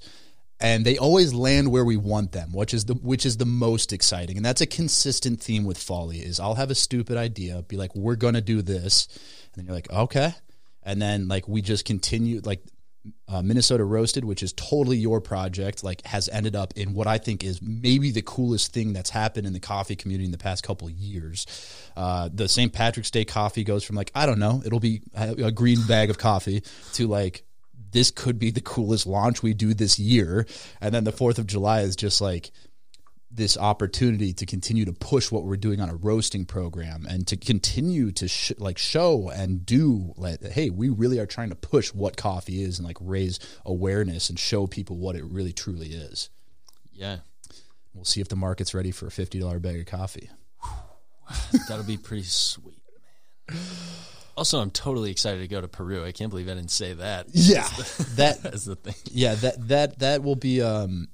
and 0.60 0.84
they 0.84 0.98
always 0.98 1.32
land 1.32 1.70
where 1.70 1.84
we 1.84 1.96
want 1.96 2.32
them, 2.32 2.52
which 2.52 2.74
is 2.74 2.84
the 2.84 2.94
which 2.94 3.24
is 3.24 3.38
the 3.38 3.46
most 3.46 3.92
exciting, 3.92 4.36
and 4.36 4.44
that's 4.44 4.60
a 4.60 4.66
consistent 4.66 5.40
theme 5.40 5.64
with 5.64 5.78
Folly. 5.78 6.18
Is 6.18 6.38
I'll 6.38 6.54
have 6.54 6.70
a 6.70 6.74
stupid 6.74 7.16
idea, 7.16 7.62
be 7.62 7.76
like, 7.76 7.94
we're 7.94 8.16
gonna 8.16 8.40
do 8.40 8.62
this, 8.62 9.08
and 9.10 9.54
then 9.54 9.66
you're 9.66 9.74
like, 9.74 9.90
okay, 9.90 10.34
and 10.82 11.00
then 11.00 11.28
like 11.28 11.48
we 11.48 11.62
just 11.62 11.84
continue 11.84 12.40
like 12.44 12.62
uh, 13.28 13.40
Minnesota 13.40 13.84
Roasted, 13.84 14.24
which 14.24 14.42
is 14.42 14.52
totally 14.52 14.98
your 14.98 15.20
project, 15.20 15.82
like 15.82 16.04
has 16.06 16.28
ended 16.28 16.54
up 16.54 16.74
in 16.76 16.92
what 16.92 17.06
I 17.06 17.18
think 17.18 17.42
is 17.42 17.62
maybe 17.62 18.10
the 18.10 18.22
coolest 18.22 18.72
thing 18.72 18.92
that's 18.92 19.10
happened 19.10 19.46
in 19.46 19.52
the 19.52 19.60
coffee 19.60 19.96
community 19.96 20.26
in 20.26 20.32
the 20.32 20.38
past 20.38 20.62
couple 20.62 20.90
years. 20.90 21.46
Uh, 21.96 22.28
the 22.32 22.48
St. 22.48 22.72
Patrick's 22.72 23.10
Day 23.10 23.24
coffee 23.24 23.64
goes 23.64 23.84
from 23.84 23.96
like 23.96 24.10
I 24.14 24.26
don't 24.26 24.38
know, 24.38 24.62
it'll 24.64 24.80
be 24.80 25.02
a 25.14 25.50
green 25.50 25.82
bag 25.86 26.10
of 26.10 26.18
coffee 26.18 26.62
to 26.94 27.06
like 27.06 27.44
this 27.92 28.10
could 28.10 28.38
be 28.38 28.50
the 28.50 28.60
coolest 28.60 29.06
launch 29.06 29.42
we 29.42 29.54
do 29.54 29.74
this 29.74 29.98
year, 29.98 30.46
and 30.80 30.94
then 30.94 31.04
the 31.04 31.12
Fourth 31.12 31.38
of 31.38 31.46
July 31.46 31.80
is 31.82 31.96
just 31.96 32.20
like 32.20 32.50
this 33.32 33.56
opportunity 33.56 34.32
to 34.32 34.44
continue 34.44 34.84
to 34.84 34.92
push 34.92 35.30
what 35.30 35.44
we're 35.44 35.56
doing 35.56 35.80
on 35.80 35.88
a 35.88 35.94
roasting 35.94 36.44
program 36.44 37.06
and 37.08 37.28
to 37.28 37.36
continue 37.36 38.10
to 38.10 38.26
sh- 38.26 38.50
like 38.58 38.76
show 38.76 39.28
and 39.30 39.64
do 39.64 40.12
like 40.16 40.42
hey 40.42 40.68
we 40.68 40.88
really 40.88 41.20
are 41.20 41.26
trying 41.26 41.48
to 41.48 41.54
push 41.54 41.94
what 41.94 42.16
coffee 42.16 42.60
is 42.60 42.80
and 42.80 42.88
like 42.88 42.96
raise 43.00 43.38
awareness 43.64 44.30
and 44.30 44.38
show 44.40 44.66
people 44.66 44.96
what 44.96 45.14
it 45.14 45.22
really 45.22 45.52
truly 45.52 45.90
is 45.90 46.28
Yeah. 46.92 47.18
we'll 47.94 48.04
see 48.04 48.20
if 48.20 48.26
the 48.28 48.34
market's 48.34 48.74
ready 48.74 48.90
for 48.90 49.06
a 49.06 49.10
$50 49.10 49.62
bag 49.62 49.78
of 49.78 49.86
coffee 49.86 50.28
That'll 51.68 51.84
be 51.84 51.98
pretty 51.98 52.24
sweet, 52.24 52.82
man. 53.48 53.60
Also, 54.40 54.58
I'm 54.58 54.70
totally 54.70 55.10
excited 55.10 55.40
to 55.40 55.48
go 55.48 55.60
to 55.60 55.68
Peru. 55.68 56.02
I 56.02 56.12
can't 56.12 56.30
believe 56.30 56.48
I 56.48 56.54
didn't 56.54 56.70
say 56.70 56.94
that. 56.94 57.26
yeah 57.32 57.68
that 58.16 58.42
That's 58.42 58.64
the 58.64 58.74
thing. 58.74 58.94
yeah 59.12 59.34
that 59.34 59.68
that 59.68 59.98
that 59.98 60.22
will 60.22 60.34
be 60.34 60.62
um 60.62 61.08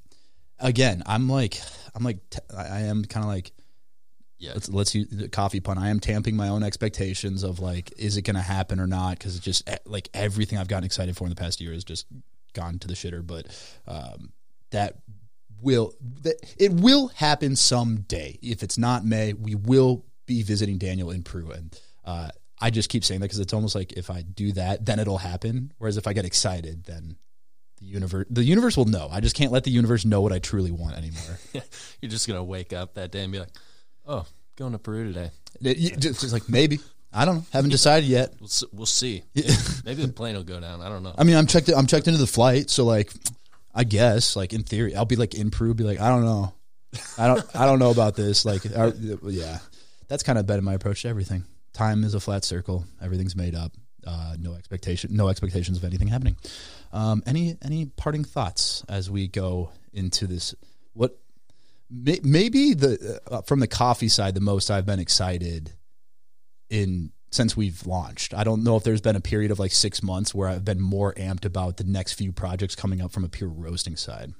again 0.60 1.02
i'm 1.06 1.28
like 1.28 1.60
i'm 1.96 2.04
like 2.04 2.18
I 2.56 2.82
am 2.82 3.04
kind 3.04 3.24
of 3.24 3.28
like 3.28 3.50
Yeah. 4.38 4.52
let's 4.54 4.68
let's 4.68 4.94
use 4.94 5.08
the 5.10 5.28
coffee 5.28 5.58
pun 5.58 5.76
i 5.76 5.88
am 5.90 5.98
tamping 5.98 6.36
my 6.36 6.48
own 6.50 6.62
expectations 6.62 7.42
of 7.42 7.58
like 7.58 7.92
is 7.98 8.16
it 8.16 8.22
going 8.22 8.36
to 8.36 8.42
happen 8.42 8.78
or 8.78 8.86
not 8.86 9.18
because 9.18 9.34
it's 9.34 9.44
just 9.44 9.68
eh, 9.68 9.78
like 9.86 10.08
everything 10.14 10.56
i've 10.58 10.68
gotten 10.68 10.84
excited 10.84 11.16
for 11.16 11.24
in 11.24 11.30
the 11.30 11.36
past 11.36 11.60
year 11.60 11.72
has 11.72 11.82
just 11.82 12.06
gone 12.54 12.78
to 12.78 12.86
the 12.86 12.94
shitter 12.94 13.26
but 13.26 13.46
um 13.88 14.32
that 14.70 14.98
will 15.60 15.92
that 16.22 16.36
it 16.58 16.72
will 16.72 17.08
happen 17.08 17.56
someday 17.56 18.38
if 18.40 18.62
it's 18.62 18.78
not 18.78 19.04
may 19.04 19.32
we 19.32 19.56
will 19.56 20.06
be 20.26 20.42
visiting 20.44 20.78
daniel 20.78 21.10
in 21.10 21.22
peru 21.24 21.50
and 21.50 21.78
uh 22.04 22.28
I 22.60 22.70
just 22.70 22.88
keep 22.88 23.04
saying 23.04 23.20
that 23.20 23.26
because 23.26 23.38
it's 23.40 23.52
almost 23.52 23.74
like 23.74 23.92
if 23.94 24.10
I 24.10 24.22
do 24.22 24.52
that, 24.52 24.84
then 24.86 24.98
it'll 24.98 25.18
happen. 25.18 25.72
Whereas 25.78 25.96
if 25.96 26.06
I 26.06 26.12
get 26.14 26.24
excited, 26.24 26.84
then 26.84 27.16
the 27.78 27.86
universe 27.86 28.26
the 28.30 28.42
universe 28.44 28.76
will 28.76 28.86
know. 28.86 29.08
I 29.10 29.20
just 29.20 29.36
can't 29.36 29.52
let 29.52 29.64
the 29.64 29.70
universe 29.70 30.04
know 30.06 30.20
what 30.22 30.32
I 30.32 30.38
truly 30.38 30.70
want 30.70 30.96
anymore. 30.96 31.38
You're 32.00 32.10
just 32.10 32.26
gonna 32.26 32.42
wake 32.44 32.72
up 32.72 32.94
that 32.94 33.10
day 33.12 33.22
and 33.24 33.32
be 33.32 33.38
like, 33.40 33.50
"Oh, 34.06 34.24
going 34.56 34.72
to 34.72 34.78
Peru 34.78 35.12
today. 35.12 35.30
It- 35.60 35.76
you- 35.76 35.90
just, 35.96 36.20
just 36.22 36.32
like 36.32 36.48
maybe 36.48 36.78
I 37.12 37.24
don't 37.24 37.36
know, 37.36 37.44
haven't 37.52 37.70
decided 37.70 38.08
yet. 38.08 38.32
We'll 38.40 38.48
we'll 38.72 38.86
see. 38.86 39.22
Maybe 39.84 40.04
the 40.04 40.12
plane 40.12 40.34
will 40.36 40.42
go 40.44 40.58
down. 40.60 40.80
I 40.82 40.88
don't 40.88 41.02
know." 41.02 41.14
I 41.16 41.24
mean, 41.24 41.36
I'm 41.36 41.46
checked. 41.46 41.68
I'm 41.70 41.86
checked 41.86 42.08
into 42.08 42.18
the 42.18 42.26
flight, 42.26 42.68
so 42.70 42.84
like, 42.84 43.12
I 43.74 43.84
guess 43.84 44.36
like 44.36 44.52
in 44.54 44.62
theory, 44.62 44.94
I'll 44.96 45.04
be 45.06 45.16
like 45.16 45.34
in 45.34 45.50
Peru, 45.50 45.72
be 45.74 45.84
like, 45.84 46.00
I 46.00 46.08
don't 46.08 46.24
know, 46.24 46.52
I 47.18 47.26
don't, 47.28 47.56
I 47.56 47.64
don't 47.66 47.78
know 47.78 47.90
about 47.90 48.16
this. 48.16 48.44
Like, 48.44 48.62
uh, 48.66 48.92
yeah, 49.24 49.58
that's 50.08 50.22
kind 50.24 50.38
of 50.38 50.46
been 50.46 50.62
my 50.64 50.74
approach 50.74 51.02
to 51.02 51.08
everything. 51.08 51.44
Time 51.76 52.04
is 52.04 52.14
a 52.14 52.20
flat 52.20 52.42
circle. 52.42 52.86
Everything's 53.02 53.36
made 53.36 53.54
up. 53.54 53.70
Uh, 54.06 54.34
no 54.40 54.54
expectation, 54.54 55.14
no 55.14 55.28
expectations 55.28 55.76
of 55.76 55.84
anything 55.84 56.08
happening. 56.08 56.34
Um, 56.90 57.22
any 57.26 57.58
any 57.62 57.84
parting 57.84 58.24
thoughts 58.24 58.82
as 58.88 59.10
we 59.10 59.28
go 59.28 59.68
into 59.92 60.26
this? 60.26 60.54
What 60.94 61.18
may, 61.90 62.18
maybe 62.22 62.72
the 62.72 63.20
uh, 63.30 63.42
from 63.42 63.60
the 63.60 63.66
coffee 63.66 64.08
side, 64.08 64.34
the 64.34 64.40
most 64.40 64.70
I've 64.70 64.86
been 64.86 65.00
excited 65.00 65.72
in 66.70 67.12
since 67.30 67.58
we've 67.58 67.86
launched. 67.86 68.32
I 68.32 68.42
don't 68.42 68.64
know 68.64 68.76
if 68.76 68.82
there's 68.82 69.02
been 69.02 69.16
a 69.16 69.20
period 69.20 69.50
of 69.50 69.58
like 69.58 69.72
six 69.72 70.02
months 70.02 70.34
where 70.34 70.48
I've 70.48 70.64
been 70.64 70.80
more 70.80 71.12
amped 71.12 71.44
about 71.44 71.76
the 71.76 71.84
next 71.84 72.14
few 72.14 72.32
projects 72.32 72.74
coming 72.74 73.02
up 73.02 73.12
from 73.12 73.22
a 73.22 73.28
pure 73.28 73.50
roasting 73.50 73.96
side. 73.96 74.32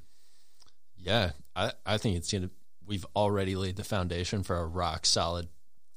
Yeah, 0.97 1.33
I, 1.55 1.73
I 1.85 1.99
think 1.99 2.17
it's 2.17 2.33
gonna. 2.33 2.49
We've 2.87 3.05
already 3.15 3.57
laid 3.57 3.77
the 3.77 3.85
foundation 3.85 4.43
for 4.43 4.57
a 4.57 4.65
rock 4.65 5.05
solid, 5.05 5.49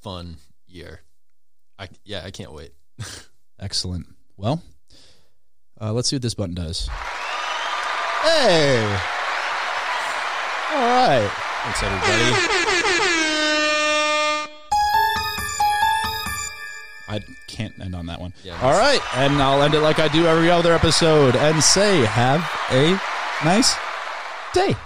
fun 0.02 0.36
year. 0.66 1.00
I 1.80 1.88
yeah, 2.04 2.20
I 2.22 2.30
can't 2.30 2.52
wait. 2.52 2.74
Excellent. 3.58 4.06
Well, 4.36 4.62
uh, 5.80 5.94
let's 5.94 6.10
see 6.10 6.16
what 6.16 6.22
this 6.22 6.34
button 6.34 6.54
does. 6.54 6.88
Hey! 8.22 8.84
All 10.72 10.76
right. 10.76 11.30
Thanks 11.64 11.82
everybody. 11.82 12.46
I 17.08 17.20
can't 17.48 17.74
end 17.80 17.94
on 17.96 18.06
that 18.06 18.20
one. 18.20 18.34
Yeah, 18.44 18.60
All 18.62 18.78
right. 18.78 19.00
And 19.16 19.42
I'll 19.42 19.62
end 19.62 19.74
it 19.74 19.80
like 19.80 19.98
I 19.98 20.08
do 20.08 20.26
every 20.26 20.50
other 20.50 20.72
episode 20.74 21.34
and 21.34 21.62
say, 21.62 22.04
have 22.04 22.40
a 22.70 22.92
nice 23.44 23.74
day. 24.52 24.76